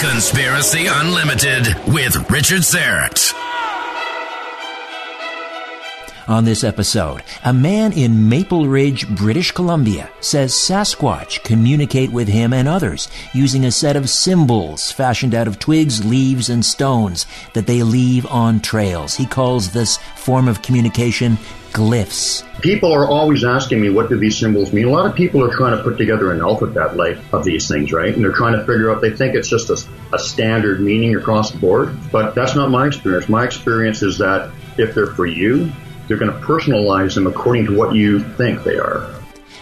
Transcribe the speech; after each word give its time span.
Conspiracy 0.00 0.86
Unlimited 0.86 1.66
with 1.86 2.30
Richard 2.30 2.62
Syrett. 2.62 3.34
On 6.28 6.44
this 6.44 6.62
episode, 6.62 7.22
a 7.42 7.54
man 7.54 7.92
in 7.92 8.28
Maple 8.28 8.68
Ridge, 8.68 9.08
British 9.08 9.50
Columbia 9.50 10.10
says 10.20 10.52
Sasquatch 10.52 11.42
communicate 11.42 12.12
with 12.12 12.28
him 12.28 12.52
and 12.52 12.68
others 12.68 13.08
using 13.32 13.64
a 13.64 13.72
set 13.72 13.96
of 13.96 14.10
symbols 14.10 14.92
fashioned 14.92 15.34
out 15.34 15.48
of 15.48 15.58
twigs, 15.58 16.04
leaves, 16.04 16.50
and 16.50 16.62
stones 16.64 17.24
that 17.54 17.66
they 17.66 17.82
leave 17.82 18.26
on 18.26 18.60
trails. 18.60 19.14
He 19.14 19.24
calls 19.24 19.70
this 19.70 19.96
form 20.16 20.48
of 20.48 20.60
communication 20.60 21.38
glyphs. 21.78 22.44
People 22.60 22.92
are 22.92 23.06
always 23.06 23.44
asking 23.44 23.80
me 23.80 23.88
what 23.88 24.08
do 24.08 24.18
these 24.18 24.36
symbols 24.36 24.72
mean. 24.72 24.86
A 24.86 24.90
lot 24.90 25.06
of 25.06 25.14
people 25.14 25.42
are 25.42 25.56
trying 25.56 25.76
to 25.76 25.82
put 25.82 25.96
together 25.96 26.32
an 26.32 26.40
alphabet 26.40 26.96
like 26.96 27.18
of 27.32 27.44
these 27.44 27.68
things, 27.68 27.92
right? 27.92 28.12
And 28.12 28.22
they're 28.22 28.32
trying 28.32 28.54
to 28.54 28.66
figure 28.66 28.90
out. 28.90 29.00
They 29.00 29.10
think 29.10 29.34
it's 29.34 29.48
just 29.48 29.70
a, 29.70 29.78
a 30.12 30.18
standard 30.18 30.80
meaning 30.80 31.16
across 31.16 31.52
the 31.52 31.58
board, 31.58 31.96
but 32.12 32.34
that's 32.34 32.54
not 32.54 32.70
my 32.70 32.86
experience. 32.86 33.28
My 33.28 33.44
experience 33.44 34.02
is 34.02 34.18
that 34.18 34.52
if 34.76 34.94
they're 34.94 35.06
for 35.06 35.26
you, 35.26 35.72
they're 36.08 36.18
going 36.18 36.32
to 36.32 36.38
personalize 36.40 37.14
them 37.14 37.26
according 37.26 37.66
to 37.66 37.76
what 37.76 37.94
you 37.94 38.20
think 38.20 38.64
they 38.64 38.78
are. 38.78 39.14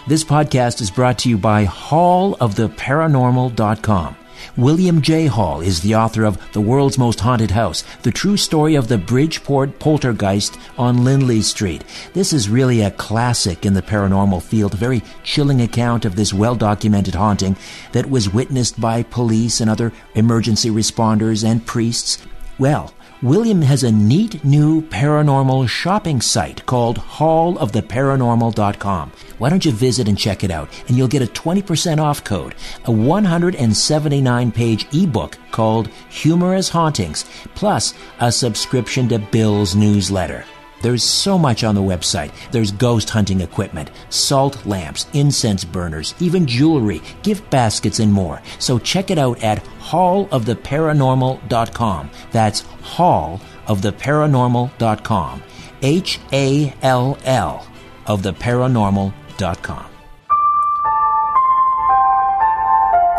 This 0.06 0.24
podcast 0.24 0.80
is 0.80 0.90
brought 0.90 1.18
to 1.20 1.28
you 1.28 1.36
by 1.36 1.66
halloftheparanormal.com. 1.66 4.16
William 4.56 5.02
J. 5.02 5.26
Hall 5.26 5.60
is 5.60 5.82
the 5.82 5.94
author 5.96 6.24
of 6.24 6.38
The 6.52 6.62
World's 6.62 6.96
Most 6.96 7.20
Haunted 7.20 7.50
House, 7.50 7.84
the 8.00 8.10
true 8.10 8.38
story 8.38 8.74
of 8.74 8.88
the 8.88 8.96
Bridgeport 8.96 9.78
poltergeist 9.78 10.58
on 10.78 11.04
Lindley 11.04 11.42
Street. 11.42 11.84
This 12.14 12.32
is 12.32 12.48
really 12.48 12.80
a 12.80 12.90
classic 12.90 13.66
in 13.66 13.74
the 13.74 13.82
paranormal 13.82 14.42
field, 14.42 14.72
a 14.72 14.78
very 14.78 15.02
chilling 15.22 15.60
account 15.60 16.06
of 16.06 16.16
this 16.16 16.32
well 16.32 16.54
documented 16.54 17.14
haunting 17.14 17.54
that 17.92 18.08
was 18.08 18.32
witnessed 18.32 18.80
by 18.80 19.02
police 19.02 19.60
and 19.60 19.68
other 19.68 19.92
emergency 20.14 20.70
responders 20.70 21.44
and 21.44 21.66
priests. 21.66 22.26
Well, 22.58 22.94
William 23.22 23.62
has 23.62 23.82
a 23.82 23.90
neat 23.90 24.44
new 24.44 24.82
paranormal 24.82 25.66
shopping 25.70 26.20
site 26.20 26.66
called 26.66 26.98
halloftheparanormal.com. 26.98 29.10
Why 29.38 29.48
don't 29.48 29.64
you 29.64 29.72
visit 29.72 30.06
and 30.06 30.18
check 30.18 30.44
it 30.44 30.50
out? 30.50 30.68
And 30.86 30.98
you'll 30.98 31.08
get 31.08 31.22
a 31.22 31.26
20% 31.26 31.98
off 31.98 32.24
code, 32.24 32.56
a 32.84 32.92
179 32.92 34.52
page 34.52 34.86
ebook 34.92 35.38
called 35.50 35.88
Humorous 36.10 36.68
Hauntings, 36.68 37.24
plus 37.54 37.94
a 38.20 38.30
subscription 38.30 39.08
to 39.08 39.18
Bill's 39.18 39.74
newsletter. 39.74 40.44
There's 40.82 41.02
so 41.02 41.38
much 41.38 41.64
on 41.64 41.74
the 41.74 41.80
website. 41.82 42.30
There's 42.50 42.70
ghost 42.72 43.08
hunting 43.10 43.40
equipment, 43.40 43.90
salt 44.08 44.64
lamps, 44.66 45.06
incense 45.12 45.64
burners, 45.64 46.14
even 46.20 46.46
jewelry, 46.46 47.02
gift 47.22 47.50
baskets, 47.50 47.98
and 47.98 48.12
more. 48.12 48.40
So 48.58 48.78
check 48.78 49.10
it 49.10 49.18
out 49.18 49.42
at 49.42 49.64
halloftheparanormal.com. 49.80 52.10
That's 52.32 52.62
halloftheparanormal.com. 52.62 55.42
H 55.82 56.18
A 56.32 56.72
L 56.82 57.18
L 57.24 57.66
of 58.06 58.22
the 58.22 58.32
paranormal.com. 58.32 59.86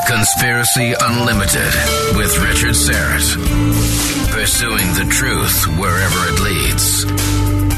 Conspiracy 0.08 0.94
Unlimited 1.02 1.74
with 2.16 2.38
Richard 2.40 2.76
Syrett. 2.76 3.36
Pursuing 4.32 4.94
the 4.94 5.06
truth 5.12 5.66
wherever 5.78 6.30
it 6.30 6.40
leads. 6.40 7.06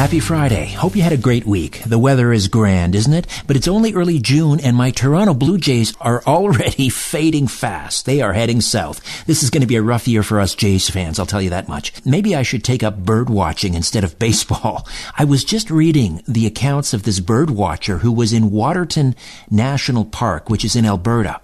Happy 0.00 0.18
Friday. 0.18 0.64
Hope 0.72 0.96
you 0.96 1.02
had 1.02 1.12
a 1.12 1.18
great 1.18 1.44
week. 1.44 1.82
The 1.84 1.98
weather 1.98 2.32
is 2.32 2.48
grand, 2.48 2.94
isn't 2.94 3.12
it? 3.12 3.26
But 3.46 3.56
it's 3.56 3.68
only 3.68 3.92
early 3.92 4.18
June 4.18 4.58
and 4.58 4.74
my 4.74 4.92
Toronto 4.92 5.34
Blue 5.34 5.58
Jays 5.58 5.92
are 6.00 6.22
already 6.26 6.88
fading 6.88 7.48
fast. 7.48 8.06
They 8.06 8.22
are 8.22 8.32
heading 8.32 8.62
south. 8.62 9.26
This 9.26 9.42
is 9.42 9.50
going 9.50 9.60
to 9.60 9.66
be 9.66 9.76
a 9.76 9.82
rough 9.82 10.08
year 10.08 10.22
for 10.22 10.40
us 10.40 10.54
Jays 10.54 10.88
fans, 10.88 11.18
I'll 11.18 11.26
tell 11.26 11.42
you 11.42 11.50
that 11.50 11.68
much. 11.68 11.92
Maybe 12.06 12.34
I 12.34 12.44
should 12.44 12.64
take 12.64 12.82
up 12.82 13.04
bird 13.04 13.28
watching 13.28 13.74
instead 13.74 14.02
of 14.02 14.18
baseball. 14.18 14.88
I 15.18 15.24
was 15.24 15.44
just 15.44 15.70
reading 15.70 16.22
the 16.26 16.46
accounts 16.46 16.94
of 16.94 17.02
this 17.02 17.20
bird 17.20 17.50
watcher 17.50 17.98
who 17.98 18.10
was 18.10 18.32
in 18.32 18.50
Waterton 18.50 19.14
National 19.50 20.06
Park, 20.06 20.48
which 20.48 20.64
is 20.64 20.76
in 20.76 20.86
Alberta 20.86 21.42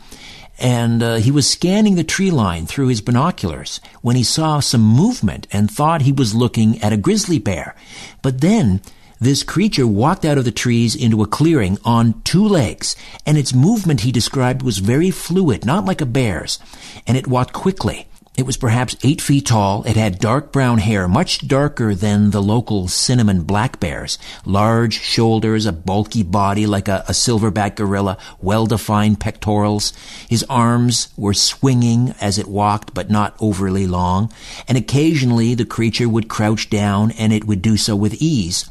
and 0.59 1.03
uh, 1.03 1.15
he 1.17 1.31
was 1.31 1.49
scanning 1.49 1.97
the 1.97 2.05
tree 2.05 2.31
line 2.31 2.67
through 2.67 2.89
his 2.89 3.01
binoculars 3.01 3.81
when 4.01 4.17
he 4.17 4.23
saw 4.23 4.61
some 4.61 4.83
movement 4.83 5.47
and 5.53 5.71
thought 5.71 6.03
he 6.03 6.13
was 6.13 6.35
looking 6.35 6.81
at 6.83 6.93
a 6.93 6.97
grizzly 6.97 7.39
bear. 7.39 7.75
But 8.23 8.41
then 8.41 8.81
this 9.21 9.43
creature 9.43 9.87
walked 9.87 10.25
out 10.25 10.39
of 10.39 10.45
the 10.45 10.51
trees 10.51 10.95
into 10.95 11.23
a 11.23 11.27
clearing 11.27 11.79
on 11.85 12.21
two 12.23 12.47
legs, 12.47 12.97
and 13.25 13.39
its 13.39 13.55
movement 13.55 14.03
he 14.03 14.13
described 14.13 14.63
was 14.63 14.79
very 14.79 15.11
fluid, 15.11 15.65
not 15.65 15.85
like 15.85 16.01
a 16.01 16.07
bear's, 16.07 16.59
and 17.07 17.17
it 17.17 17.27
walked 17.27 17.55
quickly. 17.55 18.09
It 18.37 18.45
was 18.45 18.59
perhaps 18.59 18.97
eight 19.03 19.23
feet 19.23 19.47
tall. 19.47 19.83
It 19.85 19.97
had 19.97 20.19
dark 20.19 20.53
brown 20.53 20.77
hair, 20.77 21.09
much 21.09 21.49
darker 21.49 21.95
than 21.95 22.33
the 22.33 22.43
local 22.43 22.87
cinnamon 22.87 23.45
black 23.45 23.81
bears. 23.81 24.19
Large 24.45 25.01
shoulders, 25.01 25.65
a 25.65 25.73
bulky 25.73 26.23
body 26.23 26.67
like 26.67 26.87
a, 26.87 27.03
a 27.09 27.13
silverback 27.13 27.77
gorilla, 27.77 28.19
well-defined 28.43 29.21
pectorals. 29.21 29.95
His 30.29 30.45
arms 30.51 31.09
were 31.17 31.33
swinging 31.33 32.15
as 32.21 32.37
it 32.37 32.47
walked, 32.47 32.93
but 32.93 33.09
not 33.09 33.35
overly 33.41 33.87
long. 33.87 34.31
And 34.69 34.77
occasionally 34.77 35.55
the 35.55 35.65
creature 35.65 36.09
would 36.09 36.29
crouch 36.29 36.69
down 36.69 37.13
and 37.13 37.33
it 37.33 37.47
would 37.47 37.63
do 37.63 37.79
so 37.79 37.97
with 37.97 38.21
ease 38.21 38.69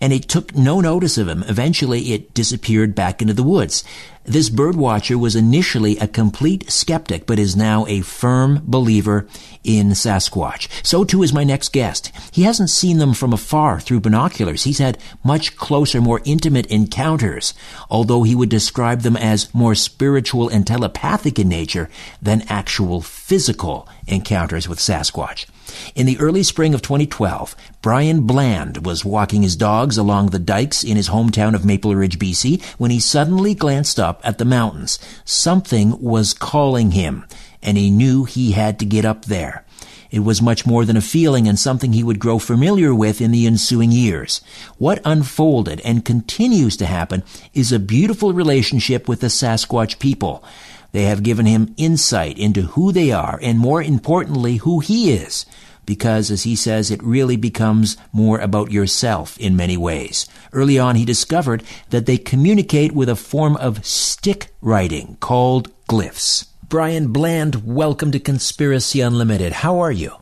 and 0.00 0.12
it 0.12 0.28
took 0.28 0.54
no 0.54 0.80
notice 0.80 1.16
of 1.18 1.28
him. 1.28 1.42
Eventually, 1.48 2.12
it 2.12 2.34
disappeared 2.34 2.94
back 2.94 3.22
into 3.22 3.34
the 3.34 3.42
woods. 3.42 3.82
This 4.24 4.50
birdwatcher 4.50 5.14
was 5.14 5.36
initially 5.36 5.96
a 5.98 6.08
complete 6.08 6.68
skeptic, 6.68 7.26
but 7.26 7.38
is 7.38 7.54
now 7.54 7.86
a 7.86 8.00
firm 8.00 8.60
believer 8.64 9.28
in 9.62 9.90
Sasquatch. 9.90 10.68
So 10.84 11.04
too 11.04 11.22
is 11.22 11.32
my 11.32 11.44
next 11.44 11.72
guest. 11.72 12.10
He 12.32 12.42
hasn't 12.42 12.70
seen 12.70 12.98
them 12.98 13.14
from 13.14 13.32
afar 13.32 13.78
through 13.78 14.00
binoculars. 14.00 14.64
He's 14.64 14.78
had 14.78 14.98
much 15.22 15.56
closer, 15.56 16.00
more 16.00 16.22
intimate 16.24 16.66
encounters, 16.66 17.54
although 17.88 18.24
he 18.24 18.34
would 18.34 18.48
describe 18.48 19.02
them 19.02 19.16
as 19.16 19.54
more 19.54 19.76
spiritual 19.76 20.48
and 20.48 20.66
telepathic 20.66 21.38
in 21.38 21.48
nature 21.48 21.88
than 22.20 22.42
actual 22.48 23.02
physical 23.02 23.88
encounters 24.08 24.68
with 24.68 24.80
Sasquatch. 24.80 25.46
In 25.94 26.06
the 26.06 26.18
early 26.18 26.42
spring 26.42 26.74
of 26.74 26.82
2012, 26.82 27.56
Brian 27.82 28.22
Bland 28.22 28.84
was 28.84 29.04
walking 29.04 29.42
his 29.42 29.56
dogs 29.56 29.96
along 29.96 30.30
the 30.30 30.38
dikes 30.38 30.84
in 30.84 30.96
his 30.96 31.08
hometown 31.08 31.54
of 31.54 31.64
Maple 31.64 31.94
Ridge, 31.94 32.18
BC, 32.18 32.62
when 32.78 32.90
he 32.90 33.00
suddenly 33.00 33.54
glanced 33.54 33.98
up 33.98 34.20
at 34.24 34.38
the 34.38 34.44
mountains. 34.44 34.98
Something 35.24 36.00
was 36.00 36.34
calling 36.34 36.92
him, 36.92 37.26
and 37.62 37.76
he 37.76 37.90
knew 37.90 38.24
he 38.24 38.52
had 38.52 38.78
to 38.78 38.84
get 38.84 39.04
up 39.04 39.24
there. 39.26 39.64
It 40.10 40.20
was 40.20 40.40
much 40.40 40.64
more 40.64 40.84
than 40.84 40.96
a 40.96 41.02
feeling 41.02 41.48
and 41.48 41.58
something 41.58 41.92
he 41.92 42.02
would 42.02 42.18
grow 42.18 42.38
familiar 42.38 42.94
with 42.94 43.20
in 43.20 43.32
the 43.32 43.46
ensuing 43.46 43.92
years. 43.92 44.40
What 44.78 45.02
unfolded 45.04 45.80
and 45.80 46.04
continues 46.04 46.76
to 46.78 46.86
happen 46.86 47.22
is 47.52 47.72
a 47.72 47.78
beautiful 47.78 48.32
relationship 48.32 49.08
with 49.08 49.20
the 49.20 49.26
Sasquatch 49.26 49.98
people. 49.98 50.44
They 50.92 51.04
have 51.04 51.22
given 51.22 51.46
him 51.46 51.74
insight 51.76 52.38
into 52.38 52.62
who 52.62 52.92
they 52.92 53.10
are 53.12 53.38
and 53.42 53.58
more 53.58 53.82
importantly, 53.82 54.56
who 54.56 54.80
he 54.80 55.12
is. 55.12 55.46
Because, 55.84 56.30
as 56.30 56.42
he 56.42 56.56
says, 56.56 56.90
it 56.90 57.02
really 57.02 57.36
becomes 57.36 57.96
more 58.12 58.40
about 58.40 58.72
yourself 58.72 59.38
in 59.38 59.56
many 59.56 59.76
ways. 59.76 60.26
Early 60.52 60.78
on, 60.78 60.96
he 60.96 61.04
discovered 61.04 61.62
that 61.90 62.06
they 62.06 62.18
communicate 62.18 62.92
with 62.92 63.08
a 63.08 63.14
form 63.14 63.56
of 63.58 63.86
stick 63.86 64.48
writing 64.60 65.16
called 65.20 65.70
glyphs. 65.86 66.48
Brian 66.68 67.12
Bland, 67.12 67.64
welcome 67.64 68.10
to 68.10 68.18
Conspiracy 68.18 69.00
Unlimited. 69.00 69.52
How 69.52 69.78
are 69.78 69.92
you? 69.92 70.12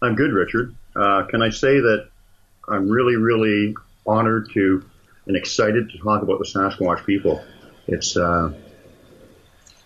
I'm 0.00 0.14
good, 0.14 0.32
Richard. 0.32 0.76
Uh, 0.94 1.24
can 1.28 1.42
I 1.42 1.50
say 1.50 1.80
that 1.80 2.08
I'm 2.68 2.88
really, 2.88 3.16
really 3.16 3.74
honored 4.06 4.50
to 4.54 4.84
and 5.26 5.36
excited 5.36 5.90
to 5.90 5.98
talk 5.98 6.22
about 6.22 6.38
the 6.38 6.44
Sasquatch 6.44 7.04
people. 7.04 7.44
It's 7.86 8.16
uh, 8.16 8.52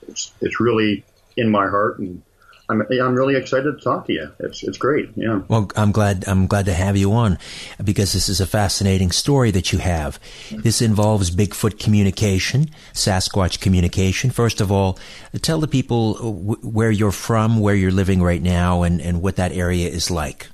it's, 0.08 0.32
it's 0.40 0.60
really 0.60 1.04
in 1.36 1.50
my 1.50 1.66
heart 1.66 1.98
and 1.98 2.22
I'm, 2.68 2.82
I'm 2.90 3.14
really 3.14 3.36
excited 3.36 3.78
to 3.78 3.84
talk 3.84 4.06
to 4.06 4.12
you. 4.12 4.32
It's 4.40 4.62
it's 4.62 4.78
great. 4.78 5.10
Yeah. 5.16 5.42
Well, 5.48 5.70
I'm 5.76 5.92
glad 5.92 6.24
I'm 6.26 6.46
glad 6.46 6.64
to 6.66 6.72
have 6.72 6.96
you 6.96 7.12
on 7.12 7.38
because 7.82 8.14
this 8.14 8.28
is 8.30 8.40
a 8.40 8.46
fascinating 8.46 9.10
story 9.10 9.50
that 9.50 9.70
you 9.70 9.78
have. 9.80 10.18
This 10.50 10.80
involves 10.80 11.30
Bigfoot 11.30 11.78
communication, 11.78 12.70
Sasquatch 12.94 13.60
communication. 13.60 14.30
First 14.30 14.62
of 14.62 14.72
all, 14.72 14.98
tell 15.42 15.60
the 15.60 15.68
people 15.68 16.14
where 16.62 16.90
you're 16.90 17.12
from, 17.12 17.60
where 17.60 17.74
you're 17.74 17.92
living 17.92 18.22
right 18.22 18.42
now, 18.42 18.82
and 18.82 19.00
and 19.00 19.20
what 19.20 19.36
that 19.36 19.52
area 19.52 19.88
is 19.88 20.10
like. 20.10 20.48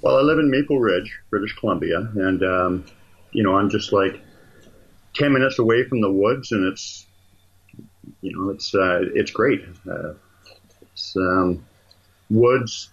Well, 0.00 0.16
I 0.16 0.22
live 0.22 0.40
in 0.40 0.50
Maple 0.50 0.80
Ridge, 0.80 1.16
British 1.30 1.54
Columbia, 1.54 1.98
and 2.16 2.42
um, 2.42 2.84
you 3.30 3.44
know 3.44 3.56
I'm 3.56 3.70
just 3.70 3.92
like 3.92 4.20
ten 5.14 5.32
minutes 5.32 5.60
away 5.60 5.84
from 5.84 6.00
the 6.00 6.10
woods, 6.10 6.50
and 6.50 6.64
it's 6.64 7.01
you 8.20 8.36
know, 8.36 8.50
it's 8.50 8.74
uh, 8.74 9.00
it's 9.14 9.30
great. 9.30 9.64
Uh, 9.88 10.14
it's 10.82 11.16
um, 11.16 11.64
woods, 12.30 12.90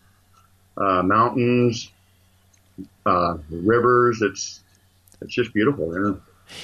uh, 0.78 1.04
mountains, 1.04 1.92
uh, 3.06 3.38
rivers. 3.50 4.22
It's 4.22 4.62
it's 5.22 5.34
just 5.34 5.54
beautiful. 5.54 5.94
Yeah. 5.94 6.16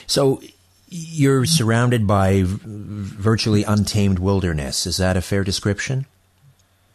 So 0.07 0.41
you're 0.87 1.45
surrounded 1.45 2.07
by 2.07 2.43
virtually 2.45 3.63
untamed 3.63 4.19
wilderness. 4.19 4.85
Is 4.85 4.97
that 4.97 5.17
a 5.17 5.21
fair 5.21 5.43
description? 5.43 6.05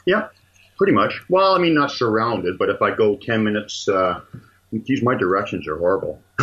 Yeah, 0.07 0.29
pretty 0.79 0.93
much. 0.93 1.21
Well, 1.29 1.55
I 1.55 1.59
mean, 1.59 1.75
not 1.75 1.91
surrounded, 1.91 2.59
but 2.59 2.71
if 2.71 2.81
I 2.83 2.95
go 2.95 3.17
ten 3.17 3.45
minutes, 3.45 3.89
uh, 3.89 4.21
geez, 4.85 5.03
my 5.03 5.15
directions 5.15 5.69
are 5.69 5.77
horrible. 5.77 6.21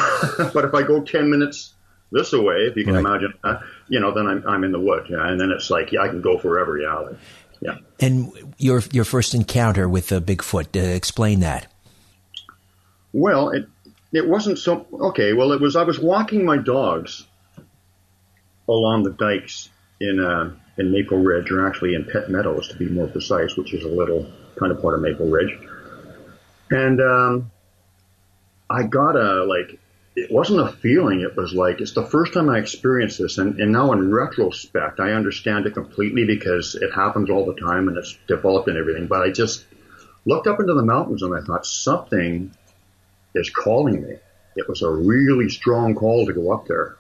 but 0.54 0.66
if 0.66 0.74
I 0.74 0.84
go 0.84 1.02
ten 1.02 1.30
minutes 1.30 1.74
this 2.12 2.34
away, 2.34 2.68
if 2.70 2.76
you 2.78 2.86
can 2.86 2.94
right. 2.94 3.00
imagine 3.00 3.34
that, 3.44 3.62
you 3.90 4.00
know, 4.00 4.14
then 4.14 4.28
I'm, 4.28 4.48
I'm 4.48 4.64
in 4.64 4.72
the 4.72 4.80
woods. 4.80 5.10
Yeah. 5.10 5.28
And 5.28 5.40
then 5.40 5.52
it's 5.52 5.70
like, 5.70 5.92
yeah, 5.92 6.02
I 6.02 6.08
can 6.08 6.22
go 6.22 6.38
forever. 6.38 6.78
Yeah. 6.80 7.10
Yeah. 7.60 7.78
And 8.00 8.32
your, 8.58 8.82
your 8.92 9.04
first 9.04 9.34
encounter 9.34 9.90
with 9.90 10.08
the 10.08 10.22
Bigfoot, 10.22 10.76
uh, 10.76 10.96
explain 10.96 11.40
that. 11.42 11.72
Well, 13.14 13.50
it, 13.50 13.68
it 14.14 14.28
wasn't 14.28 14.60
so, 14.60 14.86
okay. 14.94 15.34
Well, 15.34 15.52
it 15.52 15.60
was, 15.60 15.76
I 15.76 15.84
was 15.84 16.00
walking 16.00 16.46
my 16.46 16.58
dogs 16.58 17.26
along 18.70 19.04
the 19.04 19.12
dikes 19.12 19.70
in, 20.00 20.20
uh, 20.20 20.52
in 20.78 20.92
Maple 20.92 21.18
Ridge, 21.18 21.52
or 21.52 21.68
actually 21.68 21.96
in 21.96 22.04
Pitt 22.04 22.30
Meadows 22.30 22.68
to 22.70 22.78
be 22.78 22.88
more 22.88 23.08
precise, 23.08 23.58
which 23.58 23.74
is 23.74 23.84
a 23.84 23.90
little 23.90 24.32
kind 24.60 24.72
of 24.72 24.82
part 24.82 24.94
of 24.94 25.02
Maple 25.02 25.28
Ridge. 25.28 25.58
And, 26.70 27.02
um, 27.02 27.52
I 28.70 28.84
got 28.84 29.16
a, 29.16 29.46
like, 29.46 29.80
it 30.18 30.32
wasn't 30.32 30.60
a 30.60 30.72
feeling. 30.72 31.22
It 31.22 31.38
was 31.38 31.54
like 31.54 31.80
it's 31.80 31.94
the 31.94 32.06
first 32.06 32.34
time 32.34 32.50
I 32.50 32.58
experienced 32.58 33.20
this, 33.20 33.38
and, 33.38 33.60
and 33.60 33.72
now 33.72 33.92
in 33.92 34.12
retrospect, 34.12 35.00
I 35.00 35.12
understand 35.12 35.68
it 35.68 35.76
completely 35.76 36.26
because 36.26 36.74
it 36.74 36.92
happens 36.92 37.30
all 37.30 37.46
the 37.46 37.54
time 37.54 37.88
and 37.88 37.96
it's 37.96 38.18
developed 38.28 38.68
and 38.68 38.80
everything. 38.80 39.06
But 39.06 39.22
I 39.22 39.30
just 39.30 39.64
looked 40.26 40.48
up 40.48 40.60
into 40.60 40.74
the 40.74 40.82
mountains 40.82 41.22
and 41.22 41.36
I 41.36 41.42
thought 41.42 41.68
something 41.68 42.52
is 43.36 43.52
calling 43.52 44.02
me. 44.02 44.16
It 44.56 44.68
was 44.68 44.82
a 44.82 44.90
really 44.90 45.50
strong 45.50 45.94
call 45.94 46.26
to 46.26 46.34
go 46.34 46.52
up 46.52 46.66
there, 46.66 46.98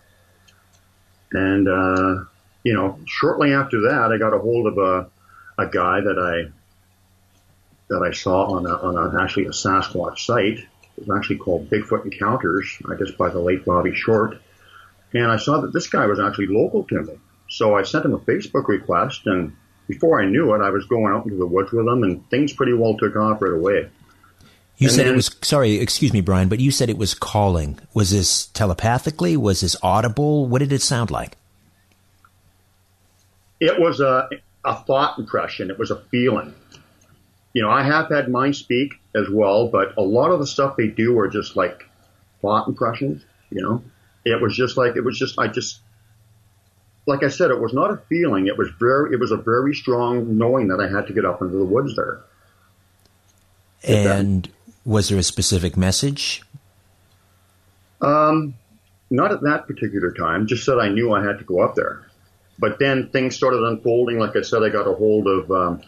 and 1.31 1.67
uh, 1.67 2.25
you 2.63 2.75
know, 2.75 2.99
shortly 3.07 3.51
after 3.51 3.81
that, 3.89 4.11
I 4.11 4.19
got 4.19 4.35
a 4.35 4.39
hold 4.39 4.67
of 4.67 4.77
a 4.77 5.09
a 5.57 5.65
guy 5.65 6.01
that 6.01 6.19
I 6.19 6.51
that 7.89 8.03
I 8.03 8.11
saw 8.11 8.57
on 8.57 8.67
a, 8.67 8.75
on 8.75 8.95
a, 8.95 9.23
actually 9.23 9.45
a 9.45 9.53
Sasquatch 9.53 10.19
site 10.19 10.59
it 10.97 11.07
was 11.07 11.17
actually 11.17 11.37
called 11.37 11.69
Bigfoot 11.69 12.05
Encounters, 12.05 12.77
I 12.89 12.95
guess 12.95 13.11
by 13.11 13.29
the 13.29 13.39
late 13.39 13.65
Bobbie 13.65 13.95
Short. 13.95 14.41
And 15.13 15.31
I 15.31 15.37
saw 15.37 15.61
that 15.61 15.73
this 15.73 15.87
guy 15.87 16.05
was 16.05 16.19
actually 16.19 16.47
local 16.47 16.83
to 16.85 17.03
me. 17.03 17.13
So 17.49 17.75
I 17.75 17.83
sent 17.83 18.05
him 18.05 18.13
a 18.13 18.19
Facebook 18.19 18.67
request 18.67 19.21
and 19.25 19.55
before 19.87 20.21
I 20.21 20.25
knew 20.25 20.53
it, 20.53 20.61
I 20.61 20.69
was 20.69 20.85
going 20.85 21.13
out 21.13 21.25
into 21.25 21.37
the 21.37 21.47
woods 21.47 21.71
with 21.71 21.87
him 21.87 22.03
and 22.03 22.29
things 22.29 22.51
pretty 22.51 22.73
well 22.73 22.97
took 22.97 23.15
off 23.15 23.41
right 23.41 23.53
away. 23.53 23.89
You 24.77 24.87
and 24.87 24.95
said 24.95 25.05
then, 25.05 25.13
it 25.13 25.15
was, 25.15 25.35
sorry, 25.41 25.79
excuse 25.79 26.13
me, 26.13 26.21
Brian, 26.21 26.49
but 26.49 26.59
you 26.59 26.71
said 26.71 26.89
it 26.89 26.97
was 26.97 27.13
calling. 27.13 27.79
Was 27.93 28.11
this 28.11 28.47
telepathically? 28.47 29.37
Was 29.37 29.61
this 29.61 29.75
audible? 29.81 30.47
What 30.47 30.59
did 30.59 30.71
it 30.71 30.81
sound 30.81 31.09
like? 31.09 31.37
It 33.59 33.79
was 33.79 33.99
a, 34.01 34.29
a 34.65 34.75
thought 34.75 35.17
impression. 35.17 35.71
It 35.71 35.79
was 35.79 35.89
a 35.89 35.95
feeling 36.11 36.53
you 37.57 37.63
know, 37.63 37.71
I 37.71 37.81
have 37.81 38.09
had 38.09 38.29
mine 38.29 38.53
speak 38.53 38.93
as 39.15 39.27
well, 39.31 39.67
but 39.67 39.97
a 39.97 40.01
lot 40.03 40.29
of 40.29 40.37
the 40.37 40.45
stuff 40.45 40.77
they 40.77 40.85
do 40.85 41.17
are 41.17 41.27
just 41.27 41.55
like 41.55 41.89
thought 42.39 42.67
impressions, 42.67 43.25
you 43.49 43.63
know. 43.63 43.83
It 44.23 44.39
was 44.39 44.55
just 44.55 44.77
like, 44.77 44.95
it 44.95 45.03
was 45.03 45.17
just, 45.17 45.39
I 45.39 45.47
just, 45.47 45.79
like 47.07 47.23
I 47.23 47.29
said, 47.29 47.49
it 47.49 47.59
was 47.59 47.73
not 47.73 47.89
a 47.89 47.97
feeling. 48.09 48.45
It 48.45 48.59
was 48.59 48.69
very, 48.79 49.11
it 49.11 49.19
was 49.19 49.31
a 49.31 49.37
very 49.37 49.73
strong 49.73 50.37
knowing 50.37 50.67
that 50.67 50.79
I 50.79 50.87
had 50.87 51.07
to 51.07 51.13
get 51.13 51.25
up 51.25 51.41
into 51.41 51.57
the 51.57 51.65
woods 51.65 51.95
there. 51.95 52.21
And 53.83 54.47
was 54.85 55.09
there 55.09 55.17
a 55.17 55.23
specific 55.23 55.75
message? 55.75 56.43
Um, 58.01 58.53
not 59.09 59.31
at 59.31 59.41
that 59.41 59.65
particular 59.65 60.11
time. 60.11 60.45
Just 60.45 60.63
said 60.63 60.77
I 60.77 60.89
knew 60.89 61.11
I 61.11 61.25
had 61.25 61.39
to 61.39 61.43
go 61.43 61.61
up 61.61 61.73
there. 61.73 62.05
But 62.59 62.77
then 62.77 63.09
things 63.09 63.35
started 63.35 63.63
unfolding. 63.63 64.19
Like 64.19 64.35
I 64.35 64.43
said, 64.43 64.61
I 64.61 64.69
got 64.69 64.87
a 64.87 64.93
hold 64.93 65.25
of 65.25 65.51
um, 65.51 65.81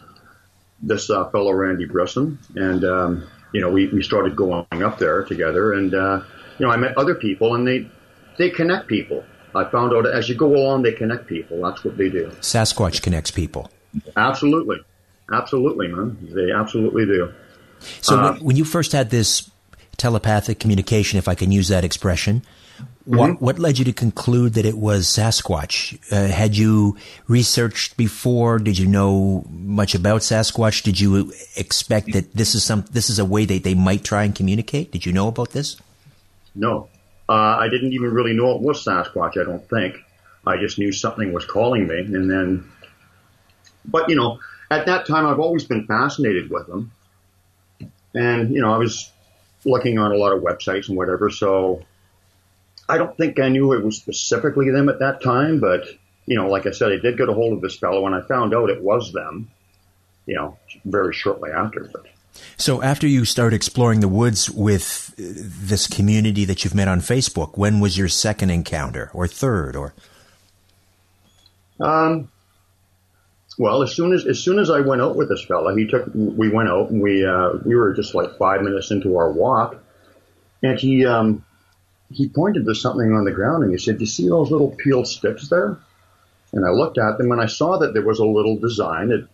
this 0.82 1.10
uh, 1.10 1.28
fellow 1.30 1.52
Randy 1.52 1.86
Brisson, 1.86 2.38
and 2.54 2.84
um, 2.84 3.26
you 3.52 3.60
know 3.60 3.70
we, 3.70 3.88
we 3.88 4.02
started 4.02 4.36
going 4.36 4.66
up 4.72 4.98
there 4.98 5.24
together, 5.24 5.72
and 5.72 5.94
uh, 5.94 6.22
you 6.58 6.66
know 6.66 6.72
I 6.72 6.76
met 6.76 6.96
other 6.96 7.14
people, 7.14 7.54
and 7.54 7.66
they 7.66 7.90
they 8.38 8.50
connect 8.50 8.88
people. 8.88 9.24
I 9.54 9.64
found 9.64 9.92
out 9.92 10.06
as 10.06 10.28
you 10.28 10.34
go 10.34 10.54
along, 10.54 10.82
they 10.82 10.92
connect 10.92 11.26
people. 11.26 11.60
That's 11.62 11.84
what 11.84 11.96
they 11.96 12.08
do. 12.08 12.28
Sasquatch 12.40 13.02
connects 13.02 13.30
people. 13.30 13.70
Absolutely, 14.16 14.78
absolutely, 15.32 15.88
man. 15.88 16.16
They 16.32 16.52
absolutely 16.52 17.06
do. 17.06 17.32
So 18.00 18.18
uh, 18.18 18.32
when, 18.32 18.44
when, 18.44 18.56
you 18.56 18.64
first 18.64 18.92
had 18.92 19.10
this 19.10 19.50
telepathic 19.96 20.60
communication, 20.60 21.18
if 21.18 21.28
I 21.28 21.34
can 21.34 21.50
use 21.50 21.68
that 21.68 21.84
expression, 21.84 22.42
what 23.04 23.30
mm-hmm. 23.30 23.44
what 23.44 23.58
led 23.58 23.78
you 23.78 23.84
to 23.86 23.92
conclude 23.92 24.54
that 24.54 24.66
it 24.66 24.76
was 24.76 25.06
Sasquatch? 25.06 25.98
Uh, 26.12 26.32
had 26.32 26.56
you 26.56 26.96
researched 27.26 27.96
before? 27.96 28.58
Did 28.58 28.78
you 28.78 28.86
know 28.86 29.44
much 29.50 29.94
about 29.94 30.20
Sasquatch? 30.20 30.82
Did 30.82 31.00
you 31.00 31.32
expect 31.56 32.12
that 32.12 32.32
this 32.34 32.54
is 32.54 32.62
some 32.62 32.84
this 32.92 33.10
is 33.10 33.18
a 33.18 33.24
way 33.24 33.46
that 33.46 33.64
they 33.64 33.74
might 33.74 34.04
try 34.04 34.24
and 34.24 34.34
communicate? 34.34 34.92
Did 34.92 35.06
you 35.06 35.12
know 35.12 35.28
about 35.28 35.50
this? 35.50 35.76
No, 36.54 36.88
uh, 37.28 37.32
I 37.32 37.68
didn't 37.68 37.94
even 37.94 38.12
really 38.12 38.32
know 38.34 38.54
it 38.54 38.60
was 38.60 38.84
Sasquatch. 38.84 39.40
I 39.40 39.44
don't 39.44 39.66
think. 39.68 39.96
I 40.46 40.56
just 40.58 40.78
knew 40.78 40.92
something 40.92 41.32
was 41.32 41.44
calling 41.44 41.86
me, 41.88 42.00
and 42.00 42.30
then. 42.30 42.70
But 43.84 44.08
you 44.08 44.16
know, 44.16 44.38
at 44.70 44.86
that 44.86 45.06
time, 45.06 45.26
I've 45.26 45.40
always 45.40 45.64
been 45.64 45.86
fascinated 45.86 46.50
with 46.50 46.66
them, 46.66 46.92
and 48.14 48.52
you 48.52 48.60
know, 48.60 48.72
I 48.72 48.78
was 48.78 49.10
looking 49.64 49.98
on 49.98 50.12
a 50.12 50.16
lot 50.16 50.32
of 50.32 50.42
websites 50.42 50.88
and 50.88 50.96
whatever, 50.96 51.30
so 51.30 51.82
I 52.90 52.98
don't 52.98 53.16
think 53.16 53.38
I 53.38 53.48
knew 53.48 53.72
it 53.72 53.84
was 53.84 53.96
specifically 53.96 54.70
them 54.70 54.88
at 54.88 54.98
that 54.98 55.22
time, 55.22 55.60
but 55.60 55.86
you 56.26 56.36
know, 56.36 56.48
like 56.48 56.66
I 56.66 56.72
said, 56.72 56.90
I 56.90 56.96
did 56.96 57.16
get 57.16 57.28
a 57.28 57.32
hold 57.32 57.52
of 57.52 57.60
this 57.60 57.76
fellow, 57.76 58.04
and 58.06 58.14
I 58.14 58.20
found 58.22 58.52
out 58.52 58.68
it 58.68 58.82
was 58.82 59.12
them. 59.12 59.48
You 60.26 60.36
know, 60.36 60.58
very 60.84 61.14
shortly 61.14 61.50
after. 61.50 61.88
But. 61.92 62.06
So 62.56 62.82
after 62.82 63.06
you 63.06 63.24
start 63.24 63.54
exploring 63.54 64.00
the 64.00 64.08
woods 64.08 64.50
with 64.50 65.14
this 65.16 65.86
community 65.86 66.44
that 66.44 66.62
you've 66.62 66.74
met 66.74 66.88
on 66.88 67.00
Facebook, 67.00 67.56
when 67.56 67.80
was 67.80 67.96
your 67.96 68.08
second 68.08 68.50
encounter, 68.50 69.10
or 69.14 69.26
third, 69.28 69.76
or? 69.76 69.94
Um. 71.78 72.28
Well, 73.58 73.82
as 73.82 73.94
soon 73.94 74.12
as 74.12 74.26
as 74.26 74.40
soon 74.40 74.58
as 74.58 74.68
I 74.68 74.80
went 74.80 75.00
out 75.00 75.16
with 75.16 75.28
this 75.28 75.44
fella, 75.44 75.76
he 75.76 75.86
took. 75.86 76.10
We 76.14 76.48
went 76.48 76.68
out 76.68 76.90
and 76.90 77.00
we 77.00 77.24
uh, 77.24 77.52
we 77.64 77.76
were 77.76 77.94
just 77.94 78.16
like 78.16 78.36
five 78.36 78.62
minutes 78.62 78.90
into 78.90 79.16
our 79.16 79.30
walk, 79.30 79.76
and 80.62 80.78
he 80.78 81.06
um 81.06 81.44
he 82.12 82.28
pointed 82.28 82.66
to 82.66 82.74
something 82.74 83.12
on 83.12 83.24
the 83.24 83.30
ground 83.30 83.62
and 83.62 83.72
he 83.72 83.78
said, 83.78 83.98
"Do 83.98 84.04
you 84.04 84.06
see 84.06 84.28
those 84.28 84.50
little 84.50 84.70
peeled 84.70 85.06
sticks 85.06 85.48
there?" 85.48 85.78
And 86.52 86.66
I 86.66 86.70
looked 86.70 86.98
at 86.98 87.18
them 87.18 87.30
and 87.30 87.40
I 87.40 87.46
saw 87.46 87.78
that 87.78 87.94
there 87.94 88.02
was 88.02 88.18
a 88.18 88.24
little 88.24 88.56
design. 88.56 89.10
It 89.10 89.26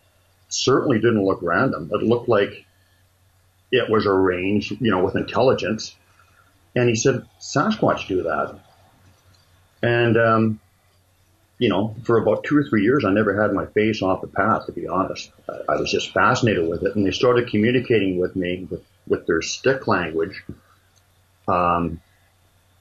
certainly 0.49 0.99
didn't 0.99 1.25
look 1.25 1.41
random. 1.43 1.91
It 1.93 2.03
looked 2.03 2.29
like 2.29 2.67
it 3.73 3.91
was 3.91 4.07
arranged, 4.07 4.73
you 4.81 4.91
know, 4.91 5.05
with 5.05 5.17
intelligence. 5.17 5.97
And 6.75 6.89
he 6.89 6.95
said, 6.95 7.25
"Sasquatch 7.41 8.07
do 8.07 8.23
that." 8.25 8.59
And 9.83 10.17
um, 10.19 10.61
you 11.59 11.71
know, 11.71 11.97
for 12.05 12.19
about 12.19 12.45
two 12.45 12.59
or 12.59 12.65
three 12.65 12.83
years, 12.83 13.05
I 13.07 13.11
never 13.11 13.41
had 13.41 13.55
my 13.55 13.65
face 13.67 14.03
off 14.03 14.21
the 14.21 14.27
path. 14.27 14.67
To 14.67 14.73
be 14.73 14.87
honest, 14.87 15.31
I, 15.49 15.73
I 15.73 15.77
was 15.77 15.91
just 15.91 16.13
fascinated 16.13 16.69
with 16.69 16.83
it. 16.83 16.95
And 16.95 17.07
they 17.07 17.11
started 17.11 17.49
communicating 17.49 18.19
with 18.19 18.37
me 18.37 18.67
with 18.71 18.85
with 19.09 19.27
their 19.27 19.41
stick 19.41 19.87
language. 19.87 20.45
Um, 21.49 22.01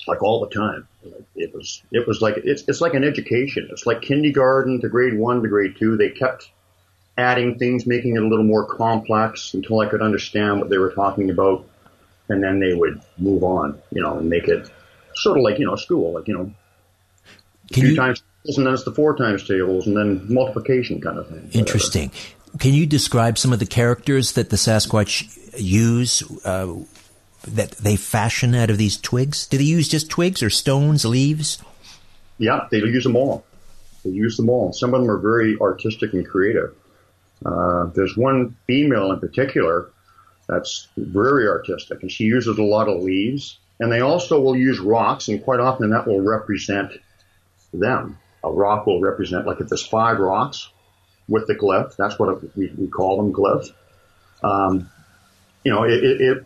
like 0.08 0.22
all 0.24 0.46
the 0.46 0.54
time. 0.54 0.88
It 1.36 1.54
was 1.54 1.84
it 1.92 2.08
was 2.08 2.22
like 2.22 2.38
it's 2.38 2.64
it's 2.68 2.82
like 2.82 2.94
an 2.94 3.04
education. 3.04 3.68
It's 3.72 3.86
like 3.86 4.02
kindergarten 4.02 4.82
to 4.82 4.90
grade 4.90 5.18
one 5.18 5.42
to 5.42 5.48
grade 5.48 5.76
two. 5.78 5.98
They 5.98 6.10
kept 6.10 6.50
adding 7.18 7.58
things, 7.58 7.86
making 7.86 8.16
it 8.16 8.24
a 8.24 8.28
little 8.28 8.46
more 8.46 8.66
complex 8.66 9.54
until 9.54 9.80
I 9.80 9.88
could 9.88 10.02
understand 10.02 10.60
what 10.60 10.70
they 10.70 10.78
were 10.78 10.92
talking 10.92 11.30
about, 11.30 11.66
and 12.30 12.44
then 12.44 12.60
they 12.60 12.74
would 12.74 13.02
move 13.18 13.44
on, 13.44 13.82
you 13.92 14.02
know, 14.02 14.18
and 14.18 14.30
make 14.30 14.48
it 14.48 14.70
sort 15.16 15.38
of 15.38 15.44
like 15.44 15.60
you 15.60 15.66
know 15.66 15.76
school, 15.76 16.14
like 16.14 16.28
you 16.28 16.34
know, 16.34 16.52
Can 17.72 17.84
two 17.84 17.90
you, 17.90 17.96
times 17.96 18.22
tables 18.22 18.58
and 18.58 18.68
then 18.68 18.74
it's 18.74 18.84
the 18.84 18.94
four 18.94 19.16
times 19.16 19.48
tables, 19.48 19.88
and 19.88 19.96
then 19.96 20.26
multiplication 20.32 21.02
kind 21.02 21.18
of 21.18 21.28
thing. 21.28 21.50
Interesting. 21.54 22.10
Whatever. 22.10 22.58
Can 22.60 22.74
you 22.74 22.86
describe 22.86 23.38
some 23.38 23.52
of 23.52 23.60
the 23.60 23.66
characters 23.66 24.34
that 24.34 24.50
the 24.50 24.56
Sasquatch 24.56 25.60
use? 25.62 26.24
Uh, 26.46 26.76
that 27.48 27.72
they 27.72 27.96
fashion 27.96 28.56
out 28.56 28.70
of 28.70 28.78
these 28.78 29.00
twigs? 29.00 29.48
Do 29.48 29.58
they 29.58 29.64
use 29.64 29.88
just 29.88 30.10
twigs 30.10 30.42
or 30.44 30.50
stones, 30.50 31.06
leaves? 31.06 31.60
Yeah, 32.38 32.68
they 32.70 32.78
use 32.78 33.04
them 33.04 33.16
all. 33.16 33.46
They 34.04 34.12
use 34.12 34.38
them 34.38 34.50
all. 34.50 34.74
Some 34.74 34.94
of 34.94 35.02
them 35.02 35.10
are 35.10 35.18
very 35.18 35.58
artistic 35.60 36.14
and 36.14 36.28
creative. 36.28 36.75
Uh, 37.46 37.86
there's 37.88 38.16
one 38.16 38.56
female 38.68 39.12
in 39.12 39.20
particular 39.20 39.92
that's 40.48 40.88
very 40.98 41.48
artistic, 41.48 42.02
and 42.02 42.12
she 42.12 42.25
uses 42.25 42.58
a 42.58 42.64
lot 42.64 42.88
of 42.88 43.02
leaves. 43.02 43.60
And 43.80 43.92
they 43.92 44.02
also 44.02 44.40
will 44.40 44.56
use 44.56 44.80
rocks, 44.80 45.28
and 45.28 45.44
quite 45.44 45.60
often 45.60 45.90
that 45.90 46.08
will 46.08 46.22
represent 46.22 46.94
them. 47.74 48.18
A 48.44 48.52
rock 48.52 48.86
will 48.86 49.02
represent, 49.02 49.46
like 49.46 49.60
if 49.60 49.68
there's 49.68 49.86
five 49.86 50.20
rocks 50.20 50.70
with 51.28 51.48
the 51.48 51.56
glyph, 51.56 51.96
that's 51.96 52.18
what 52.20 52.56
we, 52.56 52.72
we 52.78 52.88
call 52.88 53.18
them, 53.18 53.34
glyph. 53.34 53.72
Um, 54.44 54.90
you 55.64 55.72
know, 55.72 55.84
it, 55.84 56.04
it, 56.04 56.46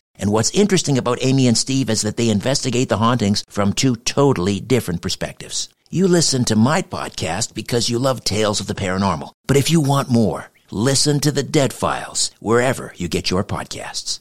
and 0.19 0.31
what's 0.31 0.51
interesting 0.51 0.97
about 0.97 1.19
Amy 1.21 1.47
and 1.47 1.57
Steve 1.57 1.89
is 1.89 2.01
that 2.01 2.17
they 2.17 2.29
investigate 2.29 2.89
the 2.89 2.97
hauntings 2.97 3.43
from 3.49 3.73
two 3.73 3.95
totally 3.95 4.59
different 4.59 5.01
perspectives. 5.01 5.69
You 5.89 6.07
listen 6.07 6.45
to 6.45 6.55
my 6.55 6.81
podcast 6.83 7.53
because 7.53 7.89
you 7.89 7.99
love 7.99 8.23
tales 8.23 8.59
of 8.59 8.67
the 8.67 8.75
paranormal. 8.75 9.31
But 9.47 9.57
if 9.57 9.69
you 9.69 9.81
want 9.81 10.09
more, 10.09 10.49
listen 10.69 11.19
to 11.21 11.31
the 11.31 11.43
Dead 11.43 11.73
Files 11.73 12.31
wherever 12.39 12.93
you 12.95 13.07
get 13.07 13.29
your 13.29 13.43
podcasts. 13.43 14.19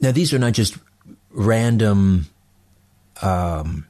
Now, 0.00 0.12
these 0.12 0.34
are 0.34 0.38
not 0.38 0.52
just 0.52 0.76
random, 1.30 2.26
um, 3.22 3.86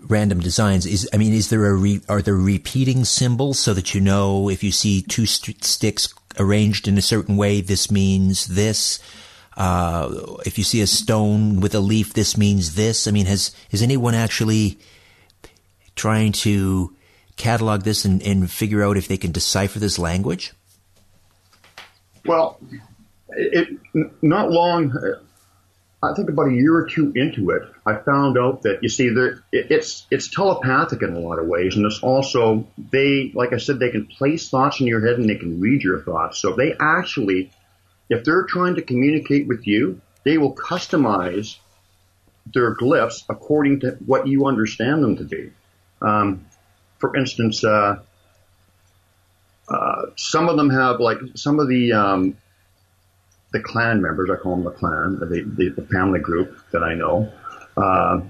random 0.00 0.40
designs. 0.40 0.84
Is 0.84 1.08
I 1.12 1.16
mean, 1.16 1.32
is 1.32 1.48
there 1.48 1.66
a 1.66 1.74
re, 1.74 2.00
are 2.08 2.22
there 2.22 2.34
repeating 2.34 3.04
symbols 3.04 3.58
so 3.58 3.72
that 3.72 3.94
you 3.94 4.00
know 4.00 4.50
if 4.50 4.62
you 4.62 4.72
see 4.72 5.00
two 5.00 5.26
st- 5.26 5.64
sticks 5.64 6.12
arranged 6.38 6.88
in 6.88 6.98
a 6.98 7.02
certain 7.02 7.36
way, 7.36 7.60
this 7.60 7.90
means 7.90 8.46
this? 8.48 8.98
Uh, 9.60 10.38
if 10.46 10.56
you 10.56 10.64
see 10.64 10.80
a 10.80 10.86
stone 10.86 11.60
with 11.60 11.74
a 11.74 11.80
leaf, 11.80 12.14
this 12.14 12.34
means 12.34 12.76
this. 12.76 13.06
I 13.06 13.10
mean, 13.10 13.26
has 13.26 13.54
is 13.70 13.82
anyone 13.82 14.14
actually 14.14 14.78
trying 15.94 16.32
to 16.32 16.96
catalog 17.36 17.82
this 17.82 18.06
and, 18.06 18.22
and 18.22 18.50
figure 18.50 18.82
out 18.82 18.96
if 18.96 19.06
they 19.06 19.18
can 19.18 19.32
decipher 19.32 19.78
this 19.78 19.98
language? 19.98 20.54
Well, 22.24 22.58
it, 23.28 23.68
not 24.22 24.50
long. 24.50 24.96
I 26.02 26.14
think 26.14 26.30
about 26.30 26.48
a 26.48 26.54
year 26.54 26.74
or 26.74 26.86
two 26.86 27.12
into 27.14 27.50
it, 27.50 27.60
I 27.84 27.96
found 27.96 28.38
out 28.38 28.62
that 28.62 28.82
you 28.82 28.88
see, 28.88 29.14
it's 29.52 30.06
it's 30.10 30.30
telepathic 30.30 31.02
in 31.02 31.14
a 31.14 31.18
lot 31.18 31.38
of 31.38 31.46
ways, 31.46 31.76
and 31.76 31.84
it's 31.84 32.02
also 32.02 32.66
they, 32.78 33.30
like 33.34 33.52
I 33.52 33.58
said, 33.58 33.78
they 33.78 33.90
can 33.90 34.06
place 34.06 34.48
thoughts 34.48 34.80
in 34.80 34.86
your 34.86 35.06
head 35.06 35.18
and 35.18 35.28
they 35.28 35.36
can 35.36 35.60
read 35.60 35.82
your 35.82 36.00
thoughts. 36.00 36.38
So 36.38 36.54
they 36.54 36.74
actually 36.80 37.50
if 38.10 38.24
they're 38.24 38.42
trying 38.42 38.74
to 38.74 38.82
communicate 38.82 39.46
with 39.46 39.66
you, 39.66 40.00
they 40.24 40.36
will 40.36 40.54
customize 40.54 41.56
they're 42.52 42.74
glyphs 42.74 43.24
according 43.28 43.80
to 43.80 43.90
what 44.04 44.26
you 44.26 44.46
understand 44.46 45.02
them 45.02 45.16
to 45.16 45.24
be. 45.24 45.52
Um, 46.02 46.46
for 46.98 47.16
instance, 47.16 47.62
uh, 47.62 48.00
uh, 49.68 50.02
some 50.16 50.48
of 50.48 50.56
them 50.56 50.70
have 50.70 50.98
like 50.98 51.18
some 51.36 51.60
of 51.60 51.68
the 51.68 51.92
um, 51.92 52.36
the 53.52 53.60
clan 53.60 54.02
members. 54.02 54.30
I 54.30 54.36
call 54.36 54.56
them 54.56 54.64
the 54.64 54.70
clan, 54.72 55.18
the, 55.20 55.26
the, 55.26 55.68
the 55.80 55.86
family 55.86 56.20
group 56.20 56.58
that 56.72 56.82
I 56.82 56.94
know. 56.94 57.32
Uh, 57.76 58.22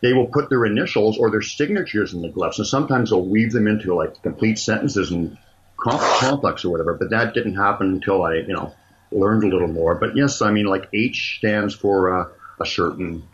they 0.00 0.12
will 0.12 0.26
put 0.26 0.48
their 0.48 0.64
initials 0.64 1.18
or 1.18 1.30
their 1.30 1.42
signatures 1.42 2.14
in 2.14 2.22
the 2.22 2.28
glyphs, 2.28 2.58
and 2.58 2.66
sometimes 2.66 3.10
they'll 3.10 3.24
weave 3.24 3.52
them 3.52 3.68
into 3.68 3.94
like 3.94 4.22
complete 4.22 4.58
sentences 4.58 5.10
and 5.10 5.38
complex 5.78 6.64
or 6.64 6.70
whatever. 6.70 6.94
But 6.94 7.10
that 7.10 7.34
didn't 7.34 7.56
happen 7.56 7.94
until 7.94 8.22
I, 8.22 8.34
you 8.34 8.52
know, 8.52 8.74
learned 9.10 9.44
a 9.44 9.48
little 9.48 9.68
more. 9.68 9.94
But 9.94 10.16
yes, 10.16 10.42
I 10.42 10.50
mean, 10.50 10.66
like 10.66 10.88
H 10.92 11.36
stands 11.38 11.74
for 11.74 12.20
uh, 12.20 12.28
a 12.60 12.66
certain 12.66 13.26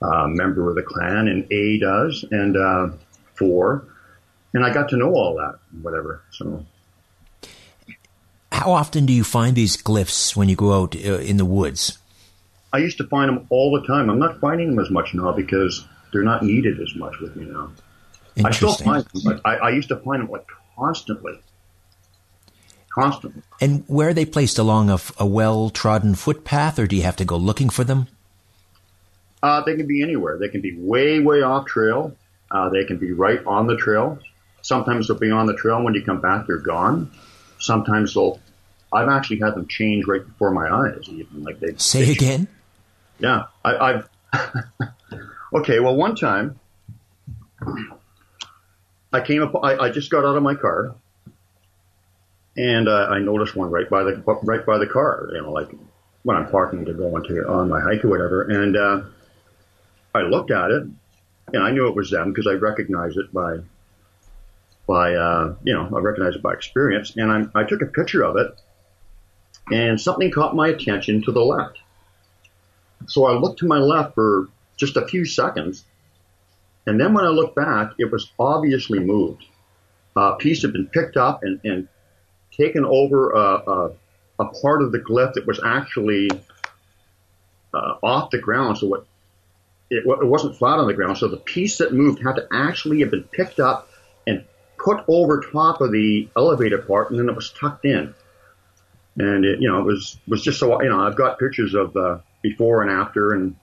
uh, 0.00 0.26
member 0.28 0.68
of 0.68 0.76
the 0.76 0.82
clan, 0.82 1.28
and 1.28 1.50
A 1.52 1.78
does, 1.78 2.24
and 2.30 2.56
uh, 2.56 2.88
for, 3.34 3.84
and 4.54 4.64
I 4.64 4.72
got 4.72 4.90
to 4.90 4.96
know 4.96 5.12
all 5.12 5.34
that, 5.36 5.58
whatever. 5.82 6.22
So. 6.30 6.64
How 8.52 8.72
often 8.72 9.06
do 9.06 9.12
you 9.12 9.24
find 9.24 9.54
these 9.54 9.76
glyphs 9.76 10.34
when 10.34 10.48
you 10.48 10.56
go 10.56 10.72
out 10.82 10.96
uh, 10.96 11.18
in 11.18 11.36
the 11.36 11.44
woods? 11.44 11.98
I 12.72 12.78
used 12.78 12.98
to 12.98 13.06
find 13.06 13.28
them 13.28 13.46
all 13.50 13.78
the 13.78 13.86
time. 13.86 14.10
I'm 14.10 14.18
not 14.18 14.40
finding 14.40 14.70
them 14.70 14.78
as 14.84 14.90
much 14.90 15.14
now 15.14 15.32
because 15.32 15.86
they're 16.12 16.22
not 16.22 16.42
needed 16.42 16.80
as 16.80 16.94
much 16.96 17.18
with 17.20 17.36
me 17.36 17.46
now. 17.46 17.70
I 18.44 18.50
still 18.50 18.74
find 18.74 19.04
them, 19.04 19.22
but 19.24 19.40
I, 19.44 19.56
I 19.56 19.70
used 19.70 19.88
to 19.88 19.96
find 19.96 20.22
them 20.22 20.30
like 20.30 20.46
constantly 20.76 21.40
constantly. 22.98 23.42
And 23.60 23.84
where 23.86 24.08
are 24.08 24.14
they 24.14 24.24
placed 24.24 24.58
along 24.58 24.90
a, 24.90 24.98
a 25.18 25.26
well 25.26 25.70
trodden 25.70 26.14
footpath, 26.14 26.78
or 26.78 26.86
do 26.86 26.96
you 26.96 27.02
have 27.02 27.16
to 27.16 27.24
go 27.24 27.36
looking 27.36 27.70
for 27.70 27.84
them? 27.84 28.08
Uh, 29.42 29.62
they 29.62 29.76
can 29.76 29.86
be 29.86 30.02
anywhere. 30.02 30.38
They 30.38 30.48
can 30.48 30.60
be 30.60 30.76
way, 30.76 31.20
way 31.20 31.42
off 31.42 31.66
trail. 31.66 32.16
Uh, 32.50 32.70
they 32.70 32.84
can 32.84 32.96
be 32.96 33.12
right 33.12 33.44
on 33.46 33.66
the 33.66 33.76
trail. 33.76 34.18
Sometimes 34.62 35.08
they'll 35.08 35.18
be 35.18 35.30
on 35.30 35.46
the 35.46 35.54
trail. 35.54 35.82
When 35.82 35.94
you 35.94 36.04
come 36.04 36.20
back, 36.20 36.46
they're 36.46 36.58
gone. 36.58 37.10
Sometimes 37.58 38.14
they'll. 38.14 38.40
I've 38.92 39.08
actually 39.08 39.40
had 39.40 39.54
them 39.54 39.66
change 39.68 40.06
right 40.06 40.24
before 40.24 40.50
my 40.50 40.68
eyes. 40.68 41.08
Even 41.08 41.44
like 41.44 41.60
they 41.60 41.74
say 41.76 42.06
they, 42.06 42.12
again. 42.12 42.48
Yeah, 43.18 43.44
I, 43.64 43.76
I've. 43.76 44.08
okay, 45.54 45.78
well, 45.78 45.94
one 45.94 46.16
time 46.16 46.58
I 49.12 49.20
came 49.20 49.42
up. 49.42 49.54
I, 49.62 49.76
I 49.76 49.90
just 49.90 50.10
got 50.10 50.24
out 50.24 50.36
of 50.36 50.42
my 50.42 50.54
car 50.54 50.94
and 52.58 52.88
uh, 52.88 53.06
I 53.08 53.20
noticed 53.20 53.54
one 53.54 53.70
right 53.70 53.88
by 53.88 54.02
the 54.02 54.22
right 54.42 54.66
by 54.66 54.78
the 54.78 54.86
car. 54.86 55.28
You 55.32 55.42
know, 55.42 55.52
like 55.52 55.70
when 56.24 56.36
I'm 56.36 56.50
parking 56.50 56.84
to 56.84 56.92
go 56.92 57.16
into 57.16 57.48
on 57.48 57.68
my 57.68 57.80
hike 57.80 58.04
or 58.04 58.08
whatever. 58.08 58.42
And 58.42 58.76
uh, 58.76 59.02
I 60.14 60.22
looked 60.22 60.50
at 60.50 60.72
it, 60.72 60.82
and 61.52 61.62
I 61.62 61.70
knew 61.70 61.86
it 61.86 61.94
was 61.94 62.10
them 62.10 62.32
because 62.32 62.48
I 62.48 62.54
recognized 62.54 63.16
it 63.16 63.32
by 63.32 63.58
by 64.88 65.14
uh, 65.14 65.54
you 65.62 65.72
know 65.72 65.88
I 65.96 66.00
recognized 66.00 66.36
it 66.36 66.42
by 66.42 66.52
experience. 66.52 67.14
And 67.16 67.30
I, 67.30 67.60
I 67.60 67.64
took 67.64 67.80
a 67.80 67.86
picture 67.86 68.24
of 68.24 68.36
it, 68.36 68.60
and 69.70 70.00
something 70.00 70.32
caught 70.32 70.56
my 70.56 70.68
attention 70.68 71.22
to 71.22 71.32
the 71.32 71.44
left. 71.44 71.78
So 73.06 73.26
I 73.26 73.34
looked 73.34 73.60
to 73.60 73.66
my 73.66 73.78
left 73.78 74.16
for 74.16 74.48
just 74.76 74.96
a 74.96 75.06
few 75.06 75.24
seconds, 75.24 75.84
and 76.86 77.00
then 77.00 77.14
when 77.14 77.24
I 77.24 77.28
looked 77.28 77.54
back, 77.54 77.92
it 77.98 78.10
was 78.10 78.32
obviously 78.36 78.98
moved. 78.98 79.44
A 80.16 80.34
piece 80.34 80.62
had 80.62 80.72
been 80.72 80.88
picked 80.88 81.16
up 81.16 81.44
and, 81.44 81.60
and 81.62 81.88
taken 82.60 82.84
over 82.84 83.30
a, 83.30 83.40
a, 83.40 83.90
a 84.40 84.44
part 84.46 84.82
of 84.82 84.92
the 84.92 84.98
glyph 84.98 85.34
that 85.34 85.46
was 85.46 85.60
actually 85.64 86.28
uh, 87.72 87.94
off 88.02 88.30
the 88.30 88.38
ground. 88.38 88.78
So 88.78 88.86
what, 88.86 89.06
it, 89.90 90.04
it 90.06 90.26
wasn't 90.26 90.56
flat 90.56 90.78
on 90.78 90.86
the 90.86 90.94
ground. 90.94 91.18
So 91.18 91.28
the 91.28 91.36
piece 91.36 91.78
that 91.78 91.92
moved 91.92 92.22
had 92.22 92.36
to 92.36 92.46
actually 92.52 93.00
have 93.00 93.10
been 93.10 93.24
picked 93.24 93.60
up 93.60 93.88
and 94.26 94.44
put 94.76 95.04
over 95.08 95.40
top 95.40 95.80
of 95.80 95.92
the 95.92 96.28
elevator 96.36 96.78
part, 96.78 97.10
and 97.10 97.18
then 97.18 97.28
it 97.28 97.34
was 97.34 97.50
tucked 97.50 97.84
in. 97.84 98.14
And 99.16 99.44
it, 99.44 99.60
you 99.60 99.68
know, 99.68 99.80
it 99.80 99.84
was 99.84 100.16
was 100.28 100.42
just 100.42 100.60
so 100.60 100.80
you 100.82 100.88
know, 100.88 101.00
I've 101.00 101.16
got 101.16 101.38
pictures 101.38 101.74
of 101.74 101.96
uh, 101.96 102.18
before 102.42 102.82
and 102.82 102.90
after, 102.90 103.32
and 103.32 103.56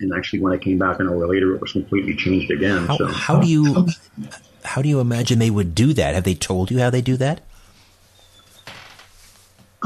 and 0.00 0.12
actually 0.14 0.40
when 0.40 0.52
I 0.52 0.58
came 0.58 0.78
back 0.78 1.00
an 1.00 1.08
hour 1.08 1.26
later, 1.26 1.54
it 1.54 1.60
was 1.60 1.72
completely 1.72 2.14
changed 2.14 2.50
again. 2.50 2.86
How, 2.86 2.96
so 2.96 3.06
how 3.06 3.40
do 3.40 3.48
you 3.48 3.88
how 4.62 4.82
do 4.82 4.88
you 4.88 5.00
imagine 5.00 5.38
they 5.40 5.50
would 5.50 5.74
do 5.74 5.92
that? 5.94 6.14
Have 6.14 6.24
they 6.24 6.34
told 6.34 6.70
you 6.70 6.78
how 6.78 6.90
they 6.90 7.00
do 7.00 7.16
that? 7.16 7.40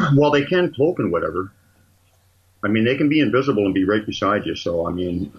Well, 0.17 0.31
they 0.31 0.45
can 0.45 0.73
cloak 0.73 0.99
and 0.99 1.13
whatever. 1.13 1.53
I 2.65 2.69
mean, 2.69 2.85
they 2.85 2.97
can 2.97 3.09
be 3.09 3.21
invisible 3.21 3.65
and 3.65 3.75
be 3.75 3.85
right 3.85 4.05
beside 4.05 4.47
you. 4.47 4.55
So, 4.55 4.87
I 4.87 4.93
mean, 4.93 5.33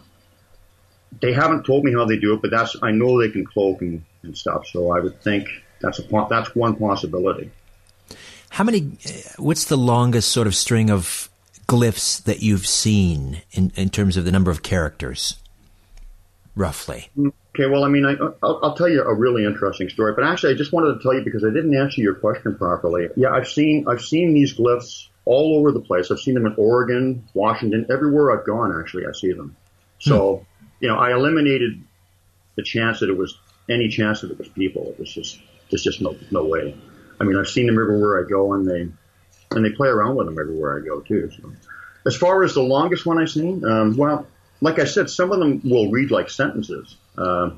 they 1.22 1.34
haven't 1.34 1.66
told 1.66 1.86
me 1.86 1.94
how 1.94 2.06
they 2.06 2.18
do 2.18 2.34
it, 2.34 2.42
but 2.42 2.52
that's 2.52 2.76
I 2.82 2.92
know 2.92 3.20
they 3.20 3.30
can 3.30 3.46
cloak 3.46 3.82
and, 3.82 4.04
and 4.24 4.38
stuff. 4.38 4.68
So, 4.68 4.92
I 4.92 5.00
would 5.00 5.22
think 5.22 5.48
that's 5.82 6.00
a 6.00 6.28
that's 6.30 6.56
one 6.56 6.76
possibility. 6.76 7.52
How 8.50 8.64
many? 8.64 8.98
What's 9.38 9.66
the 9.66 9.78
longest 9.78 10.32
sort 10.32 10.48
of 10.48 10.56
string 10.56 10.90
of 10.90 11.30
glyphs 11.68 12.24
that 12.24 12.42
you've 12.42 12.68
seen 12.68 13.42
in 13.52 13.72
in 13.76 13.90
terms 13.90 14.18
of 14.18 14.26
the 14.26 14.32
number 14.32 14.52
of 14.52 14.64
characters, 14.64 15.38
roughly? 16.56 17.10
Okay, 17.56 17.68
well, 17.68 17.84
I 17.84 17.90
mean, 17.90 18.06
I, 18.06 18.14
will 18.14 18.60
I'll 18.64 18.76
tell 18.76 18.90
you 18.90 19.04
a 19.04 19.14
really 19.14 19.46
interesting 19.46 19.90
story, 19.90 20.14
but 20.16 20.24
actually, 20.24 20.54
I 20.54 20.58
just 20.58 20.74
wanted 20.74 20.96
to 20.96 21.04
tell 21.04 21.14
you 21.14 21.24
because 21.24 21.44
I 21.44 21.50
didn't 21.50 21.76
answer 21.76 22.02
your 22.02 22.16
question 22.16 22.56
properly. 22.58 23.10
Yeah, 23.16 23.32
I've 23.32 23.48
seen 23.48 23.86
I've 23.88 24.02
seen 24.02 24.34
these 24.34 24.56
glyphs 24.58 25.08
all 25.26 25.58
over 25.60 25.72
the 25.72 25.80
place. 25.80 26.12
I've 26.12 26.20
seen 26.20 26.34
them 26.34 26.46
in 26.46 26.56
Oregon, 26.58 27.28
Washington, 27.34 27.86
everywhere 27.92 28.38
I've 28.38 28.46
gone. 28.46 28.78
Actually, 28.80 29.06
I 29.06 29.12
see 29.12 29.34
them. 29.34 29.56
So, 30.00 30.38
hmm. 30.38 30.66
you 30.80 30.88
know, 30.90 30.98
I 30.98 31.14
eliminated 31.14 31.84
the 32.56 32.64
chance 32.64 33.00
that 33.00 33.10
it 33.10 33.18
was 33.18 33.38
any 33.70 33.88
chance 33.88 34.22
that 34.22 34.32
it 34.32 34.38
was 34.38 34.48
people. 34.50 34.90
It 34.90 35.00
was 35.00 35.14
just 35.14 35.40
there's 35.70 35.84
just 35.84 36.02
no 36.02 36.16
no 36.32 36.46
way. 36.46 36.76
I 37.20 37.24
mean, 37.24 37.38
I've 37.38 37.48
seen 37.48 37.68
them 37.68 37.80
everywhere 37.80 38.24
I 38.24 38.28
go, 38.28 38.54
and 38.54 38.68
they 38.68 38.90
and 39.56 39.66
they 39.66 39.72
play 39.72 39.90
around 39.90 40.16
with 40.16 40.28
them 40.28 40.40
everywhere 40.40 40.78
I 40.78 40.86
go 40.86 41.02
too. 41.02 41.32
So, 41.32 41.52
as 42.06 42.16
far 42.16 42.44
as 42.44 42.54
the 42.54 42.64
longest 42.64 43.06
one 43.06 43.20
I've 43.20 43.30
seen, 43.30 43.64
um, 43.64 43.96
well, 43.96 44.28
like 44.64 44.80
I 44.80 44.86
said, 44.86 45.10
some 45.10 45.34
of 45.34 45.40
them 45.40 45.62
will 45.66 45.92
read 45.92 46.10
like 46.10 46.30
sentences. 46.30 46.96
Uh, 47.18 47.52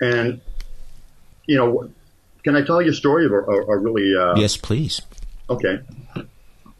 and, 0.00 0.42
you 1.46 1.56
know, 1.56 1.90
can 2.44 2.54
I 2.54 2.62
tell 2.62 2.82
you 2.82 2.90
a 2.90 2.94
story 2.94 3.24
of 3.24 3.32
a, 3.32 3.38
a, 3.38 3.66
a 3.66 3.78
really. 3.78 4.14
Uh, 4.14 4.36
yes, 4.36 4.56
please. 4.56 5.00
Okay. 5.50 5.80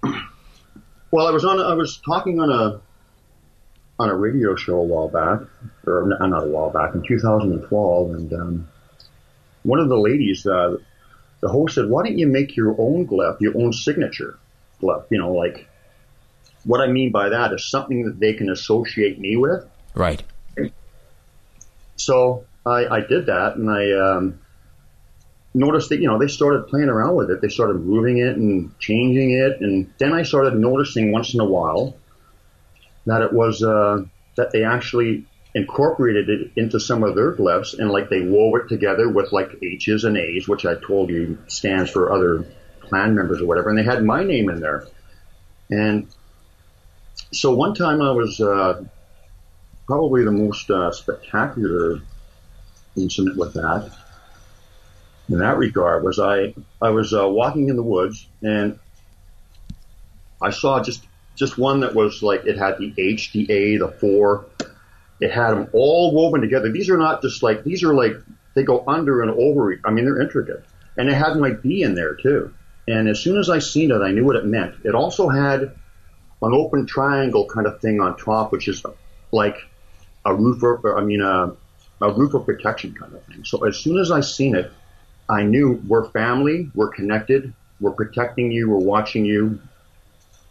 Well, 1.14 1.26
I 1.26 1.30
was 1.30 1.44
on. 1.44 1.60
I 1.60 1.74
was 1.74 1.98
talking 1.98 2.40
on 2.40 2.50
a 2.50 2.80
on 3.98 4.08
a 4.08 4.16
radio 4.16 4.56
show 4.56 4.78
a 4.78 4.82
while 4.82 5.08
back, 5.08 5.46
or 5.86 6.06
not 6.08 6.42
a 6.42 6.46
while 6.46 6.70
back, 6.70 6.94
in 6.94 7.02
2012, 7.02 8.10
and 8.12 8.32
um, 8.32 8.68
one 9.62 9.78
of 9.78 9.90
the 9.90 9.98
ladies, 9.98 10.46
uh, 10.46 10.78
the 11.40 11.50
host 11.50 11.74
said, 11.74 11.90
"Why 11.90 12.04
don't 12.04 12.16
you 12.16 12.26
make 12.26 12.56
your 12.56 12.74
own 12.78 13.06
glyph, 13.06 13.42
your 13.42 13.52
own 13.58 13.74
signature 13.74 14.38
glyph? 14.80 15.04
You 15.10 15.18
know, 15.18 15.34
like 15.34 15.68
what 16.64 16.80
I 16.80 16.86
mean 16.86 17.10
by 17.12 17.30
that 17.30 17.52
is 17.52 17.68
something 17.70 18.04
that 18.04 18.20
they 18.20 18.34
can 18.34 18.50
associate 18.50 19.18
me 19.18 19.36
with." 19.36 19.64
Right. 19.94 20.22
So 21.96 22.44
I, 22.66 22.86
I 22.86 23.00
did 23.00 23.26
that, 23.26 23.56
and 23.56 23.70
I 23.70 23.92
um, 23.92 24.40
noticed 25.54 25.90
that 25.90 26.00
you 26.00 26.06
know 26.06 26.18
they 26.18 26.28
started 26.28 26.66
playing 26.68 26.88
around 26.88 27.16
with 27.16 27.30
it. 27.30 27.40
They 27.40 27.48
started 27.48 27.74
moving 27.74 28.18
it 28.18 28.36
and 28.36 28.78
changing 28.78 29.32
it, 29.32 29.60
and 29.60 29.92
then 29.98 30.12
I 30.12 30.22
started 30.22 30.54
noticing 30.54 31.12
once 31.12 31.34
in 31.34 31.40
a 31.40 31.44
while 31.44 31.96
that 33.06 33.22
it 33.22 33.32
was 33.32 33.62
uh, 33.62 34.04
that 34.36 34.52
they 34.52 34.64
actually 34.64 35.26
incorporated 35.54 36.30
it 36.30 36.52
into 36.56 36.80
some 36.80 37.02
of 37.02 37.14
their 37.14 37.34
glyphs, 37.34 37.78
and 37.78 37.90
like 37.90 38.08
they 38.08 38.22
wove 38.22 38.54
it 38.56 38.68
together 38.68 39.08
with 39.08 39.32
like 39.32 39.50
H's 39.62 40.04
and 40.04 40.16
A's, 40.16 40.48
which 40.48 40.64
I 40.64 40.74
told 40.74 41.10
you 41.10 41.38
stands 41.46 41.90
for 41.90 42.12
other 42.12 42.46
clan 42.80 43.14
members 43.14 43.40
or 43.40 43.46
whatever, 43.46 43.68
and 43.68 43.78
they 43.78 43.84
had 43.84 44.04
my 44.04 44.24
name 44.24 44.48
in 44.48 44.60
there. 44.60 44.86
And 45.70 46.08
so 47.32 47.54
one 47.54 47.74
time 47.74 48.00
I 48.00 48.10
was 48.10 48.40
uh, 48.40 48.84
probably 49.86 50.24
the 50.24 50.32
most 50.32 50.70
uh, 50.70 50.92
spectacular 50.92 52.00
incident 52.96 53.36
with 53.36 53.54
that 53.54 53.90
in 55.28 55.38
that 55.38 55.56
regard 55.56 56.04
was 56.04 56.18
I 56.18 56.54
I 56.80 56.90
was 56.90 57.14
uh, 57.14 57.28
walking 57.28 57.68
in 57.68 57.76
the 57.76 57.82
woods 57.82 58.28
and 58.42 58.78
I 60.40 60.50
saw 60.50 60.82
just 60.82 61.04
just 61.36 61.58
one 61.58 61.80
that 61.80 61.94
was 61.94 62.22
like 62.22 62.44
it 62.44 62.58
had 62.58 62.78
the 62.78 62.92
H, 62.98 63.32
the 63.32 63.50
A, 63.50 63.78
the 63.78 63.88
four. 63.88 64.46
It 65.20 65.30
had 65.30 65.52
them 65.52 65.68
all 65.72 66.12
woven 66.12 66.40
together. 66.40 66.70
These 66.70 66.90
are 66.90 66.96
not 66.96 67.22
just 67.22 67.42
like 67.42 67.64
these 67.64 67.82
are 67.82 67.94
like 67.94 68.16
they 68.54 68.62
go 68.64 68.84
under 68.86 69.22
and 69.22 69.30
over. 69.30 69.78
I 69.84 69.90
mean 69.90 70.04
they're 70.04 70.20
intricate, 70.20 70.64
and 70.96 71.08
it 71.08 71.14
had 71.14 71.36
my 71.36 71.50
B 71.50 71.82
in 71.82 71.94
there 71.94 72.14
too. 72.14 72.52
And 72.88 73.08
as 73.08 73.20
soon 73.20 73.38
as 73.38 73.48
I 73.48 73.60
seen 73.60 73.92
it, 73.92 74.00
I 74.00 74.10
knew 74.10 74.24
what 74.24 74.36
it 74.36 74.44
meant. 74.44 74.74
It 74.84 74.94
also 74.94 75.28
had 75.28 75.72
an 76.42 76.52
open 76.52 76.86
triangle 76.86 77.46
kind 77.46 77.66
of 77.66 77.80
thing 77.80 78.00
on 78.00 78.16
top, 78.16 78.52
which 78.52 78.68
is 78.68 78.84
like 79.30 79.56
a 80.24 80.34
roof, 80.34 80.62
or, 80.62 80.98
I 80.98 81.04
mean, 81.04 81.20
a, 81.20 81.54
a 82.00 82.12
roof 82.12 82.34
of 82.34 82.44
protection 82.44 82.94
kind 82.94 83.14
of 83.14 83.22
thing. 83.24 83.44
So 83.44 83.64
as 83.64 83.76
soon 83.76 83.98
as 83.98 84.10
I 84.10 84.20
seen 84.20 84.54
it, 84.54 84.70
I 85.28 85.44
knew 85.44 85.80
we're 85.86 86.08
family, 86.10 86.70
we're 86.74 86.90
connected, 86.90 87.52
we're 87.80 87.92
protecting 87.92 88.50
you, 88.50 88.68
we're 88.68 88.78
watching 88.78 89.24
you, 89.24 89.60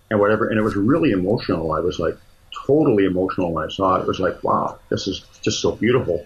and 0.10 0.20
whatever. 0.20 0.48
And 0.50 0.58
it 0.58 0.64
was 0.64 0.76
really 0.76 1.12
emotional. 1.12 1.72
I 1.72 1.80
was 1.80 2.00
like, 2.00 2.18
totally 2.66 3.06
emotional 3.06 3.54
when 3.54 3.66
I 3.66 3.70
saw 3.70 3.96
it. 3.96 4.02
It 4.02 4.08
was 4.08 4.20
like, 4.20 4.44
wow, 4.44 4.80
this 4.90 5.08
is 5.08 5.24
just 5.42 5.62
so 5.62 5.72
beautiful. 5.72 6.26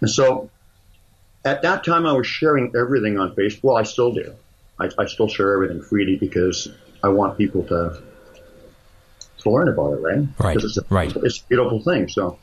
And 0.00 0.10
so 0.10 0.50
at 1.44 1.62
that 1.62 1.84
time, 1.84 2.06
I 2.06 2.12
was 2.12 2.26
sharing 2.26 2.72
everything 2.76 3.18
on 3.18 3.34
Facebook. 3.34 3.62
Well, 3.62 3.76
I 3.76 3.84
still 3.84 4.12
do. 4.12 4.34
I, 4.80 4.90
I 4.98 5.06
still 5.06 5.28
share 5.28 5.52
everything 5.52 5.80
freely 5.80 6.16
because 6.16 6.68
I 7.02 7.08
want 7.08 7.38
people 7.38 7.62
to 7.64 8.02
learn 9.50 9.68
about 9.68 9.92
it, 9.92 10.00
right? 10.00 10.26
Right. 10.38 10.56
It's 10.56 10.76
a, 10.76 10.82
right. 10.90 11.14
It's 11.16 11.40
a 11.40 11.44
beautiful 11.44 11.82
thing. 11.82 12.08
So 12.08 12.38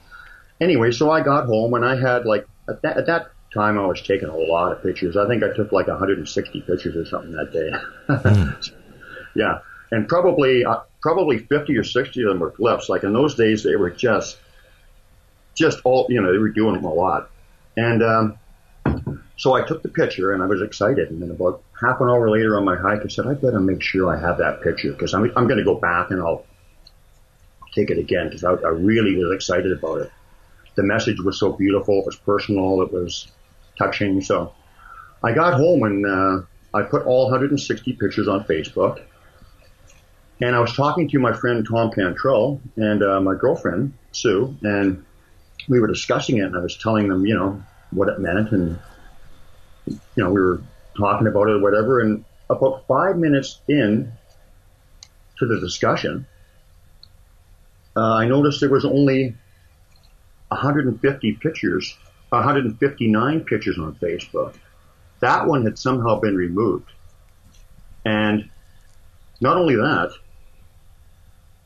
anyway, 0.60 0.92
so 0.92 1.12
I 1.12 1.22
got 1.22 1.46
home 1.46 1.74
and 1.74 1.86
I 1.86 2.00
had 2.00 2.26
like 2.26 2.48
at 2.68 2.82
that, 2.82 2.98
at 2.98 3.06
that 3.08 3.32
time 3.54 3.78
I 3.78 3.86
was 3.86 4.02
taking 4.02 4.30
a 4.30 4.38
lot 4.38 4.72
of 4.72 4.82
pictures. 4.84 5.16
I 5.16 5.28
think 5.28 5.44
I 5.44 5.56
took 5.56 5.72
like 5.72 5.88
160 5.88 6.62
pictures 6.62 6.96
or 6.96 7.06
something 7.06 7.32
that 7.34 7.52
day. 7.52 7.72
mm. 8.10 8.72
Yeah, 9.36 9.62
and 9.90 10.08
probably 10.08 10.64
uh, 10.64 10.82
probably 11.02 11.40
50 11.40 11.76
or 11.76 11.84
60 11.84 12.22
of 12.22 12.30
them 12.30 12.40
were 12.40 12.52
glyphs. 12.52 12.88
Like 12.88 13.04
in 13.04 13.14
those 13.14 13.34
days, 13.34 13.64
they 13.64 13.76
were 13.76 13.90
just 13.90 14.38
just 15.56 15.80
all 15.84 16.06
you 16.08 16.22
know 16.22 16.32
they 16.32 16.38
were 16.38 16.50
doing 16.50 16.76
them 16.76 16.86
a 16.86 16.94
lot, 16.94 17.32
and 17.76 18.04
um, 18.04 18.38
so 19.38 19.54
I 19.54 19.66
took 19.66 19.82
the 19.82 19.90
picture 19.90 20.32
and 20.34 20.44
I 20.44 20.46
was 20.46 20.62
excited. 20.62 21.10
And 21.10 21.22
then 21.22 21.32
about 21.32 21.64
half 21.82 22.00
an 22.00 22.10
hour 22.10 22.30
later 22.30 22.58
on 22.58 22.66
my 22.66 22.76
hike, 22.76 23.02
I 23.04 23.08
said 23.08 23.26
I 23.26 23.34
better 23.34 23.60
make 23.60 23.82
sure 23.82 24.16
I 24.16 24.20
have 24.20 24.38
that 24.38 24.62
picture 24.62 24.92
because 24.92 25.14
I'm 25.14 25.32
I'm 25.36 25.48
going 25.48 25.58
to 25.58 25.64
go 25.64 25.76
back 25.76 26.12
and 26.12 26.22
I'll 26.22 26.46
take 27.74 27.90
it 27.90 27.98
again 27.98 28.28
because 28.28 28.44
I, 28.44 28.52
I 28.52 28.70
really 28.70 29.16
was 29.16 29.34
excited 29.34 29.72
about 29.72 30.02
it. 30.02 30.12
The 30.76 30.84
message 30.84 31.20
was 31.20 31.40
so 31.40 31.54
beautiful. 31.54 32.00
It 32.00 32.06
was 32.06 32.16
personal. 32.16 32.82
It 32.82 32.92
was 32.92 33.28
touching. 33.78 34.22
So 34.22 34.54
I 35.24 35.34
got 35.34 35.54
home 35.54 35.84
and 35.84 36.06
uh, 36.06 36.42
I 36.74 36.84
put 36.84 37.06
all 37.06 37.26
160 37.26 37.94
pictures 37.94 38.28
on 38.28 38.44
Facebook. 38.46 39.02
And 40.42 40.56
I 40.56 40.60
was 40.60 40.76
talking 40.76 41.08
to 41.10 41.20
my 41.20 41.32
friend 41.32 41.66
Tom 41.68 41.92
Cantrell 41.92 42.60
and 42.76 43.04
uh, 43.04 43.22
my 43.22 43.36
girlfriend 43.36 43.94
Sue, 44.12 44.58
and 44.64 45.06
we 45.70 45.80
were 45.80 45.88
discussing 45.88 46.38
it. 46.38 46.46
And 46.46 46.58
I 46.58 46.60
was 46.60 46.76
telling 46.76 47.08
them, 47.08 47.26
you 47.26 47.36
know, 47.36 47.64
what 47.92 48.10
it 48.10 48.20
meant, 48.20 48.52
and 48.52 48.80
you 49.86 50.00
know, 50.18 50.32
we 50.32 50.42
were 50.42 50.62
talking 50.98 51.28
about 51.28 51.48
it 51.48 51.58
or 51.58 51.60
whatever. 51.60 52.02
And 52.02 52.26
about 52.50 52.86
five 52.88 53.18
minutes 53.18 53.62
in 53.68 54.12
to 55.38 55.46
the 55.46 55.60
discussion, 55.60 56.26
uh, 57.96 58.16
I 58.16 58.26
noticed 58.26 58.60
there 58.60 58.70
was 58.70 58.86
only 58.86 59.36
150 60.50 61.34
pictures, 61.34 61.98
159 62.30 63.42
pictures 63.46 63.78
on 63.78 63.96
Facebook. 63.96 64.56
That 65.20 65.48
one 65.48 65.64
had 65.64 65.78
somehow 65.78 66.20
been 66.20 66.36
removed. 66.36 66.92
And 68.06 68.50
not 69.40 69.58
only 69.58 69.76
that, 69.76 70.12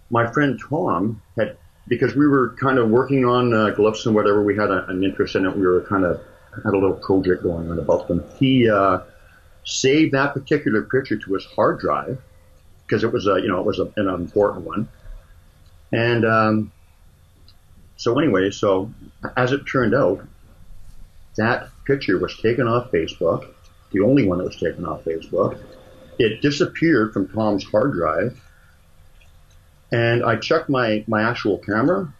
my 0.09 0.31
friend 0.31 0.59
Tom 0.69 1.21
had, 1.37 1.57
because 1.87 2.15
we 2.15 2.27
were 2.27 2.55
kind 2.59 2.77
of 2.77 2.89
working 2.89 3.25
on 3.25 3.53
uh, 3.53 3.73
glyphs 3.75 4.05
and 4.05 4.15
whatever, 4.15 4.43
we 4.43 4.55
had 4.55 4.69
a, 4.69 4.85
an 4.87 5.03
interest 5.03 5.35
in 5.35 5.45
it. 5.45 5.55
We 5.55 5.65
were 5.65 5.81
kind 5.81 6.05
of 6.05 6.21
had 6.63 6.73
a 6.73 6.77
little 6.77 6.93
project 6.93 7.43
going 7.43 7.69
on 7.71 7.79
about 7.79 8.07
them. 8.07 8.23
He 8.37 8.69
uh, 8.69 8.99
saved 9.63 10.13
that 10.13 10.33
particular 10.33 10.83
picture 10.83 11.17
to 11.17 11.33
his 11.33 11.45
hard 11.45 11.79
drive 11.79 12.21
because 12.85 13.03
it 13.03 13.11
was 13.11 13.27
a, 13.27 13.39
you 13.41 13.47
know, 13.47 13.59
it 13.59 13.65
was 13.65 13.79
a, 13.79 13.91
an 13.97 14.07
important 14.07 14.65
one. 14.65 14.87
And 15.91 16.25
um, 16.25 16.71
so 17.95 18.17
anyway, 18.19 18.51
so 18.51 18.91
as 19.35 19.51
it 19.51 19.65
turned 19.65 19.95
out, 19.95 20.25
that 21.37 21.69
picture 21.85 22.17
was 22.17 22.35
taken 22.37 22.67
off 22.67 22.91
Facebook, 22.91 23.53
the 23.91 24.01
only 24.01 24.27
one 24.27 24.39
that 24.39 24.45
was 24.45 24.57
taken 24.57 24.85
off 24.85 25.03
Facebook. 25.03 25.59
It 26.19 26.41
disappeared 26.41 27.13
from 27.13 27.27
Tom's 27.29 27.63
hard 27.63 27.93
drive. 27.93 28.41
And 29.91 30.23
I 30.23 30.35
checked 30.35 30.67
my, 30.67 31.05
my 31.07 31.21
actual 31.23 31.59
camera, 31.59 32.13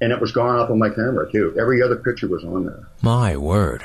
and 0.00 0.12
it 0.12 0.20
was 0.20 0.32
gone 0.32 0.58
off 0.58 0.70
of 0.70 0.76
my 0.76 0.88
camera 0.88 1.30
too. 1.30 1.54
Every 1.58 1.82
other 1.82 1.96
picture 1.96 2.28
was 2.28 2.42
on 2.44 2.66
there. 2.66 2.88
My 3.02 3.36
word. 3.36 3.84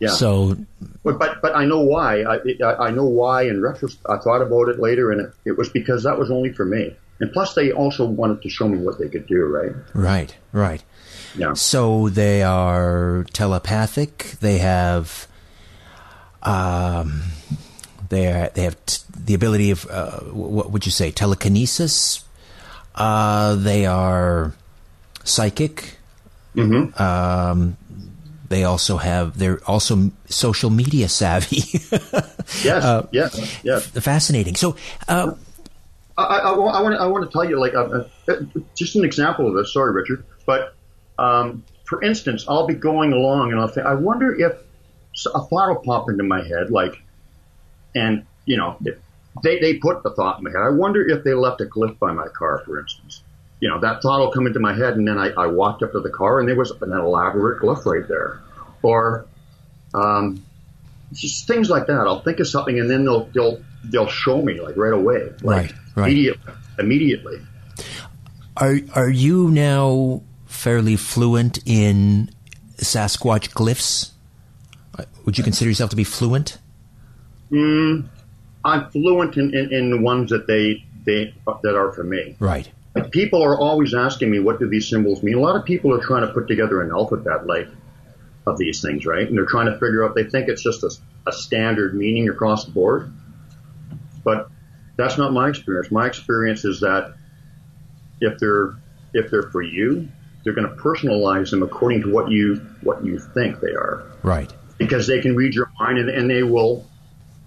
Yeah. 0.00 0.10
So, 0.10 0.56
but 1.04 1.18
but, 1.18 1.42
but 1.42 1.54
I 1.56 1.64
know 1.64 1.80
why. 1.80 2.22
I, 2.22 2.38
I, 2.62 2.86
I 2.86 2.90
know 2.90 3.04
why. 3.04 3.42
In 3.42 3.60
retrospect, 3.60 4.06
I 4.08 4.18
thought 4.18 4.40
about 4.40 4.68
it 4.68 4.78
later, 4.78 5.10
and 5.10 5.20
it, 5.20 5.34
it 5.44 5.58
was 5.58 5.68
because 5.68 6.04
that 6.04 6.18
was 6.18 6.30
only 6.30 6.52
for 6.52 6.64
me. 6.64 6.96
And 7.20 7.32
plus, 7.32 7.54
they 7.54 7.72
also 7.72 8.04
wanted 8.06 8.42
to 8.42 8.48
show 8.48 8.68
me 8.68 8.78
what 8.78 8.98
they 8.98 9.08
could 9.08 9.26
do, 9.26 9.44
right? 9.44 9.72
Right, 9.92 10.36
right. 10.52 10.82
Yeah. 11.36 11.54
So 11.54 12.08
they 12.08 12.42
are 12.42 13.26
telepathic. 13.32 14.36
They 14.40 14.58
have, 14.58 15.26
um, 16.42 17.22
they 18.08 18.32
are, 18.32 18.50
they 18.50 18.62
have 18.62 18.84
t- 18.86 19.02
the 19.16 19.34
ability 19.34 19.70
of 19.70 19.86
uh, 19.90 20.20
what 20.20 20.70
would 20.70 20.86
you 20.86 20.92
say 20.92 21.10
telekinesis. 21.10 22.24
Uh, 22.94 23.56
they 23.56 23.86
are 23.86 24.54
psychic. 25.24 25.98
Mm-hmm. 26.54 27.00
Um, 27.00 27.76
they 28.48 28.64
also 28.64 28.96
have 28.96 29.38
they're 29.38 29.60
also 29.66 30.10
social 30.26 30.70
media 30.70 31.08
savvy. 31.08 31.56
yes, 32.62 32.84
uh, 32.84 33.06
yes, 33.12 33.60
yes. 33.64 33.86
Fascinating. 33.88 34.54
So. 34.54 34.76
Uh, 35.08 35.32
I, 36.22 36.56
want 36.56 36.94
to, 36.94 37.00
I 37.00 37.06
want 37.06 37.24
to 37.24 37.32
tell 37.32 37.44
you 37.44 37.60
like 37.60 37.74
uh, 37.74 38.04
uh, 38.28 38.34
just 38.74 38.96
an 38.96 39.04
example 39.04 39.48
of 39.48 39.54
this. 39.54 39.72
Sorry, 39.72 39.92
Richard, 39.92 40.24
but 40.46 40.74
um, 41.18 41.64
for 41.84 42.02
instance, 42.02 42.44
I'll 42.48 42.66
be 42.66 42.74
going 42.74 43.12
along 43.12 43.52
and 43.52 43.60
I'll 43.60 43.68
think, 43.68 43.86
I 43.86 43.94
wonder 43.94 44.34
if 44.34 44.52
a 45.34 45.40
thought 45.40 45.68
will 45.68 45.76
pop 45.76 46.08
into 46.10 46.24
my 46.24 46.42
head, 46.42 46.70
like, 46.70 47.00
and 47.94 48.26
you 48.44 48.56
know, 48.56 48.76
they 49.42 49.58
they 49.58 49.74
put 49.74 50.02
the 50.02 50.10
thought 50.10 50.38
in 50.38 50.44
my 50.44 50.50
head. 50.50 50.60
I 50.60 50.70
wonder 50.70 51.06
if 51.06 51.24
they 51.24 51.34
left 51.34 51.60
a 51.60 51.64
glyph 51.64 51.98
by 51.98 52.12
my 52.12 52.28
car, 52.28 52.62
for 52.64 52.78
instance. 52.80 53.22
You 53.60 53.68
know, 53.68 53.80
that 53.80 54.02
thought 54.02 54.20
will 54.20 54.30
come 54.30 54.46
into 54.46 54.60
my 54.60 54.72
head, 54.72 54.94
and 54.94 55.06
then 55.06 55.18
I, 55.18 55.30
I 55.30 55.46
walked 55.46 55.82
up 55.82 55.92
to 55.92 56.00
the 56.00 56.10
car, 56.10 56.38
and 56.38 56.48
there 56.48 56.56
was 56.56 56.70
an 56.70 56.92
elaborate 56.92 57.60
glyph 57.60 57.84
right 57.84 58.06
there, 58.06 58.40
or 58.82 59.26
um, 59.94 60.44
just 61.12 61.46
things 61.46 61.68
like 61.68 61.86
that. 61.86 62.00
I'll 62.00 62.20
think 62.20 62.40
of 62.40 62.48
something, 62.48 62.78
and 62.78 62.88
then 62.88 63.04
they'll 63.04 63.24
they'll 63.26 63.62
they'll 63.84 64.08
show 64.08 64.42
me 64.42 64.60
like 64.60 64.76
right 64.76 64.92
away, 64.92 65.32
like 65.42 65.42
right, 65.42 65.72
right. 65.96 66.10
immediately. 66.10 66.52
Immediately. 66.78 67.40
Are 68.56 68.78
are 68.94 69.08
you 69.08 69.50
now 69.50 70.22
fairly 70.46 70.96
fluent 70.96 71.58
in 71.66 72.30
Sasquatch 72.76 73.50
glyphs? 73.50 74.12
Would 75.24 75.38
you 75.38 75.44
consider 75.44 75.70
yourself 75.70 75.90
to 75.90 75.96
be 75.96 76.04
fluent? 76.04 76.58
Mm, 77.50 78.08
I'm 78.64 78.90
fluent 78.90 79.36
in, 79.36 79.54
in, 79.54 79.72
in, 79.72 79.90
the 79.90 80.00
ones 80.00 80.30
that 80.30 80.46
they 80.46 80.84
they 81.04 81.34
that 81.62 81.76
are 81.76 81.92
for 81.92 82.04
me. 82.04 82.36
Right. 82.38 82.68
People 83.10 83.42
are 83.42 83.56
always 83.56 83.94
asking 83.94 84.30
me 84.30 84.40
what 84.40 84.58
do 84.58 84.68
these 84.68 84.88
symbols 84.88 85.22
mean. 85.22 85.34
A 85.34 85.40
lot 85.40 85.54
of 85.54 85.64
people 85.64 85.94
are 85.94 86.02
trying 86.02 86.26
to 86.26 86.32
put 86.32 86.48
together 86.48 86.82
an 86.82 86.90
alphabet 86.90 87.46
like 87.46 87.68
of 88.46 88.58
these 88.58 88.82
things, 88.82 89.06
right? 89.06 89.28
And 89.28 89.36
they're 89.36 89.46
trying 89.46 89.66
to 89.66 89.74
figure 89.74 90.04
out. 90.04 90.14
They 90.14 90.24
think 90.24 90.48
it's 90.48 90.62
just 90.62 90.82
a, 90.82 90.90
a 91.28 91.32
standard 91.32 91.94
meaning 91.94 92.28
across 92.28 92.64
the 92.64 92.72
board, 92.72 93.12
but 94.28 94.50
that's 94.96 95.16
not 95.16 95.32
my 95.32 95.48
experience. 95.48 95.90
My 95.90 96.06
experience 96.06 96.66
is 96.66 96.80
that 96.80 97.14
if 98.20 98.38
they're 98.38 98.74
if 99.14 99.30
they're 99.30 99.50
for 99.50 99.62
you, 99.62 100.06
they're 100.44 100.52
going 100.52 100.68
to 100.68 100.74
personalize 100.74 101.50
them 101.50 101.62
according 101.62 102.02
to 102.02 102.12
what 102.12 102.30
you 102.30 102.56
what 102.82 103.02
you 103.02 103.18
think 103.18 103.60
they 103.60 103.72
are. 103.72 104.04
Right. 104.22 104.52
Because 104.76 105.06
they 105.06 105.22
can 105.22 105.34
read 105.34 105.54
your 105.54 105.70
mind 105.80 105.96
and, 105.98 106.10
and 106.10 106.28
they 106.28 106.42
will 106.42 106.86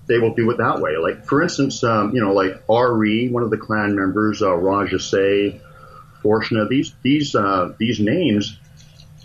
they 0.07 0.17
will 0.17 0.33
do 0.33 0.49
it 0.49 0.57
that 0.57 0.81
way. 0.81 0.97
Like 0.97 1.23
for 1.25 1.43
instance, 1.43 1.83
um, 1.83 2.15
you 2.15 2.21
know, 2.21 2.33
like 2.33 2.63
Ari, 2.67 3.29
one 3.29 3.43
of 3.43 3.51
the 3.51 3.57
clan 3.57 3.95
members, 3.95 4.41
uh, 4.41 4.55
Raja 4.55 4.97
Say, 4.97 5.61
Fortuna, 6.23 6.67
these 6.67 6.95
these 7.03 7.35
uh, 7.35 7.73
these 7.77 7.99
names. 7.99 8.57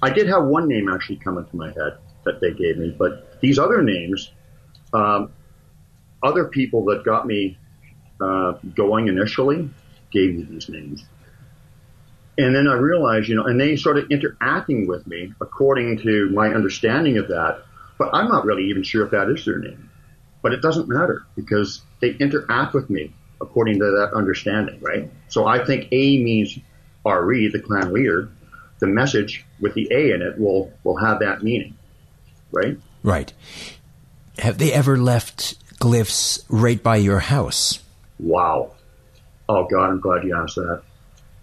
I 0.02 0.10
did 0.10 0.28
have 0.28 0.44
one 0.44 0.68
name 0.68 0.90
actually 0.90 1.16
come 1.16 1.38
into 1.38 1.56
my 1.56 1.68
head 1.68 1.96
that 2.26 2.38
they 2.42 2.52
gave 2.52 2.76
me, 2.76 2.94
but 2.96 3.40
these 3.40 3.58
other 3.58 3.82
names, 3.82 4.30
um, 4.92 5.32
other 6.22 6.46
people 6.46 6.84
that 6.86 7.04
got 7.04 7.26
me 7.26 7.58
uh, 8.20 8.52
going 8.74 9.08
initially 9.08 9.68
gave 10.10 10.34
me 10.34 10.42
these 10.44 10.68
names. 10.68 11.04
And 12.38 12.54
then 12.54 12.68
I 12.68 12.74
realized, 12.74 13.28
you 13.28 13.34
know, 13.34 13.44
and 13.44 13.58
they 13.60 13.76
started 13.76 14.12
interacting 14.12 14.86
with 14.86 15.06
me 15.06 15.32
according 15.40 15.98
to 16.00 16.28
my 16.30 16.48
understanding 16.48 17.18
of 17.18 17.28
that. 17.28 17.62
But 17.98 18.10
I'm 18.12 18.28
not 18.28 18.44
really 18.44 18.64
even 18.64 18.82
sure 18.82 19.04
if 19.04 19.10
that 19.12 19.30
is 19.30 19.44
their 19.44 19.58
name. 19.58 19.90
But 20.42 20.52
it 20.52 20.60
doesn't 20.60 20.88
matter 20.88 21.24
because 21.34 21.80
they 22.00 22.10
interact 22.10 22.74
with 22.74 22.90
me 22.90 23.12
according 23.40 23.78
to 23.78 23.84
that 23.84 24.10
understanding, 24.14 24.80
right? 24.80 25.10
So 25.28 25.46
I 25.46 25.64
think 25.64 25.88
A 25.92 26.22
means 26.22 26.58
Ari, 27.04 27.48
the 27.48 27.60
clan 27.60 27.92
leader. 27.92 28.30
The 28.78 28.86
message 28.86 29.44
with 29.58 29.72
the 29.72 29.88
A 29.90 30.12
in 30.12 30.20
it 30.20 30.38
will, 30.38 30.70
will 30.84 30.96
have 30.96 31.20
that 31.20 31.42
meaning, 31.42 31.78
right? 32.52 32.78
Right. 33.02 33.32
Have 34.38 34.58
they 34.58 34.70
ever 34.70 34.98
left 34.98 35.54
glyphs 35.78 36.44
right 36.48 36.82
by 36.82 36.96
your 36.96 37.20
house? 37.20 37.80
Wow. 38.18 38.72
Oh 39.48 39.64
God, 39.64 39.90
I'm 39.90 40.00
glad 40.00 40.24
you 40.24 40.36
asked 40.36 40.56
that. 40.56 40.82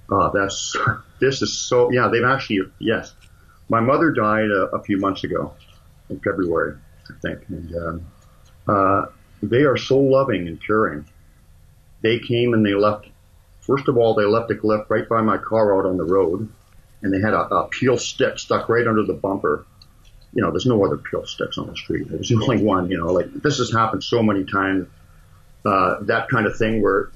Oh, 0.10 0.32
that's 0.34 0.76
this 1.20 1.42
is 1.42 1.58
so. 1.58 1.92
Yeah, 1.92 2.10
they've 2.12 2.24
actually 2.24 2.62
yes. 2.80 3.14
My 3.70 3.80
mother 3.80 4.12
died 4.12 4.50
a, 4.50 4.76
a 4.76 4.84
few 4.84 4.98
months 4.98 5.24
ago 5.24 5.54
in 6.10 6.20
February, 6.20 6.78
I 7.10 7.14
think, 7.22 7.48
and 7.48 7.76
um, 7.76 8.12
uh, 8.68 9.06
they 9.42 9.64
are 9.64 9.78
so 9.78 10.00
loving 10.00 10.48
and 10.48 10.66
caring. 10.66 11.06
They 12.02 12.20
came 12.20 12.54
and 12.54 12.66
they 12.66 12.74
left 12.74 13.08
First 13.66 13.88
of 13.88 13.98
all, 13.98 14.14
they 14.14 14.26
left 14.26 14.52
a 14.52 14.56
glyph 14.56 14.90
right 14.90 15.08
by 15.08 15.22
my 15.22 15.38
car 15.38 15.78
out 15.78 15.86
on 15.86 15.96
the 15.96 16.04
road, 16.04 16.50
and 17.02 17.14
they 17.14 17.22
had 17.22 17.34
a, 17.34 17.44
a 17.48 17.68
peel 17.70 17.98
stick 17.98 18.38
stuck 18.38 18.68
right 18.68 18.86
under 18.86 19.04
the 19.04 19.14
bumper. 19.14 19.66
You 20.34 20.42
know, 20.42 20.52
there's 20.52 20.66
no 20.66 20.84
other 20.84 20.98
peel 20.98 21.26
sticks 21.26 21.58
on 21.58 21.68
the 21.68 21.76
street. 21.76 22.08
There's 22.10 22.32
only 22.32 22.64
one. 22.64 22.90
You 22.90 22.98
know, 22.98 23.14
like 23.14 23.32
this 23.34 23.58
has 23.60 23.72
happened 23.72 24.04
so 24.04 24.24
many 24.24 24.44
times. 24.44 24.88
Uh, 25.66 25.98
that 26.02 26.28
kind 26.28 26.46
of 26.46 26.58
thing 26.58 26.82
where 26.82 27.12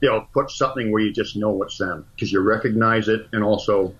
they'll 0.00 0.26
put 0.32 0.50
something 0.50 0.90
where 0.90 1.02
you 1.02 1.12
just 1.12 1.36
know 1.36 1.62
it's 1.62 1.76
them 1.76 2.06
because 2.14 2.32
you 2.32 2.40
recognize 2.40 3.08
it, 3.08 3.28
and 3.32 3.42
also 3.44 3.94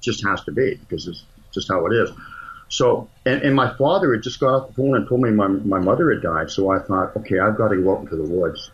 just 0.00 0.26
has 0.26 0.42
to 0.44 0.52
be 0.52 0.74
because 0.74 1.06
it's 1.06 1.24
just 1.52 1.68
how 1.68 1.86
it 1.86 1.92
is. 1.92 2.10
So, 2.72 3.10
and, 3.26 3.42
and 3.42 3.54
my 3.54 3.74
father 3.76 4.14
had 4.14 4.22
just 4.22 4.40
got 4.40 4.54
off 4.54 4.68
the 4.68 4.74
phone 4.74 4.96
and 4.96 5.06
told 5.06 5.20
me 5.20 5.30
my, 5.30 5.46
my 5.46 5.78
mother 5.78 6.10
had 6.10 6.22
died. 6.22 6.50
So 6.50 6.70
I 6.70 6.78
thought, 6.78 7.14
okay, 7.18 7.38
I've 7.38 7.56
got 7.56 7.68
to 7.68 7.76
go 7.76 7.94
out 7.94 8.00
into 8.00 8.16
the 8.16 8.22
woods, 8.22 8.70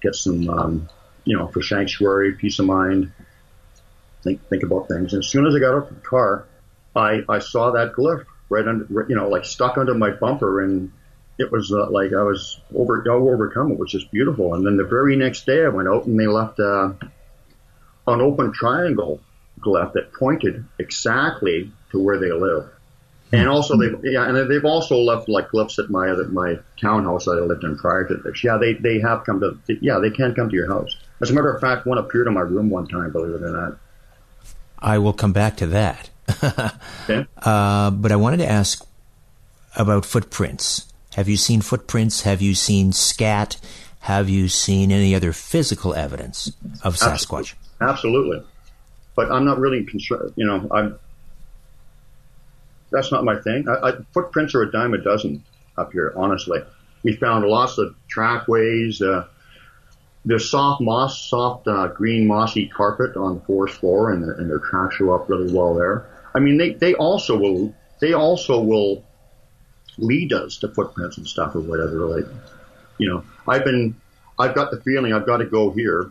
get 0.00 0.16
some, 0.16 0.50
um, 0.50 0.88
you 1.24 1.38
know, 1.38 1.46
for 1.46 1.62
sanctuary, 1.62 2.32
peace 2.32 2.58
of 2.58 2.66
mind, 2.66 3.12
think, 4.24 4.44
think 4.48 4.64
about 4.64 4.88
things. 4.88 5.12
And 5.12 5.22
as 5.22 5.30
soon 5.30 5.46
as 5.46 5.54
I 5.54 5.60
got 5.60 5.72
out 5.72 5.88
of 5.88 5.94
the 5.94 6.00
car, 6.00 6.46
I, 6.94 7.22
I 7.28 7.38
saw 7.38 7.70
that 7.72 7.92
glyph 7.92 8.24
right 8.48 8.66
under, 8.66 9.06
you 9.08 9.16
know, 9.16 9.28
like 9.28 9.44
stuck 9.44 9.78
under 9.78 9.94
my 9.94 10.10
bumper 10.10 10.62
and 10.62 10.92
it 11.38 11.50
was 11.50 11.72
uh, 11.72 11.90
like 11.90 12.12
I 12.12 12.22
was 12.22 12.60
over, 12.74 13.02
overcome. 13.10 13.72
It 13.72 13.78
was 13.78 13.90
just 13.90 14.10
beautiful. 14.10 14.54
And 14.54 14.66
then 14.66 14.76
the 14.76 14.84
very 14.84 15.16
next 15.16 15.46
day 15.46 15.64
I 15.64 15.68
went 15.68 15.88
out 15.88 16.06
and 16.06 16.18
they 16.18 16.26
left, 16.26 16.60
uh, 16.60 16.92
an 18.06 18.20
open 18.20 18.52
triangle 18.52 19.20
glyph 19.60 19.92
that 19.92 20.12
pointed 20.12 20.64
exactly 20.78 21.72
to 21.90 22.02
where 22.02 22.18
they 22.18 22.32
live. 22.32 22.68
And 23.34 23.48
also 23.48 23.78
they 23.78 24.10
yeah, 24.10 24.28
and 24.28 24.50
they've 24.50 24.64
also 24.64 24.98
left 24.98 25.26
like 25.26 25.48
glyphs 25.48 25.82
at 25.82 25.88
my 25.88 26.10
other 26.10 26.28
my 26.28 26.58
townhouse 26.78 27.24
that 27.24 27.38
I 27.38 27.40
lived 27.40 27.64
in 27.64 27.78
prior 27.78 28.06
to 28.06 28.16
this. 28.16 28.44
Yeah, 28.44 28.58
they 28.58 28.74
they 28.74 29.00
have 29.00 29.24
come 29.24 29.40
to 29.40 29.58
yeah, 29.80 29.98
they 30.00 30.10
can 30.10 30.34
come 30.34 30.50
to 30.50 30.54
your 30.54 30.70
house. 30.70 30.94
As 31.22 31.30
a 31.30 31.34
matter 31.34 31.50
of 31.50 31.58
fact, 31.58 31.86
one 31.86 31.96
appeared 31.96 32.26
in 32.26 32.34
my 32.34 32.42
room 32.42 32.68
one 32.68 32.86
time, 32.88 33.10
believe 33.10 33.34
it 33.34 33.42
or 33.42 33.50
not. 33.50 33.78
I 34.78 34.98
will 34.98 35.14
come 35.14 35.32
back 35.32 35.56
to 35.58 35.66
that. 35.68 36.10
okay. 37.04 37.26
Uh, 37.38 37.90
but 37.90 38.12
I 38.12 38.16
wanted 38.16 38.38
to 38.38 38.48
ask 38.48 38.86
about 39.76 40.04
footprints. 40.04 40.92
Have 41.14 41.28
you 41.28 41.36
seen 41.36 41.60
footprints? 41.60 42.22
Have 42.22 42.40
you 42.40 42.54
seen 42.54 42.92
scat? 42.92 43.58
Have 44.00 44.28
you 44.28 44.48
seen 44.48 44.90
any 44.90 45.14
other 45.14 45.32
physical 45.32 45.94
evidence 45.94 46.52
of 46.82 46.96
Sasquatch? 46.96 47.54
Absolutely. 47.80 48.42
But 49.14 49.30
I'm 49.30 49.44
not 49.44 49.58
really 49.58 49.84
concerned. 49.84 50.32
You 50.36 50.46
know, 50.46 50.68
I'm 50.70 50.98
that's 52.90 53.10
not 53.10 53.24
my 53.24 53.40
thing. 53.40 53.68
I, 53.68 53.88
I, 53.88 53.92
footprints 54.12 54.54
are 54.54 54.62
a 54.62 54.70
dime 54.70 54.94
a 54.94 54.98
dozen 54.98 55.42
up 55.76 55.92
here, 55.92 56.12
honestly. 56.16 56.60
We 57.02 57.16
found 57.16 57.44
lots 57.46 57.78
of 57.78 57.94
trackways. 58.08 59.00
Uh, 59.00 59.26
there's 60.24 60.48
soft 60.50 60.80
moss, 60.80 61.28
soft 61.28 61.66
uh, 61.66 61.88
green 61.88 62.26
mossy 62.26 62.68
carpet 62.68 63.16
on 63.16 63.36
the 63.36 63.40
forest 63.40 63.78
floor, 63.78 64.12
and, 64.12 64.22
the, 64.22 64.36
and 64.36 64.48
their 64.48 64.60
tracks 64.60 64.96
show 64.96 65.12
up 65.12 65.28
really 65.28 65.52
well 65.52 65.74
there. 65.74 66.06
I 66.34 66.40
mean, 66.40 66.58
they, 66.58 66.72
they 66.72 66.94
also 66.94 67.36
will 67.36 67.74
they 68.00 68.12
also 68.14 68.60
will 68.60 69.04
lead 69.98 70.32
us 70.32 70.58
to 70.58 70.68
footprints 70.68 71.18
and 71.18 71.26
stuff 71.26 71.54
or 71.54 71.60
whatever. 71.60 72.06
Like, 72.06 72.26
you 72.98 73.08
know, 73.08 73.24
I've 73.46 73.64
been 73.64 74.00
I've 74.38 74.54
got 74.54 74.70
the 74.70 74.80
feeling 74.80 75.12
I've 75.12 75.26
got 75.26 75.38
to 75.38 75.46
go 75.46 75.70
here. 75.70 76.10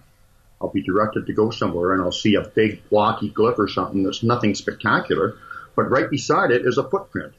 I'll 0.61 0.69
be 0.69 0.83
directed 0.83 1.25
to 1.25 1.33
go 1.33 1.49
somewhere, 1.49 1.93
and 1.93 2.01
I'll 2.03 2.11
see 2.11 2.35
a 2.35 2.41
big 2.41 2.87
blocky 2.89 3.31
glyph 3.31 3.57
or 3.57 3.67
something 3.67 4.03
that's 4.03 4.21
nothing 4.21 4.53
spectacular 4.53 5.35
but 5.75 5.89
right 5.89 6.09
beside 6.09 6.51
it 6.51 6.65
is 6.65 6.77
a 6.77 6.83
footprint, 6.83 7.33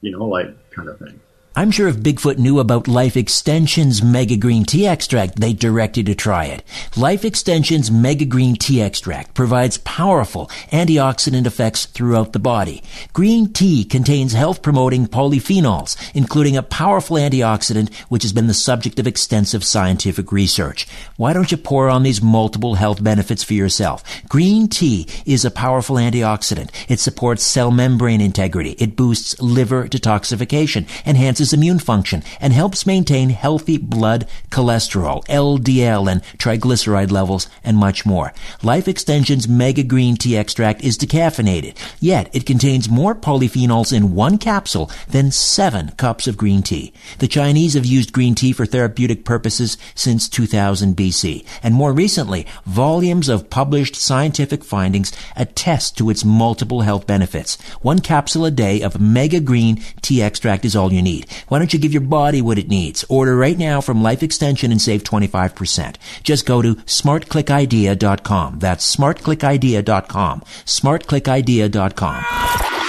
you 0.00 0.10
know, 0.10 0.26
like 0.26 0.70
kind 0.70 0.88
of 0.88 0.98
thing. 0.98 1.20
I'm 1.54 1.70
sure 1.70 1.86
if 1.86 1.98
Bigfoot 1.98 2.38
knew 2.38 2.58
about 2.60 2.88
Life 2.88 3.14
Extension's 3.14 4.02
Mega 4.02 4.38
Green 4.38 4.64
Tea 4.64 4.86
Extract, 4.86 5.38
they'd 5.38 5.58
direct 5.58 5.98
you 5.98 6.02
to 6.04 6.14
try 6.14 6.46
it. 6.46 6.62
Life 6.96 7.26
Extension's 7.26 7.90
Mega 7.90 8.24
Green 8.24 8.56
Tea 8.56 8.80
Extract 8.80 9.34
provides 9.34 9.76
powerful 9.78 10.46
antioxidant 10.70 11.44
effects 11.44 11.84
throughout 11.84 12.32
the 12.32 12.38
body. 12.38 12.82
Green 13.12 13.52
tea 13.52 13.84
contains 13.84 14.32
health 14.32 14.62
promoting 14.62 15.06
polyphenols, 15.06 15.94
including 16.14 16.56
a 16.56 16.62
powerful 16.62 17.18
antioxidant 17.18 17.94
which 18.08 18.22
has 18.22 18.32
been 18.32 18.46
the 18.46 18.54
subject 18.54 18.98
of 18.98 19.06
extensive 19.06 19.62
scientific 19.62 20.32
research. 20.32 20.88
Why 21.18 21.34
don't 21.34 21.52
you 21.52 21.58
pour 21.58 21.90
on 21.90 22.02
these 22.02 22.22
multiple 22.22 22.76
health 22.76 23.04
benefits 23.04 23.44
for 23.44 23.52
yourself? 23.52 24.02
Green 24.26 24.68
tea 24.68 25.06
is 25.26 25.44
a 25.44 25.50
powerful 25.50 25.96
antioxidant. 25.96 26.70
It 26.88 26.98
supports 26.98 27.44
cell 27.44 27.70
membrane 27.70 28.22
integrity. 28.22 28.70
It 28.78 28.96
boosts 28.96 29.38
liver 29.38 29.86
detoxification, 29.86 30.88
enhances 31.06 31.41
enhances 31.42 31.52
immune 31.52 31.78
function 31.78 32.22
and 32.40 32.52
helps 32.52 32.86
maintain 32.86 33.30
healthy 33.30 33.76
blood 33.76 34.26
cholesterol, 34.50 35.24
LDL, 35.26 36.10
and 36.10 36.22
triglyceride 36.38 37.10
levels, 37.10 37.48
and 37.64 37.76
much 37.76 38.06
more. 38.06 38.32
Life 38.62 38.86
Extension's 38.86 39.48
Mega 39.48 39.82
Green 39.82 40.16
Tea 40.16 40.36
Extract 40.36 40.82
is 40.82 40.96
decaffeinated, 40.96 41.76
yet 42.00 42.28
it 42.32 42.46
contains 42.46 42.88
more 42.88 43.14
polyphenols 43.14 43.92
in 43.92 44.14
one 44.14 44.38
capsule 44.38 44.90
than 45.08 45.32
seven 45.32 45.90
cups 45.96 46.26
of 46.28 46.36
green 46.36 46.62
tea. 46.62 46.92
The 47.18 47.28
Chinese 47.28 47.74
have 47.74 47.86
used 47.86 48.12
green 48.12 48.34
tea 48.34 48.52
for 48.52 48.66
therapeutic 48.66 49.24
purposes 49.24 49.76
since 49.94 50.28
2000 50.28 50.96
BC, 50.96 51.44
and 51.62 51.74
more 51.74 51.92
recently, 51.92 52.46
volumes 52.66 53.28
of 53.28 53.50
published 53.50 53.96
scientific 53.96 54.62
findings 54.62 55.12
attest 55.36 55.98
to 55.98 56.10
its 56.10 56.24
multiple 56.24 56.82
health 56.82 57.06
benefits. 57.06 57.60
One 57.82 57.98
capsule 57.98 58.44
a 58.44 58.50
day 58.50 58.80
of 58.82 59.00
Mega 59.00 59.40
Green 59.40 59.82
Tea 60.02 60.22
Extract 60.22 60.64
is 60.64 60.76
all 60.76 60.92
you 60.92 61.02
need. 61.02 61.26
Why 61.48 61.58
don't 61.58 61.72
you 61.72 61.78
give 61.78 61.92
your 61.92 62.02
body 62.02 62.40
what 62.42 62.58
it 62.58 62.68
needs? 62.68 63.04
Order 63.08 63.36
right 63.36 63.58
now 63.58 63.80
from 63.80 64.02
Life 64.02 64.22
Extension 64.22 64.70
and 64.70 64.80
save 64.80 65.02
25%. 65.04 65.96
Just 66.22 66.46
go 66.46 66.62
to 66.62 66.74
smartclickidea.com. 66.76 68.58
That's 68.58 68.96
smartclickidea.com. 68.96 70.40
Smartclickidea.com. 70.40 72.24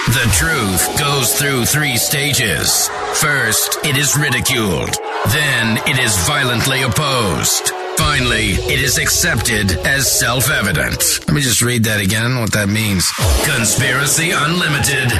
The 0.06 0.30
truth 0.34 0.98
goes 0.98 1.38
through 1.38 1.64
three 1.64 1.96
stages. 1.96 2.88
First, 3.14 3.78
it 3.86 3.96
is 3.96 4.16
ridiculed. 4.18 4.94
Then 5.28 5.78
it 5.88 5.98
is 5.98 6.16
violently 6.26 6.82
opposed. 6.82 7.72
Finally, 7.96 8.52
it 8.72 8.80
is 8.80 8.98
accepted 8.98 9.72
as 9.86 10.10
self 10.10 10.50
evident. 10.50 11.20
Let 11.26 11.34
me 11.34 11.40
just 11.40 11.62
read 11.62 11.84
that 11.84 12.00
again, 12.00 12.38
what 12.40 12.52
that 12.52 12.68
means. 12.68 13.10
Conspiracy 13.44 14.30
Unlimited 14.32 15.12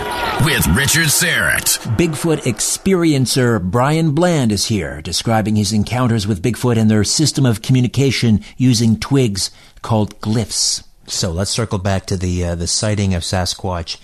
with 0.44 0.66
Richard 0.76 1.06
Syrett. 1.06 1.78
Bigfoot 1.96 2.42
experiencer 2.42 3.62
Brian 3.62 4.12
Bland 4.12 4.50
is 4.52 4.66
here, 4.66 5.00
describing 5.02 5.56
his 5.56 5.72
encounters 5.72 6.26
with 6.26 6.42
Bigfoot 6.42 6.76
and 6.76 6.90
their 6.90 7.04
system 7.04 7.46
of 7.46 7.62
communication 7.62 8.42
using 8.56 8.98
twigs 8.98 9.50
called 9.82 10.20
glyphs. 10.20 10.82
So 11.06 11.30
let's 11.30 11.50
circle 11.50 11.78
back 11.78 12.06
to 12.06 12.16
the 12.16 12.44
uh, 12.44 12.54
the 12.54 12.66
sighting 12.66 13.14
of 13.14 13.22
Sasquatch 13.22 13.98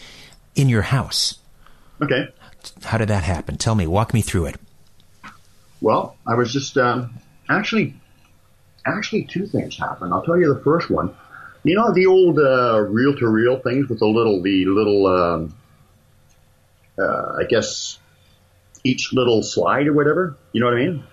in 0.55 0.69
your 0.69 0.83
house. 0.83 1.39
Okay. 2.01 2.29
How 2.85 2.99
did 2.99 3.09
that 3.09 3.25
happen? 3.25 3.57
Tell 3.57 3.75
me. 3.75 3.87
Walk 3.87 4.15
me 4.15 4.21
through 4.21 4.47
it. 4.47 4.57
Well, 5.81 6.17
I 6.27 6.35
was 6.35 6.53
just 6.53 6.77
um, 6.77 7.15
actually 7.49 7.95
actually 8.87 9.25
two 9.25 9.47
things 9.47 9.77
happened. 9.77 10.13
I'll 10.13 10.23
tell 10.23 10.39
you 10.39 10.55
the 10.55 10.61
first 10.61 10.91
one. 10.91 11.15
You 11.63 11.77
know 11.77 11.93
the 11.93 12.07
old 12.07 12.39
uh, 12.39 12.81
reel-to-reel 12.89 13.61
things 13.61 13.89
with 13.89 13.99
the 13.99 14.07
little, 14.07 14.43
the 14.43 14.65
little, 14.65 15.07
um, 15.07 15.55
uh, 16.99 17.37
I 17.39 17.45
guess, 17.49 17.99
each 18.83 19.13
little 19.13 19.43
slide 19.43 19.87
or 19.87 19.93
whatever. 19.93 20.37
You 20.53 20.61
know 20.61 20.67
what 20.67 20.77
I 20.77 20.87
mean? 20.87 21.05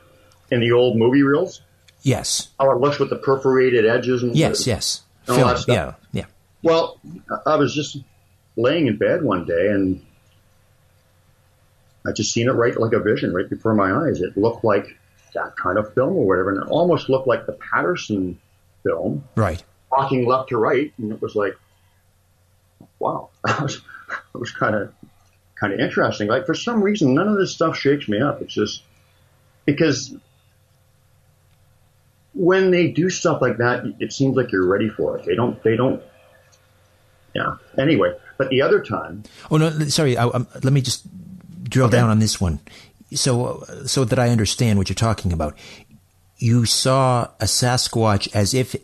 In 0.49 0.61
the 0.61 0.71
old 0.71 0.97
movie 0.97 1.23
reels. 1.23 1.61
Yes. 2.01 2.49
How 2.57 2.71
it 2.71 2.79
looks 2.79 2.99
with 2.99 3.09
the 3.09 3.17
perforated 3.17 3.85
edges 3.85 4.23
and 4.23 4.35
yes, 4.35 4.63
the, 4.63 4.69
yes, 4.71 5.01
and 5.27 5.41
all 5.41 5.47
that 5.49 5.59
stuff. 5.59 5.95
Yeah, 6.13 6.21
yeah. 6.21 6.25
Well, 6.63 7.01
I 7.45 7.55
was 7.55 7.75
just 7.75 7.97
laying 8.55 8.87
in 8.87 8.97
bed 8.97 9.23
one 9.23 9.45
day 9.45 9.67
and 9.67 10.01
I 12.05 12.13
just 12.13 12.31
seen 12.31 12.47
it 12.47 12.53
right 12.53 12.79
like 12.79 12.93
a 12.93 12.99
vision 12.99 13.33
right 13.33 13.49
before 13.49 13.73
my 13.73 13.91
eyes. 13.91 14.21
It 14.21 14.37
looked 14.37 14.63
like 14.63 14.97
that 15.33 15.55
kind 15.57 15.77
of 15.77 15.93
film 15.93 16.13
or 16.15 16.25
whatever, 16.25 16.49
and 16.51 16.63
it 16.63 16.67
almost 16.69 17.09
looked 17.09 17.27
like 17.27 17.45
the 17.45 17.53
Patterson 17.53 18.39
film, 18.83 19.23
Right. 19.35 19.63
walking 19.91 20.25
left 20.27 20.49
to 20.49 20.57
right, 20.57 20.93
and 20.97 21.11
it 21.11 21.21
was 21.21 21.35
like, 21.35 21.55
wow, 22.99 23.29
that 23.45 23.61
was 23.61 23.75
it 23.77 24.37
was 24.37 24.51
kind 24.51 24.75
of 24.75 24.93
kind 25.59 25.73
of 25.73 25.79
interesting. 25.79 26.27
Like 26.27 26.45
for 26.45 26.53
some 26.55 26.81
reason, 26.81 27.13
none 27.13 27.27
of 27.27 27.37
this 27.37 27.53
stuff 27.53 27.77
shakes 27.77 28.07
me 28.07 28.21
up. 28.21 28.41
It's 28.41 28.53
just 28.53 28.83
because 29.65 30.15
when 32.33 32.71
they 32.71 32.89
do 32.91 33.09
stuff 33.09 33.41
like 33.41 33.57
that, 33.57 33.83
it 33.99 34.13
seems 34.13 34.35
like 34.37 34.51
you're 34.51 34.65
ready 34.65 34.89
for 34.89 35.17
it. 35.17 35.25
They 35.25 35.35
don't. 35.35 35.61
They 35.63 35.75
don't. 35.75 36.01
Yeah. 37.33 37.55
Anyway, 37.77 38.13
but 38.37 38.49
the 38.49 38.61
other 38.61 38.81
time, 38.83 39.23
Oh 39.51 39.57
no, 39.57 39.69
sorry. 39.87 40.17
I, 40.17 40.25
um, 40.25 40.47
let 40.63 40.73
me 40.73 40.81
just 40.81 41.05
drill 41.63 41.89
down 41.89 42.09
on 42.09 42.19
this 42.19 42.39
one, 42.39 42.59
so 43.13 43.63
so 43.85 44.03
that 44.05 44.19
I 44.19 44.29
understand 44.29 44.77
what 44.77 44.89
you're 44.89 44.95
talking 44.95 45.31
about. 45.33 45.55
You 46.37 46.65
saw 46.65 47.29
a 47.39 47.45
Sasquatch 47.45 48.33
as 48.35 48.53
if 48.53 48.75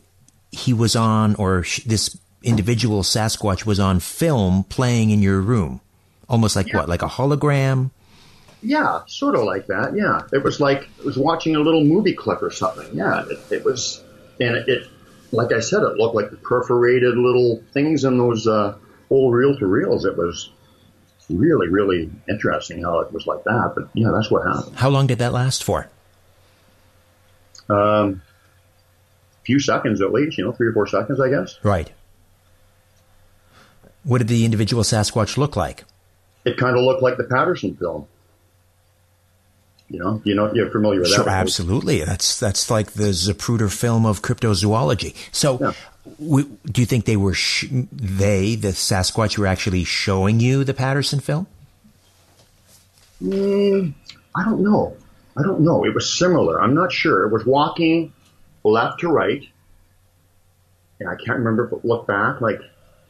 he 0.51 0.73
was 0.73 0.95
on, 0.95 1.35
or 1.35 1.63
sh- 1.63 1.83
this 1.85 2.17
individual 2.41 3.03
Sasquatch 3.03 3.65
was 3.65 3.79
on 3.79 3.99
film 3.99 4.63
playing 4.65 5.11
in 5.11 5.21
your 5.21 5.39
room, 5.39 5.79
almost 6.27 6.55
like 6.55 6.67
Yeah. 6.67 6.77
what, 6.77 6.89
like 6.89 7.01
a 7.01 7.07
hologram? 7.07 7.91
yeah, 8.65 9.01
sort 9.07 9.35
of 9.35 9.43
like 9.43 9.67
that. 9.67 9.93
Yeah, 9.95 10.21
it 10.31 10.41
was 10.43 10.59
like 10.61 10.87
it 10.99 11.05
was 11.05 11.17
watching 11.17 11.55
a 11.55 11.59
little 11.59 11.83
movie 11.83 12.13
clip 12.13 12.41
or 12.41 12.49
something. 12.49 12.87
Yeah, 12.97 13.23
it, 13.29 13.39
it 13.51 13.65
was. 13.65 14.01
and 14.39 14.55
it, 14.55 14.87
like 15.31 15.51
I 15.51 15.59
said, 15.59 15.83
it 15.83 15.97
looked 15.97 16.15
like 16.15 16.29
the 16.31 16.37
perforated 16.37 17.17
little 17.17 17.61
things 17.73 18.03
in 18.05 18.17
those 18.17 18.47
uh, 18.47 18.75
old 19.09 19.33
reel 19.33 19.57
to 19.57 19.65
reels. 19.67 20.05
It 20.05 20.15
was 20.17 20.49
really, 21.29 21.67
really 21.67 22.11
interesting 22.27 22.83
how 22.83 22.99
it 22.99 23.11
was 23.11 23.25
like 23.27 23.43
that. 23.43 23.73
But 23.75 23.89
yeah, 23.93 24.11
that's 24.13 24.29
what 24.29 24.45
happened. 24.45 24.75
How 24.75 24.89
long 24.89 25.07
did 25.07 25.19
that 25.19 25.33
last 25.33 25.63
for? 25.63 25.89
Um, 27.69 28.21
few 29.45 29.59
seconds 29.59 30.01
at 30.01 30.11
least, 30.11 30.37
you 30.37 30.45
know, 30.45 30.51
three 30.51 30.67
or 30.67 30.73
four 30.73 30.87
seconds, 30.87 31.19
I 31.19 31.29
guess. 31.29 31.57
Right. 31.63 31.91
What 34.03 34.17
did 34.17 34.27
the 34.27 34.43
individual 34.43 34.83
Sasquatch 34.83 35.37
look 35.37 35.55
like? 35.55 35.85
It 36.45 36.57
kind 36.57 36.77
of 36.77 36.83
looked 36.83 37.01
like 37.01 37.17
the 37.17 37.23
Patterson 37.23 37.75
film. 37.75 38.07
You 39.93 39.99
know, 39.99 40.21
you 40.23 40.33
know, 40.33 40.51
you're 40.51 40.71
familiar 40.71 41.01
with 41.01 41.09
sure, 41.09 41.25
that. 41.25 41.39
absolutely. 41.39 42.03
That's 42.03 42.39
that's 42.39 42.71
like 42.71 42.93
the 42.93 43.09
Zapruder 43.09 43.71
film 43.71 44.07
of 44.07 44.23
cryptozoology. 44.23 45.15
So, 45.31 45.59
Yeah. 45.61 45.73
w- 46.19 46.57
do 46.65 46.81
you 46.81 46.87
think 46.87 47.05
they 47.05 47.15
were 47.15 47.35
sh- 47.35 47.67
they 47.71 48.55
the 48.55 48.69
Sasquatch 48.69 49.37
were 49.37 49.45
actually 49.45 49.83
showing 49.83 50.39
you 50.39 50.63
the 50.63 50.73
Patterson 50.73 51.19
film? 51.19 51.45
Mm, 53.21 53.93
I 54.35 54.43
don't 54.43 54.61
know. 54.61 54.97
I 55.37 55.43
don't 55.43 55.61
know. 55.61 55.85
It 55.85 55.93
was 55.93 56.17
similar. 56.17 56.59
I'm 56.59 56.73
not 56.73 56.91
sure. 56.91 57.25
It 57.27 57.31
was 57.31 57.45
walking 57.45 58.13
left 58.63 58.99
to 59.01 59.09
right. 59.09 59.43
And 60.99 61.07
I 61.07 61.15
can't 61.15 61.37
remember 61.37 61.67
if 61.67 61.71
it 61.73 61.85
looked 61.85 62.07
back 62.07 62.41
like 62.41 62.59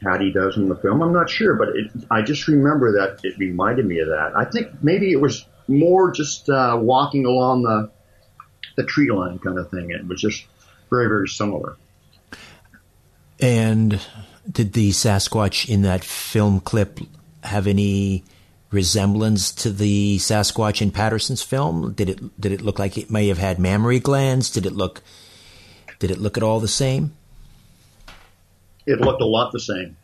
Patty 0.02 0.32
does 0.32 0.58
in 0.58 0.68
the 0.68 0.76
film. 0.76 1.00
I'm 1.02 1.14
not 1.14 1.30
sure, 1.30 1.54
but 1.54 1.68
it, 1.68 1.90
I 2.10 2.20
just 2.20 2.46
remember 2.46 2.92
that 2.92 3.20
it 3.24 3.38
reminded 3.38 3.86
me 3.86 4.00
of 4.00 4.08
that. 4.08 4.32
I 4.36 4.44
think 4.44 4.82
maybe 4.82 5.10
it 5.12 5.20
was 5.20 5.46
more 5.68 6.10
just 6.10 6.48
uh, 6.48 6.78
walking 6.80 7.24
along 7.26 7.62
the 7.62 7.90
the 8.76 8.84
tree 8.84 9.10
line 9.10 9.38
kind 9.38 9.58
of 9.58 9.70
thing. 9.70 9.90
It 9.90 10.06
was 10.06 10.20
just 10.20 10.44
very, 10.90 11.06
very 11.08 11.28
similar. 11.28 11.76
And 13.40 14.00
did 14.50 14.72
the 14.72 14.90
Sasquatch 14.90 15.68
in 15.68 15.82
that 15.82 16.04
film 16.04 16.60
clip 16.60 17.00
have 17.42 17.66
any 17.66 18.24
resemblance 18.70 19.52
to 19.52 19.70
the 19.70 20.18
Sasquatch 20.18 20.82
in 20.82 20.90
Patterson's 20.90 21.42
film? 21.42 21.92
Did 21.92 22.08
it 22.08 22.40
did 22.40 22.52
it 22.52 22.62
look 22.62 22.78
like 22.78 22.98
it 22.98 23.10
may 23.10 23.28
have 23.28 23.38
had 23.38 23.58
mammary 23.58 24.00
glands? 24.00 24.50
Did 24.50 24.66
it 24.66 24.72
look 24.72 25.02
did 25.98 26.10
it 26.10 26.18
look 26.18 26.36
at 26.36 26.42
all 26.42 26.60
the 26.60 26.68
same? 26.68 27.14
It 28.86 29.00
looked 29.00 29.22
a 29.22 29.26
lot 29.26 29.52
the 29.52 29.60
same. 29.60 29.96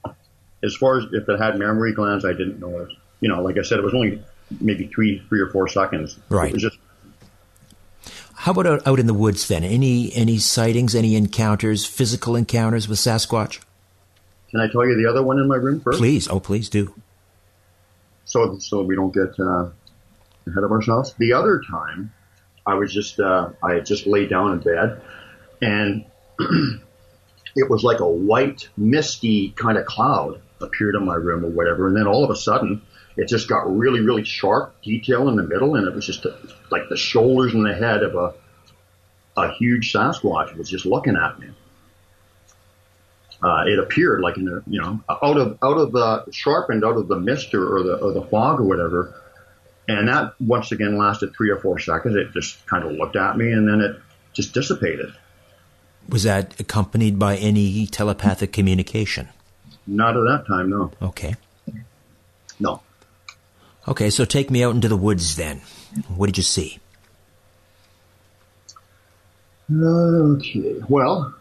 As 0.62 0.74
far 0.74 0.98
as 0.98 1.04
if 1.12 1.28
it 1.28 1.38
had 1.38 1.58
mammary 1.58 1.92
glands, 1.92 2.24
I 2.24 2.32
didn't 2.32 2.60
notice. 2.60 2.94
You 3.20 3.28
know, 3.28 3.42
like 3.42 3.58
I 3.58 3.62
said, 3.62 3.78
it 3.78 3.84
was 3.84 3.94
only 3.94 4.22
maybe 4.60 4.86
three, 4.86 5.22
three 5.28 5.40
or 5.40 5.48
four 5.50 5.68
seconds. 5.68 6.18
Right. 6.28 6.54
Just 6.56 6.78
How 8.34 8.52
about 8.52 8.66
out, 8.66 8.86
out 8.86 8.98
in 8.98 9.06
the 9.06 9.14
woods 9.14 9.46
then? 9.48 9.64
Any 9.64 10.12
any 10.14 10.38
sightings, 10.38 10.94
any 10.94 11.14
encounters, 11.14 11.84
physical 11.84 12.36
encounters 12.36 12.88
with 12.88 12.98
Sasquatch? 12.98 13.60
Can 14.50 14.60
I 14.60 14.68
tell 14.68 14.86
you 14.86 14.96
the 14.96 15.08
other 15.08 15.22
one 15.22 15.38
in 15.38 15.46
my 15.46 15.56
room 15.56 15.80
first? 15.80 15.98
Please, 15.98 16.28
oh 16.28 16.40
please 16.40 16.68
do. 16.68 16.94
So 18.24 18.58
so 18.58 18.82
we 18.82 18.96
don't 18.96 19.14
get 19.14 19.38
uh, 19.38 19.70
ahead 20.46 20.64
of 20.64 20.72
ourselves. 20.72 21.14
The 21.18 21.32
other 21.32 21.62
time, 21.70 22.12
I 22.66 22.74
was 22.74 22.92
just 22.92 23.20
uh, 23.20 23.50
I 23.62 23.74
had 23.74 23.86
just 23.86 24.06
laid 24.06 24.30
down 24.30 24.52
in 24.52 24.58
bed, 24.58 25.00
and 25.62 26.04
it 27.56 27.68
was 27.68 27.84
like 27.84 28.00
a 28.00 28.08
white, 28.08 28.68
misty 28.76 29.50
kind 29.50 29.78
of 29.78 29.86
cloud 29.86 30.40
appeared 30.60 30.94
in 30.94 31.04
my 31.04 31.14
room 31.14 31.44
or 31.44 31.48
whatever, 31.50 31.86
and 31.86 31.96
then 31.96 32.06
all 32.06 32.24
of 32.24 32.30
a 32.30 32.36
sudden. 32.36 32.82
It 33.20 33.28
just 33.28 33.48
got 33.48 33.70
really, 33.70 34.00
really 34.00 34.24
sharp 34.24 34.80
detail 34.82 35.28
in 35.28 35.36
the 35.36 35.42
middle, 35.42 35.76
and 35.76 35.86
it 35.86 35.94
was 35.94 36.06
just 36.06 36.24
uh 36.24 36.32
like 36.70 36.88
the 36.88 36.96
shoulders 36.96 37.52
and 37.52 37.66
the 37.66 37.74
head 37.74 38.02
of 38.02 38.14
a 38.14 38.34
a 39.36 39.52
huge 39.52 39.92
Sasquatch 39.92 40.56
was 40.56 40.70
just 40.70 40.86
looking 40.86 41.16
at 41.16 41.38
me. 41.38 41.48
Uh, 43.42 43.64
it 43.66 43.78
appeared 43.78 44.20
like 44.20 44.36
in 44.36 44.48
a, 44.48 44.62
you 44.66 44.80
know, 44.80 45.00
out 45.08 45.36
of, 45.36 45.58
out 45.62 45.78
of 45.78 45.92
the, 45.92 46.24
sharpened 46.30 46.84
out 46.84 46.96
of 46.96 47.08
the 47.08 47.18
mist 47.18 47.54
or, 47.54 47.76
or 47.76 47.82
the, 47.82 47.94
or 47.96 48.12
the 48.12 48.22
fog 48.22 48.60
or 48.60 48.64
whatever. 48.64 49.14
And 49.88 50.08
that 50.08 50.34
once 50.40 50.72
again 50.72 50.98
lasted 50.98 51.34
three 51.34 51.50
or 51.50 51.58
four 51.58 51.78
seconds. 51.78 52.16
It 52.16 52.32
just 52.32 52.66
kind 52.66 52.84
of 52.84 52.92
looked 52.92 53.16
at 53.16 53.36
me 53.38 53.50
and 53.52 53.66
then 53.66 53.80
it 53.80 53.96
just 54.34 54.52
dissipated. 54.52 55.14
Was 56.08 56.24
that 56.24 56.58
accompanied 56.60 57.18
by 57.18 57.36
any 57.36 57.86
telepathic 57.86 58.52
communication? 58.52 59.28
Not 59.86 60.16
at 60.16 60.24
that 60.24 60.44
time, 60.46 60.70
no. 60.70 60.92
Okay. 61.00 61.34
Okay, 63.88 64.10
so 64.10 64.24
take 64.24 64.50
me 64.50 64.62
out 64.62 64.74
into 64.74 64.88
the 64.88 64.96
woods 64.96 65.36
then. 65.36 65.62
What 66.08 66.26
did 66.26 66.36
you 66.36 66.42
see? 66.42 66.78
Okay. 69.72 70.80
Well, 70.88 71.34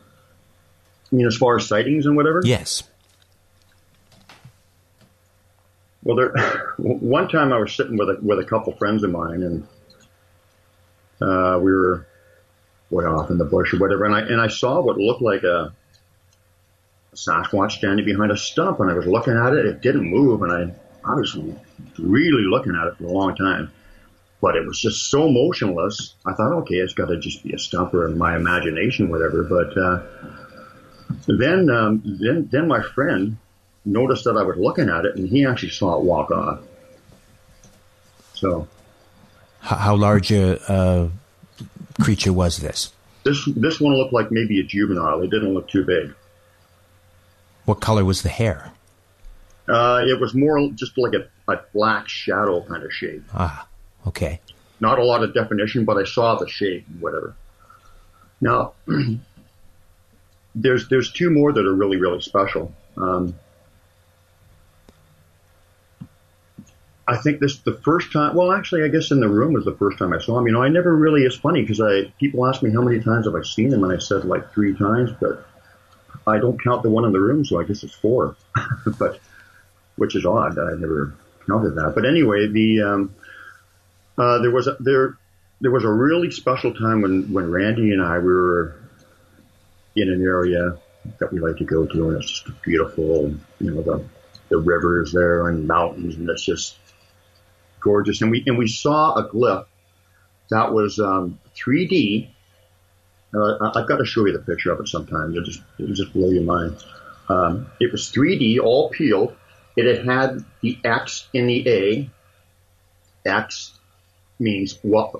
I 1.11 1.15
mean, 1.15 1.27
as 1.27 1.35
far 1.35 1.57
as 1.57 1.67
sightings 1.67 2.05
and 2.05 2.15
whatever? 2.15 2.41
Yes. 2.43 2.83
Well, 6.03 6.15
there, 6.15 6.73
one 6.77 7.27
time 7.27 7.51
I 7.51 7.57
was 7.57 7.73
sitting 7.73 7.97
with 7.97 8.09
a, 8.09 8.17
with 8.21 8.39
a 8.39 8.43
couple 8.43 8.73
friends 8.73 9.03
of 9.03 9.11
mine 9.11 9.43
and, 9.43 9.67
uh, 11.21 11.59
we 11.59 11.71
were 11.71 12.07
way 12.89 13.05
off 13.05 13.29
in 13.29 13.37
the 13.37 13.45
bush 13.45 13.73
or 13.73 13.79
whatever. 13.79 14.05
And 14.05 14.15
I, 14.15 14.21
and 14.21 14.39
I 14.39 14.47
saw 14.47 14.79
what 14.79 14.97
looked 14.97 15.21
like 15.21 15.43
a, 15.43 15.73
a 17.11 17.15
Sasquatch 17.15 17.73
standing 17.73 18.05
behind 18.05 18.31
a 18.31 18.37
stump 18.37 18.79
and 18.79 18.89
I 18.89 18.93
was 18.93 19.05
looking 19.05 19.35
at 19.35 19.53
it. 19.53 19.65
It 19.65 19.81
didn't 19.81 20.09
move 20.09 20.43
and 20.43 20.73
I, 21.03 21.13
was 21.13 21.35
really 21.97 22.43
looking 22.43 22.75
at 22.75 22.87
it 22.87 22.97
for 22.97 23.05
a 23.05 23.11
long 23.11 23.35
time, 23.35 23.71
but 24.41 24.55
it 24.55 24.65
was 24.65 24.79
just 24.79 25.09
so 25.09 25.29
motionless. 25.29 26.15
I 26.25 26.33
thought, 26.33 26.53
okay, 26.61 26.75
it's 26.75 26.93
got 26.93 27.07
to 27.07 27.19
just 27.19 27.43
be 27.43 27.53
a 27.53 27.59
stumper 27.59 28.07
in 28.07 28.17
my 28.17 28.35
imagination, 28.35 29.09
whatever. 29.09 29.43
But, 29.43 29.77
uh, 29.77 30.01
then, 31.27 31.69
um, 31.69 32.01
then, 32.05 32.49
then 32.51 32.67
my 32.67 32.81
friend 32.81 33.37
noticed 33.85 34.25
that 34.25 34.37
I 34.37 34.43
was 34.43 34.57
looking 34.57 34.89
at 34.89 35.05
it, 35.05 35.15
and 35.15 35.27
he 35.27 35.45
actually 35.45 35.69
saw 35.69 35.97
it 35.97 36.03
walk 36.03 36.31
off. 36.31 36.59
So 38.33 38.67
how 39.59 39.95
large 39.95 40.31
a, 40.31 40.59
a 40.71 41.09
creature 42.01 42.31
was 42.31 42.57
this? 42.57 42.93
this 43.23 43.45
this 43.55 43.79
one 43.79 43.95
looked 43.95 44.13
like 44.13 44.31
maybe 44.31 44.59
a 44.59 44.63
juvenile. 44.63 45.21
It 45.21 45.29
didn't 45.29 45.53
look 45.53 45.67
too 45.67 45.83
big. 45.85 46.13
What 47.65 47.81
color 47.81 48.03
was 48.03 48.21
the 48.21 48.29
hair? 48.29 48.71
Uh, 49.69 50.03
it 50.07 50.19
was 50.19 50.33
more 50.33 50.69
just 50.73 50.97
like 50.97 51.13
a, 51.13 51.27
a 51.51 51.59
black 51.73 52.07
shadow 52.09 52.61
kind 52.61 52.83
of 52.83 52.91
shape. 52.91 53.23
Ah, 53.33 53.67
okay. 54.07 54.41
Not 54.79 54.97
a 54.97 55.03
lot 55.03 55.23
of 55.23 55.33
definition, 55.33 55.85
but 55.85 55.97
I 55.97 56.05
saw 56.05 56.35
the 56.35 56.47
shape 56.47 56.87
and 56.87 56.99
whatever. 57.01 57.35
Now, 58.41 58.73
there's 60.55 60.87
there's 60.89 61.11
two 61.11 61.29
more 61.29 61.51
that 61.51 61.65
are 61.65 61.73
really 61.73 61.97
really 61.97 62.21
special. 62.21 62.73
Um, 62.97 63.35
I 67.07 67.17
think 67.17 67.39
this 67.39 67.57
the 67.59 67.73
first 67.73 68.11
time. 68.11 68.35
Well, 68.35 68.51
actually, 68.51 68.83
I 68.83 68.87
guess 68.87 69.11
in 69.11 69.19
the 69.19 69.27
room 69.27 69.53
was 69.53 69.65
the 69.65 69.75
first 69.75 69.99
time 69.99 70.13
I 70.13 70.19
saw 70.19 70.39
him. 70.39 70.47
You 70.47 70.53
know, 70.53 70.63
I 70.63 70.69
never 70.69 70.95
really. 70.95 71.23
It's 71.23 71.35
funny 71.35 71.61
because 71.61 71.81
I 71.81 72.11
people 72.19 72.47
ask 72.47 72.63
me 72.63 72.71
how 72.71 72.81
many 72.81 73.01
times 73.01 73.25
have 73.25 73.35
I 73.35 73.43
seen 73.43 73.73
him, 73.73 73.83
and 73.83 73.91
I 73.93 73.97
said 73.97 74.25
like 74.25 74.51
three 74.53 74.75
times, 74.75 75.11
but 75.19 75.45
I 76.25 76.37
don't 76.37 76.61
count 76.63 76.83
the 76.83 76.89
one 76.89 77.05
in 77.05 77.11
the 77.11 77.19
room, 77.19 77.43
so 77.45 77.59
I 77.59 77.63
guess 77.63 77.83
it's 77.83 77.93
four. 77.93 78.35
but 78.99 79.19
which 79.99 80.15
is 80.15 80.25
odd 80.25 80.57
I 80.57 80.73
never 80.77 81.13
counted 81.47 81.75
that. 81.75 81.93
But 81.95 82.05
anyway, 82.05 82.47
the 82.47 82.81
um, 82.81 83.15
uh, 84.17 84.39
there 84.39 84.51
was 84.51 84.67
a, 84.67 84.77
there 84.79 85.17
there 85.61 85.71
was 85.71 85.83
a 85.83 85.91
really 85.91 86.31
special 86.31 86.73
time 86.73 87.01
when 87.01 87.31
when 87.31 87.51
Randy 87.51 87.91
and 87.91 88.01
I 88.01 88.17
we 88.19 88.25
were 88.25 88.75
in 89.95 90.09
an 90.09 90.23
area 90.23 90.77
that 91.19 91.31
we 91.31 91.39
like 91.39 91.57
to 91.57 91.65
go 91.65 91.85
to, 91.85 92.09
and 92.09 92.17
it's 92.17 92.41
just 92.41 92.61
beautiful. 92.61 93.35
You 93.59 93.71
know, 93.71 93.81
the 93.81 94.05
the 94.49 94.57
rivers 94.57 95.11
there 95.11 95.47
and 95.47 95.67
mountains, 95.67 96.15
and 96.15 96.29
it's 96.29 96.43
just 96.43 96.77
gorgeous. 97.79 98.21
And 98.21 98.31
we 98.31 98.43
and 98.47 98.57
we 98.57 98.67
saw 98.67 99.13
a 99.15 99.29
glyph 99.29 99.65
that 100.49 100.73
was 100.73 100.99
um, 100.99 101.39
3D. 101.55 102.29
Uh, 103.33 103.71
I've 103.75 103.87
got 103.87 103.97
to 103.97 104.05
show 104.05 104.25
you 104.25 104.33
the 104.33 104.39
picture 104.39 104.71
of 104.71 104.79
it 104.79 104.87
sometime. 104.87 105.31
It'll 105.31 105.43
just 105.43 105.61
it'll 105.77 105.93
just 105.93 106.13
blow 106.13 106.29
your 106.29 106.43
mind. 106.43 106.77
Um, 107.29 107.67
it 107.79 107.91
was 107.91 108.11
3D, 108.11 108.59
all 108.59 108.89
peeled. 108.89 109.35
It 109.87 110.05
had 110.05 110.43
the 110.61 110.77
X 110.83 111.27
in 111.33 111.47
the 111.47 111.69
A. 111.69 112.09
X 113.25 113.71
means 114.39 114.77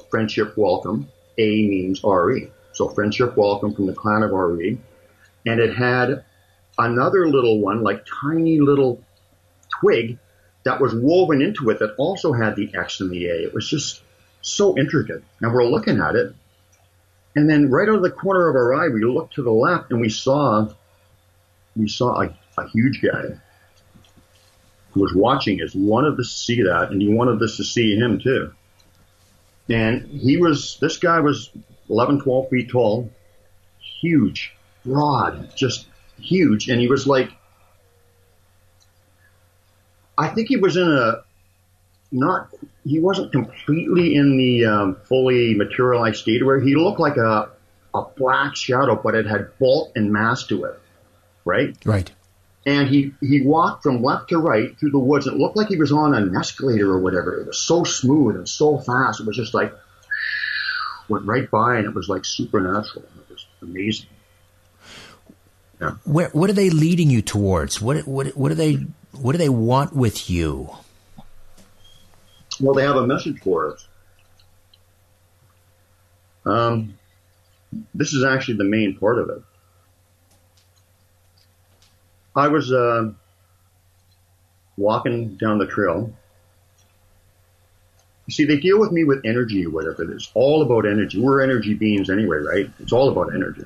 friendship 0.10 0.58
welcome. 0.58 1.08
A 1.38 1.68
means 1.68 2.04
RE. 2.04 2.52
So 2.74 2.90
friendship 2.90 3.38
welcome 3.38 3.74
from 3.74 3.86
the 3.86 3.94
clan 3.94 4.24
of 4.24 4.32
RE. 4.32 4.78
And 5.46 5.60
it 5.60 5.76
had 5.76 6.26
another 6.78 7.28
little 7.30 7.60
one, 7.60 7.84
like 7.84 8.06
tiny 8.22 8.60
little 8.60 9.02
twig 9.80 10.18
that 10.64 10.82
was 10.82 10.94
woven 10.94 11.42
into 11.42 11.70
it 11.70 11.80
that 11.80 11.96
also 11.98 12.34
had 12.34 12.56
the 12.56 12.72
X 12.76 13.00
and 13.00 13.12
the 13.12 13.28
A. 13.28 13.44
It 13.44 13.54
was 13.54 13.70
just 13.70 14.02
so 14.42 14.78
intricate. 14.78 15.24
And 15.42 15.54
we're 15.54 15.66
looking 15.66 16.00
at 16.00 16.16
it. 16.16 16.36
And 17.36 17.50
then 17.50 17.70
right 17.70 17.88
out 17.88 17.96
of 17.96 18.02
the 18.02 18.12
corner 18.12 18.50
of 18.50 18.56
our 18.56 18.74
eye, 18.74 18.90
we 18.90 19.06
looked 19.06 19.36
to 19.36 19.44
the 19.44 19.52
left 19.52 19.92
and 19.92 20.02
we 20.02 20.10
saw, 20.10 20.68
we 21.78 21.88
saw 21.88 22.24
a, 22.24 22.38
a 22.58 22.68
huge 22.68 23.02
guy 23.02 23.40
was 25.00 25.14
watching 25.14 25.62
us. 25.62 25.74
Wanted 25.74 26.20
us 26.20 26.30
to 26.30 26.40
see 26.46 26.64
that 26.64 26.90
and 26.92 27.02
he 27.02 27.08
wanted 27.08 27.42
us 27.42 27.58
to 27.58 27.64
see 27.64 27.96
him 27.96 28.20
too. 28.20 28.54
And 29.70 30.08
he 30.08 30.38
was, 30.38 30.78
this 30.82 30.98
guy 30.98 31.20
was 31.20 31.52
11, 31.90 32.22
12 32.22 32.50
feet 32.50 32.70
tall, 32.70 33.10
huge, 34.02 34.54
broad, 34.86 35.56
just 35.56 35.86
huge, 36.20 36.70
and 36.70 36.80
he 36.80 36.88
was 36.88 37.06
like, 37.08 37.32
I 40.18 40.28
think 40.28 40.50
he 40.50 40.58
was 40.58 40.76
in 40.76 40.88
a 40.88 41.24
not 42.12 42.50
he 42.84 43.00
wasn't 43.00 43.32
completely 43.32 44.16
in 44.16 44.38
the 44.38 44.66
um, 44.66 44.98
fully 45.04 45.54
materialized 45.54 46.18
state 46.18 46.44
where 46.46 46.60
he 46.60 46.76
looked 46.76 47.00
like 47.00 47.18
a 47.18 47.50
a 47.94 48.04
black 48.18 48.56
shadow, 48.56 49.00
but 49.02 49.16
it 49.16 49.26
had 49.26 49.58
bulk 49.60 49.92
and 49.96 50.12
mass 50.12 50.46
to 50.48 50.66
it, 50.66 50.80
right? 51.46 51.76
Right. 51.86 52.12
And 52.66 52.90
he 52.90 53.14
he 53.22 53.42
walked 53.42 53.84
from 53.84 54.04
left 54.04 54.30
to 54.30 54.38
right 54.38 54.78
through 54.78 54.92
the 54.92 55.00
woods. 55.00 55.28
It 55.28 55.36
looked 55.36 55.56
like 55.56 55.70
he 55.70 55.78
was 55.78 55.92
on 55.92 56.14
an 56.14 56.36
escalator 56.36 56.92
or 56.92 57.00
whatever. 57.00 57.40
It 57.40 57.48
was 57.48 57.60
so 57.60 57.84
smooth 57.84 58.36
and 58.36 58.48
so 58.48 58.78
fast. 58.78 59.22
It 59.22 59.26
was 59.26 59.38
just 59.38 59.54
like 59.54 59.74
went 61.10 61.26
right 61.26 61.50
by, 61.50 61.78
and 61.78 61.86
it 61.86 61.96
was 61.96 62.10
like 62.10 62.26
supernatural. 62.26 63.06
It 63.06 63.32
was 63.32 63.46
amazing. 63.62 64.10
Yeah. 65.80 65.92
Where 66.04 66.30
what 66.30 66.50
are 66.50 66.54
they 66.54 66.70
leading 66.70 67.10
you 67.10 67.22
towards? 67.22 67.82
What 67.82 68.06
what 68.06 68.36
what 68.36 68.50
do 68.50 68.56
they 68.56 68.86
what 69.14 69.32
do 69.32 69.38
they 69.38 69.50
want 69.50 69.96
with 69.96 70.30
you? 70.30 70.70
Well, 72.60 72.74
they 72.74 72.84
have 72.84 72.98
a 72.98 73.08
message 73.08 73.40
for 73.40 73.74
us. 73.74 73.88
Um, 76.46 76.98
this 77.94 78.14
is 78.14 78.24
actually 78.24 78.58
the 78.58 78.66
main 78.66 78.98
part 78.98 79.20
of 79.20 79.30
it. 79.30 79.42
I 82.40 82.48
was 82.48 82.72
uh, 82.72 83.12
walking 84.78 85.36
down 85.36 85.58
the 85.58 85.68
trail. 85.68 86.14
You 88.28 88.34
see, 88.34 88.46
they 88.46 88.60
deal 88.60 88.80
with 88.80 88.92
me 88.92 89.04
with 89.04 89.22
energy 89.26 89.66
or 89.66 89.72
whatever 89.72 90.04
it 90.04 90.12
is. 90.12 90.32
All 90.36 90.62
about 90.62 90.86
energy. 90.86 91.20
We're 91.20 91.42
energy 91.42 91.74
beings 91.74 92.10
anyway, 92.10 92.38
right? 92.38 92.70
It's 92.80 92.94
all 92.94 93.10
about 93.10 93.34
energy. 93.34 93.66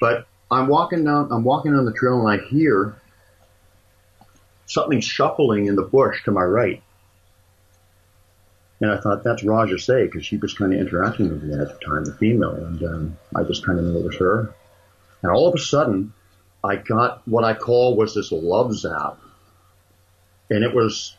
But 0.00 0.26
I'm 0.50 0.68
walking 0.68 1.04
down, 1.04 1.30
I'm 1.32 1.44
walking 1.44 1.72
down 1.72 1.84
the 1.84 1.92
trail 1.92 2.26
and 2.26 2.40
I 2.40 2.44
hear 2.46 2.96
something 4.66 5.00
shuffling 5.00 5.66
in 5.66 5.76
the 5.76 5.82
bush 5.82 6.24
to 6.24 6.30
my 6.30 6.42
right. 6.42 6.82
And 8.80 8.90
I 8.90 9.00
thought 9.00 9.24
that's 9.24 9.42
Raja 9.42 9.78
Say 9.78 10.06
because 10.06 10.24
she 10.24 10.36
was 10.36 10.54
kind 10.54 10.72
of 10.72 10.80
interacting 10.80 11.30
with 11.30 11.42
me 11.42 11.54
at 11.54 11.68
the 11.68 11.84
time, 11.84 12.04
the 12.04 12.14
female, 12.14 12.54
and 12.54 12.82
um, 12.84 13.18
I 13.34 13.42
just 13.42 13.66
kind 13.66 13.78
of 13.78 13.84
knew 13.84 13.98
it 13.98 14.04
was 14.04 14.16
her. 14.16 14.54
And 15.22 15.32
all 15.32 15.48
of 15.48 15.54
a 15.54 15.58
sudden, 15.58 16.12
I 16.64 16.76
got 16.76 17.26
what 17.26 17.44
I 17.44 17.54
call 17.54 17.96
was 17.96 18.14
this 18.14 18.32
love 18.32 18.74
zap, 18.74 19.18
and 20.50 20.64
it 20.64 20.74
was, 20.74 21.16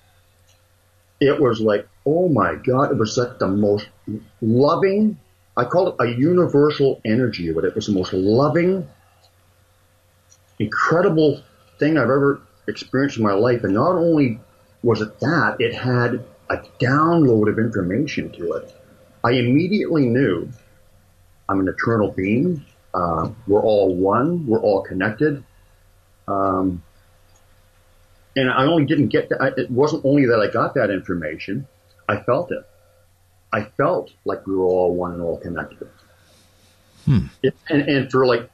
it 1.19 1.39
was 1.39 1.61
like, 1.61 1.87
oh 2.05 2.27
my 2.29 2.55
god, 2.55 2.91
it 2.91 2.97
was 2.97 3.17
like 3.17 3.39
the 3.39 3.47
most 3.47 3.87
loving. 4.41 5.19
I 5.55 5.65
call 5.65 5.89
it 5.89 5.95
a 5.99 6.07
universal 6.07 7.01
energy, 7.05 7.51
but 7.51 7.65
it 7.65 7.75
was 7.75 7.87
the 7.87 7.93
most 7.93 8.13
loving, 8.13 8.87
incredible 10.57 11.41
thing 11.79 11.97
I've 11.97 12.03
ever 12.03 12.41
experienced 12.67 13.17
in 13.17 13.23
my 13.23 13.33
life. 13.33 13.63
And 13.63 13.73
not 13.73 13.95
only 13.95 14.39
was 14.83 15.01
it 15.01 15.19
that, 15.19 15.57
it 15.59 15.73
had 15.73 16.25
a 16.49 16.57
download 16.79 17.49
of 17.49 17.59
information 17.59 18.31
to 18.31 18.53
it. 18.53 18.73
I 19.23 19.31
immediately 19.31 20.07
knew 20.07 20.49
I'm 21.47 21.59
an 21.59 21.67
eternal 21.67 22.11
being. 22.11 22.65
Uh, 22.93 23.31
we're 23.47 23.61
all 23.61 23.95
one. 23.95 24.47
We're 24.47 24.61
all 24.61 24.81
connected. 24.81 25.43
Um, 26.27 26.83
and 28.35 28.49
I 28.49 28.65
only 28.65 28.85
didn't 28.85 29.07
get 29.07 29.29
that. 29.29 29.55
It 29.57 29.69
wasn't 29.69 30.05
only 30.05 30.25
that 30.27 30.39
I 30.39 30.51
got 30.51 30.75
that 30.75 30.89
information. 30.89 31.67
I 32.07 32.17
felt 32.17 32.51
it. 32.51 32.65
I 33.51 33.63
felt 33.63 34.11
like 34.25 34.45
we 34.45 34.55
were 34.55 34.65
all 34.65 34.95
one 34.95 35.13
and 35.13 35.21
all 35.21 35.37
connected. 35.37 35.89
Hmm. 37.05 37.27
It, 37.41 37.55
and, 37.69 37.81
and 37.81 38.11
for 38.11 38.25
like 38.25 38.49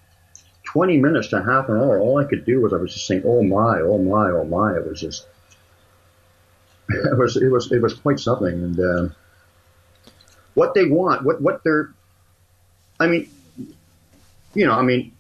20 0.64 0.98
minutes 1.00 1.30
to 1.30 1.44
half 1.44 1.70
an 1.70 1.78
hour, 1.78 2.00
all 2.00 2.18
I 2.18 2.26
could 2.26 2.46
do 2.46 2.62
was 2.62 2.74
I 2.74 2.78
was 2.78 2.94
just 2.94 3.08
saying, 3.08 3.24
oh 3.26 3.44
my, 3.44 3.80
oh 3.82 3.98
my, 3.98 4.30
oh 4.32 4.46
my. 4.46 4.76
It 4.78 4.88
was 4.88 5.02
just 5.02 5.28
it 6.90 7.18
was 7.18 7.36
it 7.38 7.50
was 7.50 7.72
it 7.72 7.82
was 7.82 7.94
quite 7.94 8.20
something. 8.20 8.54
And 8.54 8.80
uh, 8.80 9.14
what 10.54 10.74
they 10.74 10.86
want, 10.86 11.24
what 11.24 11.42
what 11.42 11.64
they're, 11.64 11.94
I 13.00 13.08
mean, 13.08 13.30
you 14.56 14.66
know, 14.66 14.74
I 14.74 14.82
mean, 14.82 15.12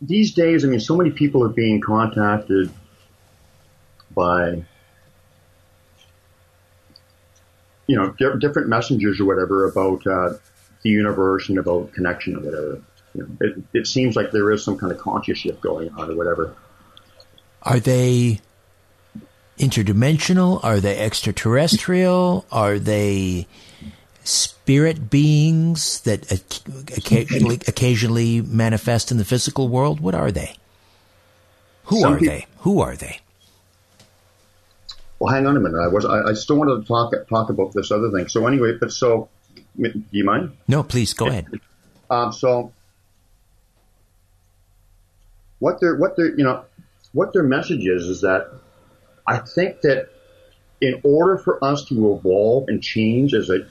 these 0.00 0.32
days, 0.32 0.64
I 0.64 0.68
mean, 0.68 0.80
so 0.80 0.96
many 0.96 1.10
people 1.10 1.44
are 1.44 1.48
being 1.48 1.80
contacted 1.80 2.70
by, 4.14 4.64
you 7.86 7.96
know, 7.96 8.14
di- 8.18 8.38
different 8.38 8.68
messengers 8.68 9.20
or 9.20 9.24
whatever 9.26 9.68
about 9.68 10.06
uh, 10.06 10.34
the 10.82 10.90
universe 10.90 11.48
and 11.48 11.58
about 11.58 11.92
connection 11.92 12.36
or 12.36 12.40
whatever. 12.40 12.82
You 13.14 13.22
know, 13.22 13.28
it, 13.40 13.80
it 13.80 13.86
seems 13.86 14.16
like 14.16 14.30
there 14.30 14.50
is 14.52 14.64
some 14.64 14.78
kind 14.78 14.92
of 14.92 14.98
conscious 14.98 15.38
shift 15.38 15.60
going 15.60 15.90
on 15.90 16.10
or 16.10 16.16
whatever. 16.16 16.54
Are 17.62 17.80
they 17.80 18.40
interdimensional? 19.58 20.62
Are 20.62 20.80
they 20.80 20.98
extraterrestrial? 20.98 22.44
Are 22.52 22.78
they 22.78 23.46
spirit 24.24 25.10
beings 25.10 26.00
that 26.00 26.30
occasionally 26.96 27.60
occasionally 27.68 28.40
manifest 28.42 29.10
in 29.10 29.18
the 29.18 29.24
physical 29.24 29.68
world? 29.68 30.00
What 30.00 30.14
are 30.14 30.32
they? 30.32 30.56
Who 31.84 32.00
Some 32.00 32.14
are 32.14 32.18
people, 32.18 32.34
they? 32.34 32.46
Who 32.60 32.80
are 32.80 32.96
they? 32.96 33.20
Well, 35.18 35.32
hang 35.32 35.46
on 35.46 35.56
a 35.56 35.60
minute. 35.60 35.78
I 35.78 35.88
was 35.88 36.04
I, 36.04 36.30
I, 36.30 36.34
still 36.34 36.56
wanted 36.56 36.82
to 36.82 36.88
talk 36.88 37.12
talk 37.28 37.50
about 37.50 37.72
this 37.72 37.90
other 37.90 38.10
thing. 38.10 38.28
So 38.28 38.46
anyway, 38.46 38.72
but 38.78 38.92
so 38.92 39.28
do 39.80 40.02
you 40.10 40.24
mind? 40.24 40.56
No, 40.68 40.82
please 40.82 41.12
go 41.12 41.26
ahead. 41.28 41.46
Um, 42.10 42.32
so 42.32 42.70
what 45.58 45.80
their 45.80 45.96
what 45.96 46.16
their 46.16 46.36
you 46.36 46.44
know 46.44 46.66
what 47.12 47.32
their 47.32 47.42
message 47.42 47.86
is 47.86 48.06
is 48.06 48.20
that 48.20 48.50
I 49.26 49.38
think 49.38 49.80
that 49.80 50.10
in 50.82 51.00
order 51.02 51.38
for 51.38 51.64
us 51.64 51.86
to 51.86 52.14
evolve 52.14 52.68
and 52.68 52.82
change 52.82 53.32
as 53.32 53.48
a 53.48 53.66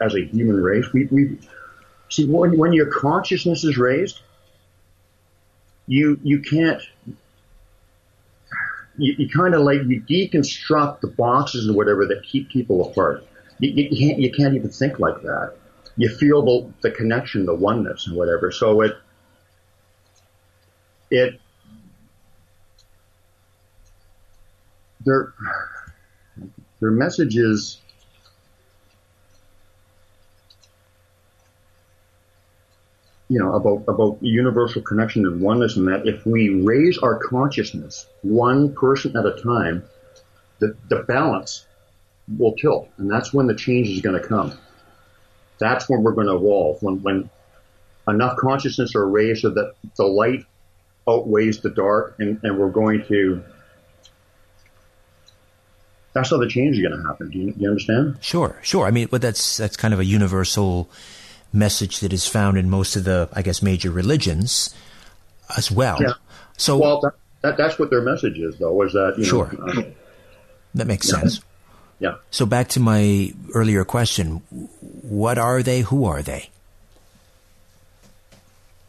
as 0.00 0.14
a 0.14 0.24
human 0.24 0.62
race, 0.62 0.92
we, 0.92 1.06
we 1.06 1.38
see 2.08 2.26
when, 2.26 2.56
when 2.56 2.72
your 2.72 2.86
consciousness 2.86 3.64
is 3.64 3.76
raised, 3.78 4.20
you 5.86 6.18
you 6.22 6.40
can't 6.40 6.82
you, 8.98 9.14
you 9.18 9.28
kind 9.28 9.54
of 9.54 9.62
like 9.62 9.82
you 9.86 10.00
deconstruct 10.02 11.00
the 11.00 11.08
boxes 11.08 11.66
and 11.66 11.76
whatever 11.76 12.06
that 12.06 12.24
keep 12.24 12.50
people 12.50 12.90
apart. 12.90 13.24
You, 13.58 13.70
you, 13.70 14.08
can't 14.08 14.20
you 14.20 14.32
can't 14.32 14.54
even 14.54 14.70
think 14.70 14.98
like 14.98 15.22
that. 15.22 15.54
You 15.96 16.08
feel 16.08 16.42
the 16.42 16.72
the 16.82 16.90
connection, 16.90 17.46
the 17.46 17.54
oneness, 17.54 18.06
and 18.06 18.16
whatever. 18.16 18.50
So 18.50 18.82
it 18.82 18.96
it 21.10 21.40
their 25.04 25.32
their 26.80 26.90
message 26.90 27.36
is 27.36 27.80
you 33.28 33.38
know 33.38 33.54
about 33.54 33.84
about 33.88 34.18
universal 34.20 34.82
connection 34.82 35.26
and 35.26 35.40
oneness 35.40 35.76
and 35.76 35.88
that 35.88 36.06
if 36.06 36.24
we 36.24 36.50
raise 36.50 36.98
our 36.98 37.18
consciousness 37.18 38.06
one 38.22 38.72
person 38.74 39.16
at 39.16 39.26
a 39.26 39.40
time 39.42 39.84
the, 40.58 40.76
the 40.88 41.02
balance 41.02 41.66
will 42.38 42.54
tilt 42.54 42.88
and 42.98 43.10
that's 43.10 43.32
when 43.32 43.46
the 43.46 43.54
change 43.54 43.88
is 43.88 44.00
going 44.00 44.20
to 44.20 44.26
come 44.26 44.56
that's 45.58 45.88
when 45.88 46.02
we're 46.02 46.12
going 46.12 46.26
to 46.26 46.36
evolve 46.36 46.80
when 46.82 47.02
when 47.02 47.30
enough 48.08 48.36
consciousness 48.36 48.94
are 48.94 49.08
raised 49.08 49.42
so 49.42 49.50
that 49.50 49.74
the 49.96 50.04
light 50.04 50.44
outweighs 51.08 51.60
the 51.60 51.70
dark 51.70 52.14
and, 52.18 52.40
and 52.44 52.58
we're 52.58 52.70
going 52.70 53.04
to 53.06 53.42
that's 56.16 56.30
how 56.30 56.38
the 56.38 56.48
change 56.48 56.76
is 56.76 56.82
going 56.82 56.98
to 56.98 57.06
happen. 57.06 57.28
Do 57.28 57.38
you, 57.38 57.52
do 57.52 57.60
you 57.60 57.68
understand? 57.68 58.16
Sure, 58.22 58.58
sure. 58.62 58.86
I 58.86 58.90
mean, 58.90 59.08
but 59.10 59.20
that's 59.20 59.58
that's 59.58 59.76
kind 59.76 59.92
of 59.92 60.00
a 60.00 60.04
universal 60.04 60.88
message 61.52 62.00
that 62.00 62.12
is 62.12 62.26
found 62.26 62.58
in 62.58 62.68
most 62.68 62.96
of 62.96 63.04
the, 63.04 63.28
I 63.32 63.42
guess, 63.42 63.62
major 63.62 63.90
religions 63.90 64.74
as 65.56 65.70
well. 65.70 65.98
Yeah. 66.00 66.14
So, 66.56 66.78
well, 66.78 67.00
that, 67.00 67.14
that, 67.42 67.56
that's 67.56 67.78
what 67.78 67.90
their 67.90 68.02
message 68.02 68.38
is, 68.38 68.58
though. 68.58 68.82
Is 68.82 68.92
that 68.92 69.22
sure? 69.24 69.52
Know, 69.52 69.82
uh, 69.82 69.84
that 70.74 70.86
makes 70.86 71.10
yeah. 71.10 71.20
sense. 71.20 71.40
Yeah. 71.98 72.16
So 72.30 72.44
back 72.44 72.68
to 72.68 72.80
my 72.80 73.32
earlier 73.54 73.84
question: 73.84 74.42
What 75.02 75.38
are 75.38 75.62
they? 75.62 75.80
Who 75.80 76.04
are 76.04 76.22
they? 76.22 76.50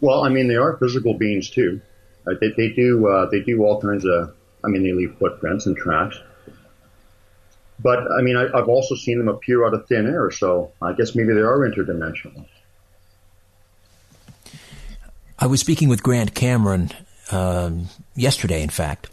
Well, 0.02 0.24
I 0.24 0.30
mean, 0.30 0.48
they 0.48 0.56
are 0.56 0.78
physical 0.78 1.14
beings 1.14 1.50
too. 1.50 1.82
Uh, 2.26 2.34
they, 2.40 2.52
they 2.56 2.70
do 2.70 3.08
uh, 3.08 3.30
they 3.30 3.42
do 3.42 3.64
all 3.64 3.82
kinds 3.82 4.06
of. 4.06 4.36
I 4.64 4.68
mean, 4.68 4.84
they 4.84 4.92
leave 4.92 5.16
footprints 5.18 5.66
and 5.66 5.78
tracks. 5.78 6.20
But 7.80 8.00
I 8.12 8.22
mean, 8.22 8.36
I, 8.36 8.58
have 8.58 8.70
also 8.70 8.96
seen 8.96 9.20
them 9.20 9.28
appear 9.28 9.66
out 9.66 9.74
of 9.74 9.88
thin 9.88 10.08
air, 10.08 10.32
so 10.32 10.72
I 10.82 10.94
guess 10.94 11.16
maybe 11.16 11.34
they 11.34 11.42
are 11.42 11.60
interdimensional. 11.60 12.46
I 15.40 15.46
was 15.46 15.60
speaking 15.60 15.88
with 15.88 16.02
Grant 16.02 16.34
Cameron 16.34 16.92
um, 17.32 17.90
yesterday, 18.16 18.64
in 18.64 18.70
fact. 18.70 19.10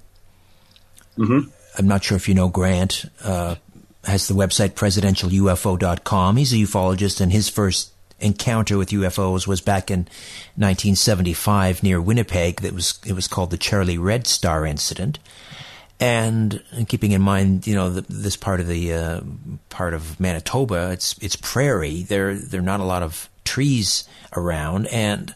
Mm-hmm. 1.19 1.51
I'm 1.77 1.87
not 1.87 2.05
sure 2.05 2.17
if 2.17 2.29
you 2.29 2.35
know 2.35 2.49
Grant. 2.49 3.05
Uh, 3.23 3.57
has 4.05 4.29
the 4.29 4.35
website 4.35 4.71
presidentialufo.com. 4.71 6.37
He's 6.37 6.53
a 6.53 6.57
ufologist, 6.57 7.21
and 7.21 7.33
his 7.33 7.49
first 7.49 7.91
encounter 8.21 8.79
with 8.79 8.91
UFOs 8.91 9.47
was 9.47 9.61
back 9.61 9.91
in 9.91 10.01
1975 10.57 11.83
near 11.83 12.01
Winnipeg. 12.01 12.61
That 12.61 12.73
was 12.73 12.99
it 13.07 13.13
was 13.13 13.29
called 13.29 13.51
the 13.51 13.57
Charlie 13.57 13.99
Red 13.99 14.27
Star 14.27 14.67
incident. 14.67 15.19
And 16.05 16.63
keeping 16.87 17.13
in 17.13 17.23
mind, 17.23 17.67
you 17.67 17.75
know, 17.75 17.89
the, 17.89 18.03
this 18.03 18.37
part 18.37 18.61
of 18.61 18.67
the 18.67 18.93
uh, 18.93 19.21
part 19.71 19.95
of 19.95 20.21
Manitoba, 20.21 20.91
it's 20.91 21.17
it's 21.23 21.35
prairie. 21.35 22.03
There 22.03 22.35
there 22.35 22.61
are 22.61 22.63
not 22.63 22.81
a 22.81 22.85
lot 22.85 23.03
of 23.03 23.31
trees 23.47 24.07
around, 24.37 24.87
and 24.89 25.35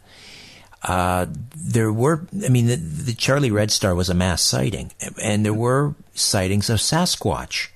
uh, 0.82 1.24
there 1.56 1.90
were. 1.90 2.26
I 2.44 2.50
mean, 2.50 2.66
the, 2.66 2.76
the 2.76 3.14
Charlie 3.14 3.50
Red 3.50 3.70
Star 3.70 3.94
was 3.94 4.10
a 4.10 4.14
mass 4.14 4.42
sighting, 4.42 4.92
and 5.22 5.42
there 5.42 5.54
were 5.54 5.94
sightings 6.12 6.68
of 6.68 6.80
Sasquatch 6.80 7.68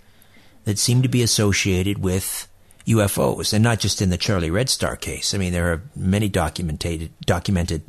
that 0.64 0.78
seemed 0.78 1.02
to 1.04 1.08
be 1.08 1.22
associated 1.22 1.96
with 1.96 2.46
UFOs, 2.86 3.54
and 3.54 3.64
not 3.64 3.80
just 3.80 4.02
in 4.02 4.10
the 4.10 4.18
Charlie 4.18 4.50
Red 4.50 4.68
Star 4.68 4.96
case. 4.96 5.32
I 5.32 5.38
mean, 5.38 5.54
there 5.54 5.72
are 5.72 5.82
many 5.96 6.28
documented, 6.28 7.10
documented, 7.24 7.84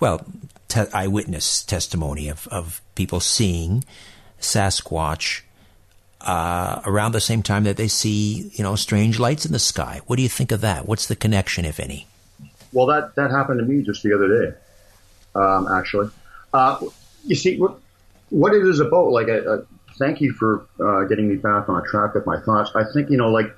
well, 0.00 0.24
te- 0.68 0.90
eyewitness 0.94 1.62
testimony 1.64 2.30
of, 2.30 2.48
of 2.48 2.80
people 2.94 3.20
seeing 3.20 3.84
Sasquatch 4.40 5.42
uh, 6.20 6.80
around 6.84 7.12
the 7.12 7.20
same 7.20 7.42
time 7.42 7.64
that 7.64 7.76
they 7.76 7.88
see, 7.88 8.50
you 8.54 8.62
know, 8.62 8.76
strange 8.76 9.18
lights 9.18 9.46
in 9.46 9.52
the 9.52 9.58
sky. 9.58 10.00
What 10.06 10.16
do 10.16 10.22
you 10.22 10.28
think 10.28 10.52
of 10.52 10.60
that? 10.60 10.86
What's 10.86 11.06
the 11.06 11.16
connection, 11.16 11.64
if 11.64 11.80
any? 11.80 12.06
Well, 12.72 12.86
that 12.86 13.14
that 13.14 13.30
happened 13.30 13.60
to 13.60 13.64
me 13.64 13.82
just 13.82 14.02
the 14.02 14.14
other 14.14 14.28
day, 14.28 14.56
um, 15.34 15.68
actually. 15.68 16.10
Uh, 16.52 16.78
you 17.24 17.34
see, 17.34 17.58
what, 17.58 17.78
what 18.30 18.54
it 18.54 18.66
is 18.66 18.80
about, 18.80 19.10
like, 19.10 19.28
thank 19.98 20.20
you 20.20 20.32
for 20.32 20.66
uh, 20.78 21.04
getting 21.04 21.28
me 21.28 21.36
back 21.36 21.68
on 21.68 21.84
track 21.84 22.14
with 22.14 22.26
my 22.26 22.40
thoughts. 22.40 22.70
I 22.74 22.84
think, 22.92 23.10
you 23.10 23.16
know, 23.16 23.30
like, 23.30 23.54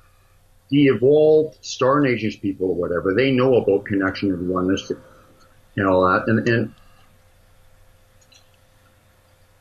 the 0.69 0.87
evolved 0.87 1.59
Star 1.65 2.01
Nations 2.01 2.37
people 2.37 2.69
or 2.69 2.75
whatever, 2.77 3.13
they 3.13 3.33
know 3.33 3.57
about 3.57 3.85
connection 3.85 4.33
and 4.33 4.49
oneness 4.49 4.93
and 5.77 5.87
all 5.89 6.03
that. 6.03 6.29
And, 6.29 6.49
and 6.49 6.75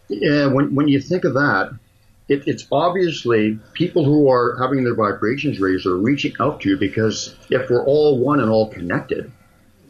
yeah, 0.10 0.48
when, 0.48 0.76
when 0.76 0.88
you 0.88 1.00
think 1.00 1.24
of 1.24 1.36
that, 1.36 1.72
it, 2.28 2.48
it's 2.48 2.66
obviously 2.72 3.60
people 3.74 4.04
who 4.04 4.30
are 4.30 4.58
having 4.60 4.84
their 4.84 4.96
vibrations 4.96 5.60
raised 5.60 5.86
are 5.86 5.98
reaching 5.98 6.34
out 6.40 6.62
to 6.62 6.70
you 6.70 6.78
because 6.78 7.36
if 7.50 7.70
we're 7.70 7.86
all 7.86 8.20
one 8.20 8.40
and 8.40 8.50
all 8.50 8.70
connected, 8.70 9.32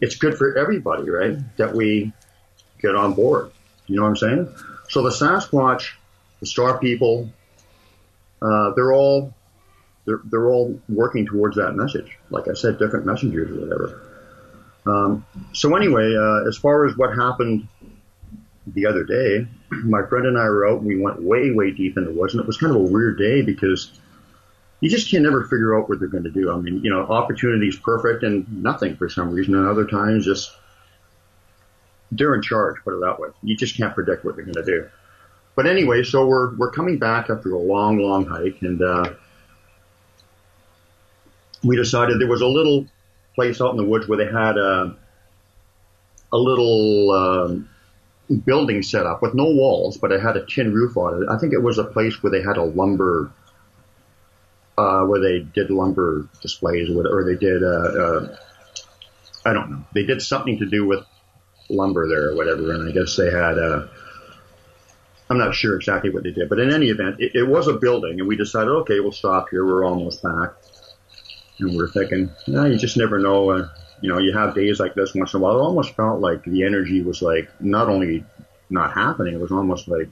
it's 0.01 0.15
good 0.15 0.37
for 0.37 0.57
everybody, 0.57 1.09
right? 1.09 1.37
That 1.57 1.73
we 1.73 2.13
get 2.81 2.95
on 2.95 3.13
board. 3.13 3.51
You 3.87 3.97
know 3.97 4.03
what 4.03 4.09
I'm 4.09 4.15
saying? 4.15 4.55
So 4.89 5.01
the 5.01 5.09
Sasquatch, 5.09 5.89
the 6.39 6.45
Star 6.45 6.77
people, 6.77 7.29
uh, 8.41 8.71
they're 8.75 8.93
all 8.93 9.33
they're, 10.05 10.21
they're 10.25 10.47
all 10.47 10.79
working 10.87 11.25
towards 11.25 11.57
that 11.57 11.73
message. 11.73 12.17
Like 12.29 12.47
I 12.47 12.53
said, 12.53 12.79
different 12.79 13.05
messengers 13.05 13.51
or 13.51 13.61
whatever. 13.61 14.01
Um, 14.85 15.25
so 15.53 15.75
anyway, 15.75 16.15
uh, 16.15 16.47
as 16.47 16.57
far 16.57 16.85
as 16.85 16.95
what 16.97 17.13
happened 17.15 17.67
the 18.73 18.85
other 18.85 19.03
day, 19.03 19.47
my 19.69 20.05
friend 20.07 20.25
and 20.25 20.37
I 20.37 20.43
were 20.43 20.67
out 20.67 20.79
and 20.79 20.87
we 20.87 20.99
went 20.99 21.21
way, 21.21 21.51
way 21.51 21.71
deep 21.71 21.97
into 21.97 22.11
the 22.11 22.19
woods 22.19 22.33
and 22.33 22.41
it 22.41 22.47
was 22.47 22.57
kind 22.57 22.75
of 22.75 22.81
a 22.81 22.83
weird 22.83 23.17
day 23.17 23.41
because 23.41 23.91
you 24.81 24.89
just 24.89 25.09
can't 25.11 25.23
never 25.23 25.43
figure 25.43 25.77
out 25.77 25.89
what 25.89 25.99
they're 25.99 26.07
going 26.07 26.23
to 26.23 26.31
do. 26.31 26.51
I 26.51 26.57
mean, 26.57 26.81
you 26.83 26.89
know, 26.89 27.01
opportunity 27.01 27.67
is 27.67 27.75
perfect 27.75 28.23
and 28.23 28.63
nothing 28.63 28.95
for 28.95 29.09
some 29.09 29.31
reason. 29.31 29.55
And 29.55 29.67
other 29.67 29.85
times 29.85 30.25
just 30.25 30.51
they're 32.11 32.33
in 32.33 32.41
charge, 32.41 32.77
put 32.83 32.95
it 32.95 33.01
that 33.01 33.19
way. 33.19 33.29
You 33.43 33.55
just 33.55 33.77
can't 33.77 33.93
predict 33.93 34.25
what 34.25 34.35
they're 34.35 34.45
going 34.45 34.55
to 34.55 34.65
do. 34.65 34.89
But 35.55 35.67
anyway, 35.67 36.03
so 36.03 36.25
we're, 36.25 36.55
we're 36.55 36.71
coming 36.71 36.97
back 36.97 37.29
after 37.29 37.51
a 37.51 37.59
long, 37.59 37.99
long 37.99 38.25
hike 38.25 38.61
and, 38.61 38.81
uh, 38.81 39.13
we 41.61 41.75
decided 41.75 42.21
there 42.21 42.29
was 42.29 42.39
a 42.39 42.47
little 42.47 42.87
place 43.35 43.59
out 43.59 43.71
in 43.71 43.77
the 43.77 43.83
woods 43.83 44.07
where 44.07 44.17
they 44.17 44.31
had 44.31 44.57
a, 44.57 44.95
a 46.31 46.37
little, 46.37 47.11
um, 47.11 47.69
building 48.37 48.83
set 48.83 49.05
up 49.05 49.21
with 49.21 49.33
no 49.33 49.45
walls, 49.45 49.97
but 49.97 50.11
it 50.11 50.21
had 50.21 50.37
a 50.37 50.45
tin 50.45 50.73
roof 50.73 50.95
on 50.97 51.23
it. 51.23 51.29
I 51.29 51.37
think 51.37 51.53
it 51.53 51.63
was 51.63 51.77
a 51.77 51.83
place 51.83 52.21
where 52.21 52.31
they 52.31 52.41
had 52.41 52.57
a 52.57 52.63
lumber, 52.63 53.31
uh, 54.77 55.03
where 55.05 55.19
they 55.19 55.39
did 55.39 55.71
lumber 55.71 56.27
displays 56.41 56.89
or, 56.89 57.23
they 57.25 57.35
did, 57.35 57.63
uh, 57.63 57.67
uh, 57.67 58.37
I 59.45 59.53
don't 59.53 59.71
know. 59.71 59.83
They 59.93 60.03
did 60.03 60.21
something 60.21 60.59
to 60.59 60.65
do 60.65 60.85
with 60.85 61.03
lumber 61.69 62.07
there 62.07 62.29
or 62.29 62.35
whatever. 62.35 62.71
And 62.73 62.87
I 62.87 62.91
guess 62.91 63.15
they 63.15 63.31
had, 63.31 63.57
uh, 63.57 63.87
I'm 65.29 65.37
not 65.37 65.55
sure 65.55 65.75
exactly 65.75 66.09
what 66.09 66.23
they 66.23 66.31
did, 66.31 66.49
but 66.49 66.59
in 66.59 66.71
any 66.71 66.89
event, 66.89 67.19
it, 67.19 67.35
it 67.35 67.43
was 67.43 67.67
a 67.67 67.73
building 67.73 68.19
and 68.19 68.27
we 68.27 68.35
decided, 68.35 68.69
okay, 68.69 68.99
we'll 68.99 69.11
stop 69.11 69.49
here. 69.49 69.65
We're 69.65 69.85
almost 69.85 70.23
back. 70.23 70.53
And 71.59 71.75
we're 71.75 71.89
thinking, 71.89 72.29
no, 72.47 72.65
you 72.65 72.77
just 72.77 72.95
never 72.95 73.19
know. 73.19 73.49
Uh, 73.49 73.69
you 74.01 74.09
know, 74.09 74.19
you 74.19 74.37
have 74.37 74.55
days 74.55 74.79
like 74.79 74.93
this 74.93 75.13
once 75.13 75.33
in 75.33 75.39
a 75.39 75.43
while. 75.43 75.57
It 75.57 75.61
almost 75.61 75.95
felt 75.95 76.21
like 76.21 76.43
the 76.43 76.63
energy 76.63 77.01
was 77.01 77.21
like 77.21 77.49
not 77.59 77.89
only 77.89 78.23
not 78.69 78.93
happening, 78.93 79.33
it 79.33 79.39
was 79.39 79.51
almost 79.51 79.87
like 79.87 80.09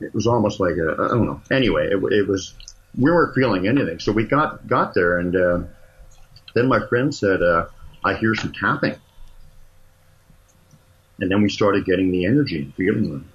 it 0.00 0.14
was 0.14 0.26
almost 0.26 0.60
like 0.60 0.76
a, 0.76 0.92
I 0.92 1.08
don't 1.08 1.26
know. 1.26 1.40
Anyway, 1.50 1.86
it, 1.86 2.02
it 2.12 2.28
was 2.28 2.54
we 2.96 3.10
weren't 3.10 3.34
feeling 3.34 3.66
anything, 3.66 3.98
so 3.98 4.12
we 4.12 4.24
got 4.24 4.66
got 4.66 4.94
there, 4.94 5.18
and 5.18 5.34
uh, 5.34 5.60
then 6.54 6.68
my 6.68 6.86
friend 6.86 7.14
said, 7.14 7.42
uh, 7.42 7.66
"I 8.04 8.14
hear 8.14 8.34
some 8.34 8.52
tapping," 8.52 8.96
and 11.20 11.30
then 11.30 11.42
we 11.42 11.48
started 11.48 11.84
getting 11.84 12.10
the 12.10 12.26
energy 12.26 12.62
and 12.62 12.74
feeling 12.74 13.10
them. 13.10 13.30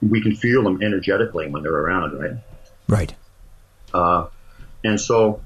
We 0.00 0.20
can 0.20 0.36
feel 0.36 0.62
them 0.62 0.80
energetically 0.82 1.48
when 1.48 1.62
they're 1.62 1.72
around, 1.74 2.18
right? 2.20 2.36
Right. 2.86 3.14
Uh, 3.92 4.28
and 4.84 5.00
so 5.00 5.40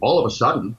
all 0.00 0.18
of 0.18 0.26
a 0.26 0.30
sudden, 0.30 0.76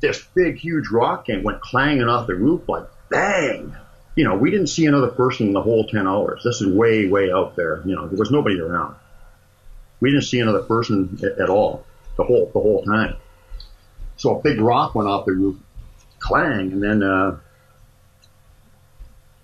this 0.00 0.24
big, 0.34 0.56
huge 0.56 0.88
rock 0.90 1.26
came, 1.26 1.42
went 1.42 1.60
clanging 1.60 2.08
off 2.08 2.26
the 2.26 2.34
roof 2.34 2.68
like 2.68 2.84
bang. 3.10 3.74
You 4.14 4.24
know, 4.24 4.36
we 4.36 4.50
didn't 4.50 4.68
see 4.68 4.86
another 4.86 5.08
person 5.08 5.48
in 5.48 5.52
the 5.52 5.62
whole 5.62 5.86
10 5.86 6.06
hours. 6.06 6.42
This 6.44 6.60
is 6.60 6.68
way, 6.68 7.08
way 7.08 7.32
out 7.32 7.56
there. 7.56 7.82
You 7.84 7.94
know, 7.94 8.08
there 8.08 8.18
was 8.18 8.30
nobody 8.30 8.60
around. 8.60 8.96
We 10.00 10.10
didn't 10.10 10.24
see 10.24 10.40
another 10.40 10.62
person 10.62 11.18
at, 11.22 11.40
at 11.40 11.48
all 11.48 11.84
the 12.16 12.24
whole, 12.24 12.50
the 12.52 12.60
whole 12.60 12.84
time. 12.84 13.16
So 14.16 14.38
a 14.38 14.42
big 14.42 14.60
rock 14.60 14.94
went 14.94 15.08
off 15.08 15.26
the 15.26 15.32
roof, 15.32 15.56
clang, 16.18 16.72
and 16.72 16.82
then, 16.82 17.02
uh, 17.02 17.38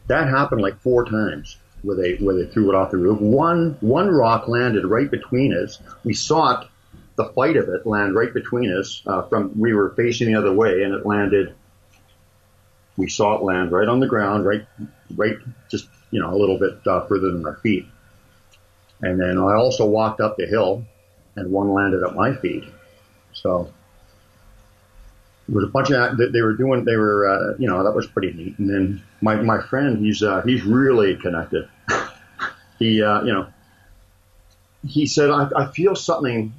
that 0.07 0.29
happened 0.29 0.61
like 0.61 0.81
four 0.81 1.05
times 1.05 1.57
where 1.85 1.97
they 1.97 2.15
where 2.15 2.35
they 2.35 2.47
threw 2.47 2.71
it 2.71 2.75
off 2.75 2.91
the 2.91 2.97
roof. 2.97 3.21
One 3.21 3.77
one 3.81 4.09
rock 4.09 4.49
landed 4.49 4.85
right 4.85 5.11
between 5.11 5.55
us. 5.55 5.79
We 6.03 6.15
saw 6.15 6.61
it, 6.61 6.69
the 7.17 7.27
fight 7.27 7.57
of 7.57 7.69
it 7.69 7.87
land 7.87 8.15
right 8.15 8.33
between 8.33 8.73
us. 8.73 9.03
Uh, 9.07 9.23
from 9.23 9.59
we 9.59 9.75
were 9.75 9.91
facing 9.91 10.33
the 10.33 10.39
other 10.39 10.53
way, 10.53 10.83
and 10.83 10.95
it 10.95 11.07
landed. 11.07 11.55
We 12.97 13.09
saw 13.09 13.37
it 13.37 13.43
land 13.43 13.73
right 13.73 13.89
on 13.89 14.01
the 14.01 14.07
ground, 14.07 14.47
right, 14.47 14.65
right, 15.17 15.37
just 15.69 15.89
you 16.11 16.21
know 16.21 16.33
a 16.33 16.39
little 16.39 16.59
bit 16.59 16.87
uh, 16.87 17.07
further 17.07 17.31
than 17.31 17.45
our 17.45 17.57
feet. 17.57 17.87
And 19.03 19.21
then 19.21 19.39
I 19.39 19.55
also 19.55 19.85
walked 19.87 20.21
up 20.21 20.37
the 20.37 20.47
hill, 20.47 20.85
and 21.37 21.51
one 21.51 21.73
landed 21.73 22.03
at 22.03 22.15
my 22.15 22.35
feet. 22.35 22.65
So 23.33 23.73
there 25.49 25.57
was 25.57 25.65
a 25.65 25.69
bunch 25.69 25.91
of 25.91 26.17
that 26.19 26.33
they 26.33 26.43
were 26.43 26.55
doing 26.55 26.85
they 26.85 26.97
were 26.97 27.27
uh, 27.27 27.57
you 27.59 27.69
know 27.69 27.83
that 27.85 27.95
was 27.95 28.07
pretty 28.07 28.33
neat. 28.33 28.59
And 28.59 28.69
then 28.69 29.03
my 29.21 29.37
my 29.37 29.61
friend 29.61 30.05
he's 30.05 30.23
uh, 30.23 30.43
he's 30.43 30.63
really 30.63 31.17
connected. 31.17 31.69
He 32.77 33.01
uh, 33.01 33.23
you 33.23 33.33
know 33.33 33.47
he 34.85 35.07
said 35.07 35.31
I, 35.31 35.49
I 35.57 35.67
feel 35.71 35.95
something 35.95 36.53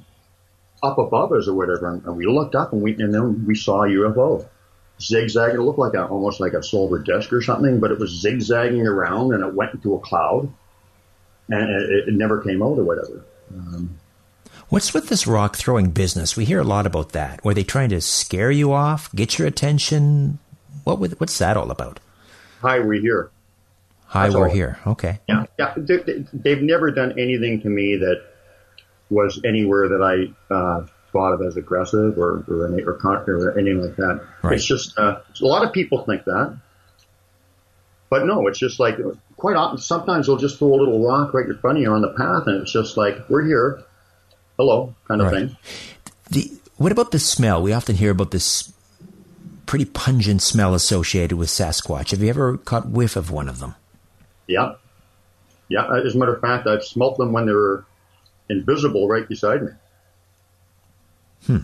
up 0.82 0.96
above 0.96 1.32
us 1.32 1.46
or 1.46 1.54
whatever. 1.54 1.88
And 1.92 2.16
we 2.16 2.26
looked 2.26 2.54
up 2.54 2.72
and 2.72 2.80
we 2.80 2.94
and 2.94 3.12
then 3.12 3.44
we 3.46 3.54
saw 3.54 3.82
a 3.82 3.88
UFO 3.88 4.48
zigzagging 4.98 5.56
it 5.56 5.62
looked 5.62 5.78
like 5.78 5.92
a 5.92 6.06
almost 6.06 6.40
like 6.40 6.54
a 6.54 6.62
silver 6.62 6.98
disc 6.98 7.30
or 7.30 7.42
something 7.42 7.80
but 7.80 7.90
it 7.90 7.98
was 7.98 8.18
zigzagging 8.18 8.86
around 8.86 9.34
and 9.34 9.44
it 9.44 9.52
went 9.52 9.74
into 9.74 9.94
a 9.94 9.98
cloud 9.98 10.50
and 11.50 11.70
it, 11.70 12.08
it 12.08 12.14
never 12.14 12.42
came 12.42 12.62
out 12.62 12.78
or 12.78 12.84
whatever. 12.84 13.24
Um, 13.54 13.98
What's 14.68 14.92
with 14.92 15.08
this 15.08 15.26
rock 15.26 15.56
throwing 15.56 15.90
business? 15.90 16.36
We 16.36 16.44
hear 16.44 16.58
a 16.60 16.64
lot 16.64 16.86
about 16.86 17.10
that. 17.12 17.44
Were 17.44 17.54
they 17.54 17.62
trying 17.64 17.90
to 17.90 18.00
scare 18.00 18.50
you 18.50 18.72
off, 18.72 19.12
get 19.14 19.38
your 19.38 19.46
attention? 19.46 20.38
What 20.84 20.98
would, 20.98 21.18
what's 21.20 21.38
that 21.38 21.56
all 21.56 21.70
about? 21.70 22.00
Hi, 22.62 22.80
we're 22.80 23.00
here. 23.00 23.30
Hi, 24.06 24.24
That's 24.24 24.34
we're 24.34 24.48
all. 24.48 24.54
here. 24.54 24.78
Okay. 24.86 25.20
Yeah, 25.28 25.44
yeah. 25.58 25.74
They, 25.76 25.96
they- 25.98 26.24
they've 26.32 26.62
never 26.62 26.90
done 26.90 27.12
anything 27.12 27.60
to 27.62 27.68
me 27.68 27.96
that 27.96 28.22
was 29.08 29.40
anywhere 29.44 29.88
that 29.88 30.02
I 30.02 30.52
uh, 30.54 30.86
thought 31.12 31.32
of 31.34 31.42
as 31.42 31.56
aggressive 31.56 32.18
or 32.18 32.44
or, 32.48 32.72
any, 32.72 32.82
or, 32.82 32.94
con- 32.94 33.22
or 33.28 33.56
anything 33.56 33.80
like 33.82 33.96
that. 33.96 34.20
Right. 34.42 34.54
It's 34.54 34.64
just 34.64 34.98
uh, 34.98 35.20
a 35.40 35.44
lot 35.46 35.64
of 35.64 35.72
people 35.72 36.04
think 36.04 36.24
that, 36.24 36.58
but 38.10 38.26
no, 38.26 38.46
it's 38.48 38.58
just 38.58 38.80
like 38.80 38.96
quite 39.36 39.54
often. 39.54 39.78
Sometimes 39.78 40.26
they'll 40.26 40.36
just 40.38 40.58
throw 40.58 40.74
a 40.74 40.78
little 40.78 41.06
rock 41.06 41.34
right 41.34 41.46
in 41.46 41.56
front 41.58 41.78
of 41.78 41.82
you 41.82 41.92
on 41.92 42.02
the 42.02 42.12
path, 42.14 42.48
and 42.48 42.62
it's 42.62 42.72
just 42.72 42.96
like 42.96 43.28
we're 43.28 43.44
here, 43.44 43.80
hello, 44.56 44.94
kind 45.08 45.20
of 45.20 45.30
Right. 45.32 45.48
thing. 45.48 45.56
The, 46.30 46.50
what 46.76 46.92
about 46.92 47.10
the 47.10 47.18
smell? 47.18 47.62
We 47.62 47.72
often 47.72 47.96
hear 47.96 48.10
about 48.10 48.30
this 48.30 48.72
pretty 49.66 49.84
pungent 49.84 50.42
smell 50.42 50.74
associated 50.74 51.36
with 51.36 51.48
Sasquatch. 51.48 52.10
Have 52.10 52.22
you 52.22 52.28
ever 52.28 52.56
caught 52.58 52.88
whiff 52.88 53.16
of 53.16 53.30
one 53.30 53.48
of 53.48 53.58
them? 53.58 53.74
Yeah, 54.46 54.74
yeah. 55.68 55.88
As 56.04 56.14
a 56.14 56.18
matter 56.18 56.34
of 56.34 56.40
fact, 56.40 56.66
I've 56.66 56.84
smelt 56.84 57.18
them 57.18 57.32
when 57.32 57.46
they 57.46 57.52
were 57.52 57.84
invisible 58.48 59.08
right 59.08 59.28
beside 59.28 59.62
me. 59.62 59.72
Hmm. 61.46 61.56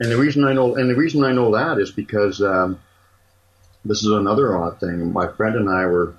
And 0.00 0.10
the 0.10 0.16
reason 0.16 0.44
I 0.44 0.52
know, 0.52 0.76
and 0.76 0.88
the 0.88 0.94
reason 0.94 1.24
I 1.24 1.32
know 1.32 1.52
that 1.54 1.78
is 1.78 1.90
because 1.90 2.40
um, 2.40 2.78
this 3.84 3.98
is 4.02 4.10
another 4.10 4.56
odd 4.56 4.78
thing. 4.80 5.12
My 5.12 5.26
friend 5.28 5.56
and 5.56 5.68
I 5.68 5.86
were, 5.86 6.14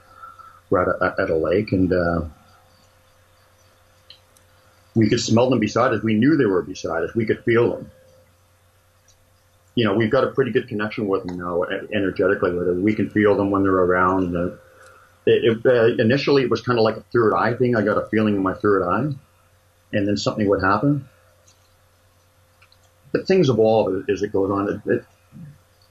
were 0.69 0.81
at, 0.81 1.01
a, 1.01 1.21
at 1.21 1.29
a 1.29 1.35
lake, 1.35 1.71
and 1.71 1.91
uh, 1.91 2.21
we 4.99 5.07
could 5.07 5.21
smell 5.21 5.49
them 5.49 5.59
beside 5.59 5.93
us. 5.93 6.03
We 6.03 6.15
knew 6.15 6.35
they 6.35 6.45
were 6.45 6.61
beside 6.61 7.03
us. 7.03 7.15
We 7.15 7.25
could 7.25 7.41
feel 7.45 7.71
them. 7.71 7.89
You 9.75 9.85
know, 9.85 9.93
we've 9.93 10.11
got 10.11 10.25
a 10.25 10.31
pretty 10.31 10.51
good 10.51 10.67
connection 10.67 11.07
with 11.07 11.25
them 11.25 11.37
now, 11.37 11.63
energetically. 11.93 12.51
With 12.51 12.67
it, 12.67 12.75
we 12.75 12.93
can 12.93 13.09
feel 13.09 13.37
them 13.37 13.49
when 13.49 13.63
they're 13.63 13.71
around. 13.71 14.35
It, 14.35 14.51
it, 15.25 15.65
uh, 15.65 16.03
initially, 16.03 16.43
it 16.43 16.49
was 16.49 16.61
kind 16.61 16.77
of 16.77 16.83
like 16.83 16.97
a 16.97 17.03
third 17.13 17.33
eye 17.33 17.53
thing. 17.53 17.77
I 17.77 17.81
got 17.81 17.97
a 17.97 18.07
feeling 18.07 18.35
in 18.35 18.43
my 18.43 18.53
third 18.53 18.83
eye, 18.83 19.13
and 19.93 20.07
then 20.07 20.17
something 20.17 20.49
would 20.49 20.61
happen. 20.61 21.07
But 23.13 23.25
things 23.25 23.47
evolve 23.47 24.09
as 24.09 24.21
it 24.21 24.33
goes 24.33 24.51
on. 24.51 24.81
It, 24.85 25.05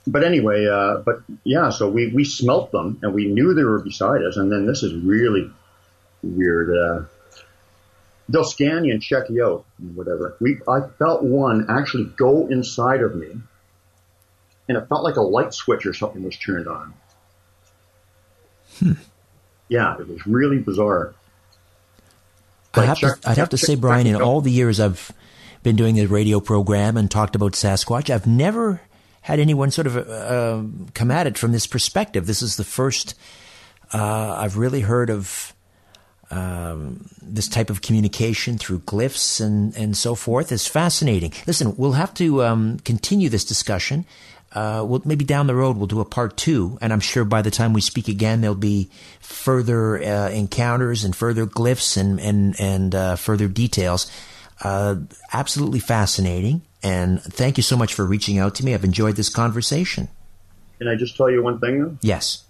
but 0.07 0.23
anyway, 0.23 0.67
uh, 0.67 0.99
but 0.99 1.23
yeah, 1.45 1.71
so 1.71 1.89
we, 1.89 2.09
we 2.09 2.25
smelt 2.25 2.73
them 2.73 2.99
and 3.03 3.15
we 3.15 3.27
knew 3.27 3.55
they 3.55 3.65
were 3.65 3.79
beside 3.79 4.23
us. 4.23 4.37
And 4.37 4.53
then 4.53 4.67
this 4.67 4.83
is 4.83 4.95
really 4.95 5.51
weird. 6.23 6.71
Uh, 6.71 7.05
they'll 8.29 8.45
scan 8.45 8.85
you 8.85 8.93
and 8.93 9.03
check 9.03 9.31
you 9.31 9.45
out 9.45 9.65
and 9.79 9.97
whatever. 9.97 10.37
We, 10.41 10.59
I 10.69 10.81
felt 10.99 11.23
one 11.23 11.67
actually 11.69 12.05
go 12.17 12.47
inside 12.49 13.01
of 13.01 13.15
me 13.15 13.41
and 14.69 14.77
it 14.77 14.89
felt 14.89 15.03
like 15.03 15.17
a 15.17 15.23
light 15.23 15.55
switch 15.55 15.87
or 15.87 15.95
something 15.95 16.23
was 16.23 16.37
turned 16.37 16.69
on. 16.69 16.95
Hmm. 18.79 18.93
Yeah, 19.69 19.99
it 19.99 20.09
was 20.09 20.27
really 20.27 20.59
bizarre. 20.59 21.15
I 22.75 22.85
have 22.85 22.99
check, 22.99 23.21
to, 23.21 23.31
I'd 23.31 23.39
have 23.39 23.49
to 23.51 23.59
say, 23.59 23.75
Brian, 23.75 24.07
in 24.07 24.17
all 24.17 24.41
the 24.41 24.53
years 24.53 24.79
I've 24.79 25.11
been 25.63 25.77
doing 25.77 25.97
the 25.97 26.07
radio 26.07 26.39
program 26.39 26.97
and 26.97 27.11
talked 27.11 27.35
about 27.35 27.53
Sasquatch, 27.53 28.09
I've 28.11 28.27
never 28.27 28.81
had 29.23 29.41
anyone 29.41 29.71
sort 29.71 29.87
of 29.87 29.97
uh, 29.97 30.63
come 30.95 31.11
at 31.11 31.27
it 31.27 31.37
from 31.37 31.53
this 31.53 31.67
perspective. 31.67 32.27
This 32.27 32.41
is 32.41 32.57
the 32.57 32.65
first 32.65 33.15
uh, 33.93 34.37
I've 34.39 34.57
really 34.57 34.81
heard 34.81 35.11
of 35.11 35.55
um, 36.31 37.09
this 37.23 37.49
type 37.49 37.71
of 37.71 37.83
communication 37.83 38.59
through 38.59 38.81
glyphs 38.81 39.41
and, 39.41 39.75
and 39.77 39.97
so 39.97 40.15
forth 40.15 40.53
is 40.53 40.67
fascinating. 40.67 41.33
Listen, 41.47 41.75
we'll 41.77 41.93
have 41.93 42.13
to 42.15 42.43
um, 42.45 42.79
continue 42.81 43.29
this 43.29 43.45
discussion. 43.45 44.05
Uh, 44.53 44.85
we'll, 44.87 45.03
maybe 45.05 45.25
down 45.25 45.47
the 45.47 45.55
road 45.55 45.77
we'll 45.77 45.87
do 45.87 46.01
a 46.01 46.05
part 46.05 46.37
two, 46.37 46.79
and 46.81 46.93
I'm 46.93 47.01
sure 47.01 47.25
by 47.25 47.43
the 47.43 47.51
time 47.51 47.75
we 47.75 47.83
speak 47.83 48.09
again, 48.09 48.41
there'll 48.41 48.57
be 48.57 48.91
further 49.21 50.03
uh, 50.03 50.31
encounters 50.31 51.05
and 51.05 51.15
further 51.15 51.47
glyphs 51.47 51.99
and 51.99 52.19
and 52.19 52.59
and 52.59 52.95
uh, 52.95 53.17
further 53.17 53.47
details. 53.47 54.11
Uh, 54.63 54.97
absolutely 55.35 55.81
fascinating, 55.81 56.63
and 56.83 57.23
thank 57.23 57.59
you 57.59 57.63
so 57.63 57.77
much 57.77 57.93
for 57.93 58.07
reaching 58.07 58.39
out 58.39 58.55
to 58.55 58.65
me. 58.65 58.73
I've 58.73 58.85
enjoyed 58.85 59.17
this 59.17 59.29
conversation. 59.29 60.09
Can 60.79 60.89
I 60.89 60.95
just 60.95 61.17
tell 61.17 61.31
you 61.31 61.43
one 61.43 61.61
thing? 61.61 61.83
Though? 61.83 61.99
Yes. 62.01 62.45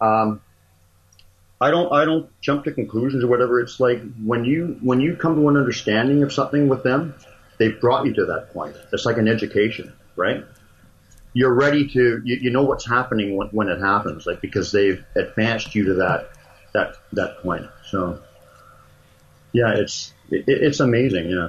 Um, 0.00 0.40
I 1.60 1.70
don't 1.70 1.92
I 1.92 2.04
don't 2.04 2.28
jump 2.40 2.64
to 2.64 2.72
conclusions 2.72 3.24
or 3.24 3.28
whatever. 3.28 3.60
It's 3.60 3.80
like 3.80 4.02
when 4.22 4.44
you 4.44 4.78
when 4.82 5.00
you 5.00 5.16
come 5.16 5.36
to 5.36 5.48
an 5.48 5.56
understanding 5.56 6.22
of 6.22 6.32
something 6.32 6.68
with 6.68 6.82
them, 6.82 7.14
they've 7.58 7.80
brought 7.80 8.06
you 8.06 8.14
to 8.14 8.26
that 8.26 8.52
point. 8.52 8.76
It's 8.92 9.06
like 9.06 9.16
an 9.16 9.28
education, 9.28 9.92
right? 10.16 10.44
You're 11.32 11.54
ready 11.54 11.88
to 11.88 12.20
you, 12.24 12.36
you 12.36 12.50
know 12.50 12.62
what's 12.62 12.86
happening 12.86 13.36
when, 13.36 13.48
when 13.48 13.68
it 13.68 13.80
happens, 13.80 14.26
like 14.26 14.40
because 14.40 14.70
they've 14.70 15.02
advanced 15.14 15.74
you 15.74 15.86
to 15.86 15.94
that 15.94 16.30
that 16.74 16.96
that 17.12 17.38
point. 17.42 17.66
So 17.90 18.20
yeah, 19.52 19.74
it's 19.76 20.12
it, 20.30 20.44
it's 20.46 20.80
amazing. 20.80 21.30
Yeah, 21.30 21.48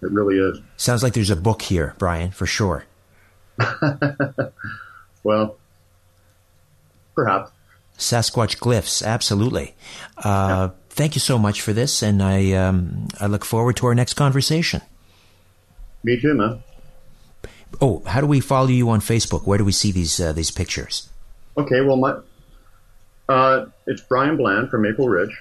it 0.00 0.10
really 0.10 0.38
is. 0.38 0.60
Sounds 0.78 1.02
like 1.02 1.12
there's 1.12 1.30
a 1.30 1.36
book 1.36 1.60
here, 1.60 1.94
Brian, 1.98 2.30
for 2.30 2.46
sure. 2.46 2.86
well, 5.22 5.58
perhaps. 7.14 7.50
Sasquatch 8.02 8.58
glyphs, 8.58 9.04
absolutely. 9.04 9.74
Uh, 10.18 10.22
yeah. 10.24 10.70
Thank 10.90 11.14
you 11.14 11.20
so 11.20 11.38
much 11.38 11.62
for 11.62 11.72
this, 11.72 12.02
and 12.02 12.22
I 12.22 12.52
um, 12.52 13.08
I 13.18 13.26
look 13.26 13.44
forward 13.44 13.76
to 13.76 13.86
our 13.86 13.94
next 13.94 14.14
conversation. 14.14 14.82
Me 16.04 16.20
too, 16.20 16.34
man. 16.34 16.62
Oh, 17.80 18.02
how 18.06 18.20
do 18.20 18.26
we 18.26 18.40
follow 18.40 18.68
you 18.68 18.90
on 18.90 19.00
Facebook? 19.00 19.46
Where 19.46 19.56
do 19.56 19.64
we 19.64 19.72
see 19.72 19.90
these 19.90 20.20
uh, 20.20 20.32
these 20.32 20.50
pictures? 20.50 21.08
Okay, 21.56 21.80
well, 21.80 21.96
my 21.96 22.16
uh, 23.28 23.66
it's 23.86 24.02
Brian 24.02 24.36
Bland 24.36 24.68
from 24.68 24.82
Maple 24.82 25.08
Ridge. 25.08 25.36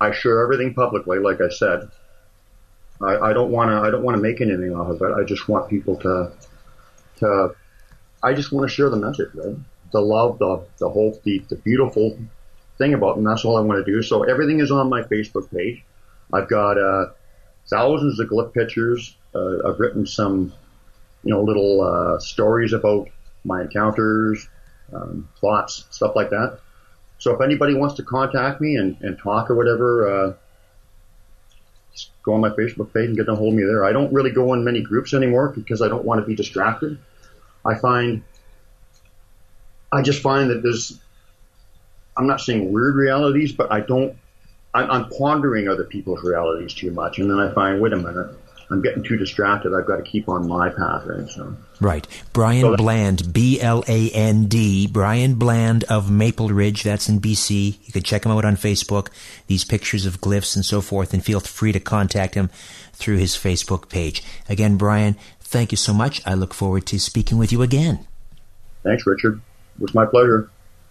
I 0.00 0.12
share 0.12 0.42
everything 0.42 0.74
publicly, 0.74 1.18
like 1.18 1.40
I 1.40 1.48
said. 1.48 1.90
I, 3.02 3.16
I 3.16 3.32
don't 3.32 3.50
want 3.50 3.70
to. 3.70 3.76
I 3.76 3.90
don't 3.90 4.02
want 4.02 4.16
to 4.16 4.22
make 4.22 4.40
anything 4.40 4.74
off 4.74 4.88
of 4.88 5.02
it. 5.02 5.12
I 5.12 5.24
just 5.24 5.48
want 5.48 5.68
people 5.68 5.96
to 5.96 6.32
to. 7.16 7.54
I 8.22 8.34
just 8.34 8.52
want 8.52 8.68
to 8.68 8.74
share 8.74 8.90
the 8.90 8.96
message, 8.96 9.30
right? 9.34 9.56
The 9.92 10.00
love, 10.00 10.38
the, 10.38 10.64
the 10.78 10.88
whole, 10.88 11.18
the, 11.24 11.38
the 11.48 11.56
beautiful 11.56 12.18
thing 12.78 12.94
about 12.94 13.16
them. 13.16 13.24
That's 13.24 13.44
all 13.44 13.56
I 13.56 13.60
want 13.60 13.84
to 13.84 13.92
do. 13.92 14.02
So 14.02 14.22
everything 14.24 14.60
is 14.60 14.70
on 14.70 14.88
my 14.88 15.02
Facebook 15.02 15.50
page. 15.54 15.84
I've 16.32 16.48
got, 16.48 16.78
uh, 16.78 17.10
thousands 17.68 18.18
of 18.20 18.28
glyph 18.28 18.52
pictures. 18.52 19.16
Uh, 19.34 19.68
I've 19.68 19.78
written 19.78 20.06
some, 20.06 20.52
you 21.24 21.32
know, 21.32 21.42
little, 21.42 21.82
uh, 21.82 22.18
stories 22.18 22.72
about 22.72 23.08
my 23.44 23.62
encounters, 23.62 24.48
um, 24.92 25.28
plots, 25.38 25.86
stuff 25.90 26.16
like 26.16 26.30
that. 26.30 26.58
So 27.18 27.34
if 27.34 27.40
anybody 27.40 27.74
wants 27.74 27.96
to 27.96 28.02
contact 28.02 28.60
me 28.60 28.76
and, 28.76 28.96
and 29.02 29.18
talk 29.18 29.50
or 29.50 29.54
whatever, 29.54 30.08
uh, 30.08 30.32
just 31.92 32.10
go 32.22 32.34
on 32.34 32.40
my 32.40 32.50
Facebook 32.50 32.94
page 32.94 33.08
and 33.08 33.16
get 33.16 33.28
a 33.28 33.34
hold 33.34 33.52
of 33.52 33.58
me 33.58 33.64
there. 33.64 33.84
I 33.84 33.92
don't 33.92 34.12
really 34.12 34.30
go 34.30 34.54
in 34.54 34.64
many 34.64 34.80
groups 34.80 35.12
anymore 35.12 35.48
because 35.48 35.82
I 35.82 35.88
don't 35.88 36.04
want 36.04 36.20
to 36.20 36.26
be 36.26 36.34
distracted. 36.34 36.98
I 37.64 37.74
find 37.74 38.22
I 39.92 40.02
just 40.02 40.22
find 40.22 40.50
that 40.50 40.62
there's, 40.62 40.98
I'm 42.16 42.26
not 42.26 42.40
saying 42.40 42.72
weird 42.72 42.94
realities, 42.94 43.52
but 43.52 43.72
I 43.72 43.80
don't, 43.80 44.16
I'm, 44.72 44.90
I'm 44.90 45.08
pondering 45.10 45.68
other 45.68 45.84
people's 45.84 46.22
realities 46.22 46.74
too 46.74 46.90
much. 46.90 47.18
And 47.18 47.30
then 47.30 47.38
I 47.38 47.52
find, 47.52 47.80
wait 47.80 47.92
a 47.92 47.96
minute, 47.96 48.30
I'm 48.70 48.82
getting 48.82 49.02
too 49.02 49.16
distracted. 49.16 49.74
I've 49.74 49.86
got 49.86 49.96
to 49.96 50.02
keep 50.02 50.28
on 50.28 50.46
my 50.46 50.68
path, 50.68 51.04
right? 51.04 51.28
So. 51.28 51.56
Right. 51.80 52.06
Brian 52.32 52.62
so 52.62 52.76
Bland, 52.76 53.32
B 53.32 53.60
L 53.60 53.82
A 53.88 54.10
N 54.10 54.44
D, 54.44 54.86
Brian 54.86 55.34
Bland 55.34 55.82
of 55.84 56.08
Maple 56.08 56.48
Ridge. 56.48 56.84
That's 56.84 57.08
in 57.08 57.20
BC. 57.20 57.78
You 57.84 57.92
can 57.92 58.04
check 58.04 58.24
him 58.24 58.30
out 58.30 58.44
on 58.44 58.56
Facebook. 58.56 59.08
These 59.48 59.64
pictures 59.64 60.06
of 60.06 60.20
glyphs 60.20 60.54
and 60.54 60.64
so 60.64 60.80
forth, 60.80 61.12
and 61.12 61.24
feel 61.24 61.40
free 61.40 61.72
to 61.72 61.80
contact 61.80 62.34
him 62.34 62.48
through 62.92 63.16
his 63.16 63.34
Facebook 63.34 63.88
page. 63.88 64.22
Again, 64.48 64.76
Brian, 64.76 65.16
thank 65.40 65.72
you 65.72 65.76
so 65.76 65.92
much. 65.92 66.24
I 66.24 66.34
look 66.34 66.54
forward 66.54 66.86
to 66.86 67.00
speaking 67.00 67.38
with 67.38 67.50
you 67.50 67.62
again. 67.62 68.06
Thanks, 68.84 69.04
Richard. 69.04 69.40
Was 69.80 69.94
my 69.94 70.04
pleasure. 70.04 70.50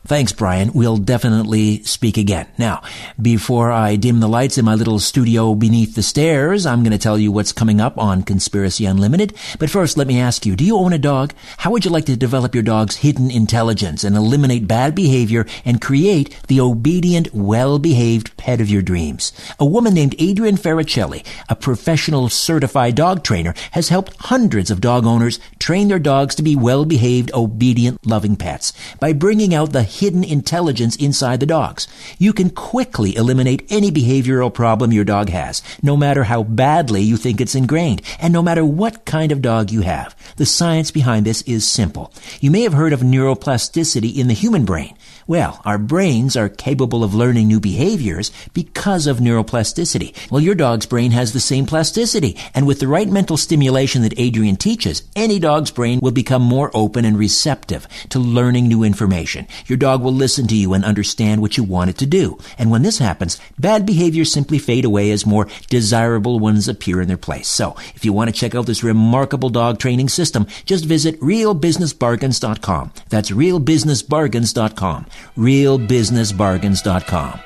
Thanks, 0.09 0.33
Brian. 0.33 0.71
We'll 0.73 0.97
definitely 0.97 1.83
speak 1.83 2.17
again. 2.17 2.47
Now, 2.57 2.81
before 3.21 3.71
I 3.71 3.95
dim 3.95 4.21
the 4.21 4.27
lights 4.27 4.57
in 4.57 4.65
my 4.65 4.73
little 4.73 4.97
studio 4.97 5.53
beneath 5.53 5.93
the 5.93 6.01
stairs, 6.01 6.65
I'm 6.65 6.81
going 6.81 6.93
to 6.93 6.97
tell 6.97 7.19
you 7.19 7.31
what's 7.31 7.51
coming 7.51 7.79
up 7.79 7.95
on 7.95 8.23
Conspiracy 8.23 8.87
Unlimited. 8.87 9.35
But 9.59 9.69
first, 9.69 9.97
let 9.97 10.07
me 10.07 10.19
ask 10.19 10.47
you, 10.47 10.55
do 10.55 10.65
you 10.65 10.77
own 10.77 10.93
a 10.93 10.97
dog? 10.97 11.35
How 11.57 11.69
would 11.69 11.85
you 11.85 11.91
like 11.91 12.05
to 12.05 12.15
develop 12.15 12.55
your 12.55 12.63
dog's 12.63 12.95
hidden 12.95 13.29
intelligence 13.29 14.03
and 14.03 14.15
eliminate 14.15 14.67
bad 14.67 14.95
behavior 14.95 15.45
and 15.63 15.79
create 15.79 16.35
the 16.47 16.59
obedient, 16.59 17.31
well-behaved 17.31 18.35
pet 18.35 18.59
of 18.59 18.67
your 18.67 18.81
dreams? 18.81 19.31
A 19.59 19.65
woman 19.65 19.93
named 19.93 20.19
Adrienne 20.19 20.57
Farricelli, 20.57 21.23
a 21.49 21.55
professional 21.55 22.29
certified 22.29 22.95
dog 22.95 23.23
trainer, 23.23 23.53
has 23.73 23.89
helped 23.89 24.15
hundreds 24.21 24.71
of 24.71 24.81
dog 24.81 25.05
owners 25.05 25.39
train 25.59 25.87
their 25.87 25.99
dogs 25.99 26.33
to 26.33 26.41
be 26.41 26.55
well-behaved, 26.55 27.31
obedient, 27.35 28.03
loving 28.07 28.35
pets 28.35 28.73
by 28.99 29.13
bringing 29.13 29.53
out 29.53 29.71
the 29.71 29.98
hidden 29.99 30.23
intelligence 30.23 30.95
inside 30.95 31.39
the 31.39 31.45
dogs. 31.45 31.87
You 32.17 32.33
can 32.33 32.49
quickly 32.49 33.15
eliminate 33.15 33.65
any 33.69 33.91
behavioral 33.91 34.53
problem 34.53 34.91
your 34.91 35.05
dog 35.05 35.29
has, 35.29 35.61
no 35.81 35.95
matter 35.95 36.23
how 36.23 36.43
badly 36.43 37.01
you 37.01 37.17
think 37.17 37.39
it's 37.39 37.55
ingrained, 37.55 38.01
and 38.19 38.33
no 38.33 38.41
matter 38.41 38.65
what 38.65 39.05
kind 39.05 39.31
of 39.31 39.41
dog 39.41 39.71
you 39.71 39.81
have. 39.81 40.15
The 40.37 40.45
science 40.45 40.91
behind 40.91 41.25
this 41.25 41.41
is 41.43 41.67
simple. 41.67 42.11
You 42.39 42.51
may 42.51 42.61
have 42.61 42.73
heard 42.73 42.93
of 42.93 43.01
neuroplasticity 43.01 44.15
in 44.15 44.27
the 44.27 44.33
human 44.33 44.65
brain. 44.65 44.95
Well, 45.29 45.61
our 45.63 45.77
brains 45.77 46.35
are 46.35 46.49
capable 46.49 47.03
of 47.03 47.13
learning 47.13 47.47
new 47.47 47.59
behaviors 47.59 48.31
because 48.51 49.05
of 49.05 49.19
neuroplasticity. 49.19 50.31
Well, 50.31 50.41
your 50.41 50.55
dog's 50.55 50.87
brain 50.87 51.11
has 51.11 51.33
the 51.33 51.39
same 51.39 51.67
plasticity, 51.67 52.35
and 52.55 52.65
with 52.65 52.79
the 52.79 52.87
right 52.87 53.07
mental 53.07 53.37
stimulation 53.37 54.01
that 54.01 54.19
Adrienne 54.19 54.55
teaches, 54.55 55.03
any 55.15 55.37
dog's 55.37 55.69
brain 55.69 55.99
will 56.01 56.09
become 56.09 56.41
more 56.41 56.71
open 56.73 57.05
and 57.05 57.15
receptive 57.15 57.87
to 58.09 58.17
learning 58.17 58.67
new 58.67 58.81
information. 58.81 59.45
Your 59.67 59.77
dog 59.77 60.01
will 60.01 60.15
listen 60.15 60.47
to 60.47 60.55
you 60.55 60.73
and 60.73 60.83
understand 60.83 61.43
what 61.43 61.57
you 61.57 61.63
want 61.63 61.91
it 61.91 61.99
to 61.99 62.07
do. 62.07 62.39
And 62.57 62.71
when 62.71 62.81
this 62.81 62.97
happens, 62.97 63.39
bad 63.59 63.85
behaviors 63.85 64.31
simply 64.33 64.57
fade 64.57 64.83
away 64.83 65.11
as 65.11 65.27
more 65.27 65.47
desirable 65.69 66.39
ones 66.39 66.67
appear 66.67 67.01
in 67.01 67.07
their 67.07 67.17
place. 67.17 67.47
So, 67.47 67.75
if 67.93 68.03
you 68.03 68.13
want 68.13 68.33
to 68.33 68.35
check 68.35 68.55
out 68.55 68.65
this 68.65 68.83
remarkable 68.83 69.51
dog 69.51 69.77
training 69.77 70.09
system, 70.09 70.47
just 70.65 70.85
visit 70.85 71.19
realbusinessbargains.com. 71.21 72.93
That's 73.09 73.29
realbusinessbargains.com 73.29 75.05
realbusinessbargains.com. 75.37 77.39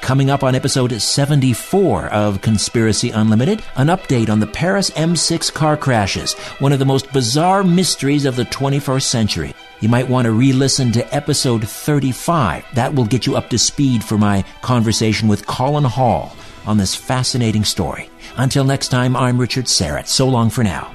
Coming 0.00 0.30
up 0.30 0.42
on 0.42 0.54
episode 0.54 1.00
74 1.00 2.06
of 2.06 2.40
Conspiracy 2.40 3.10
Unlimited, 3.10 3.62
an 3.76 3.88
update 3.88 4.30
on 4.30 4.40
the 4.40 4.46
Paris 4.46 4.90
M6 4.90 5.52
car 5.52 5.76
crashes, 5.76 6.32
one 6.58 6.72
of 6.72 6.78
the 6.78 6.86
most 6.86 7.12
bizarre 7.12 7.62
mysteries 7.62 8.24
of 8.24 8.34
the 8.34 8.46
21st 8.46 9.02
century. 9.02 9.54
You 9.80 9.88
might 9.88 10.08
want 10.08 10.24
to 10.24 10.32
re 10.32 10.52
listen 10.52 10.90
to 10.92 11.14
episode 11.14 11.68
35. 11.68 12.64
That 12.74 12.94
will 12.94 13.06
get 13.06 13.26
you 13.26 13.36
up 13.36 13.50
to 13.50 13.58
speed 13.58 14.02
for 14.02 14.18
my 14.18 14.42
conversation 14.62 15.28
with 15.28 15.46
Colin 15.46 15.84
Hall 15.84 16.34
on 16.66 16.78
this 16.78 16.94
fascinating 16.94 17.64
story. 17.64 18.10
Until 18.36 18.64
next 18.64 18.88
time, 18.88 19.16
I'm 19.16 19.38
Richard 19.38 19.66
Syrett. 19.66 20.06
So 20.06 20.28
long 20.28 20.50
for 20.50 20.64
now. 20.64 20.94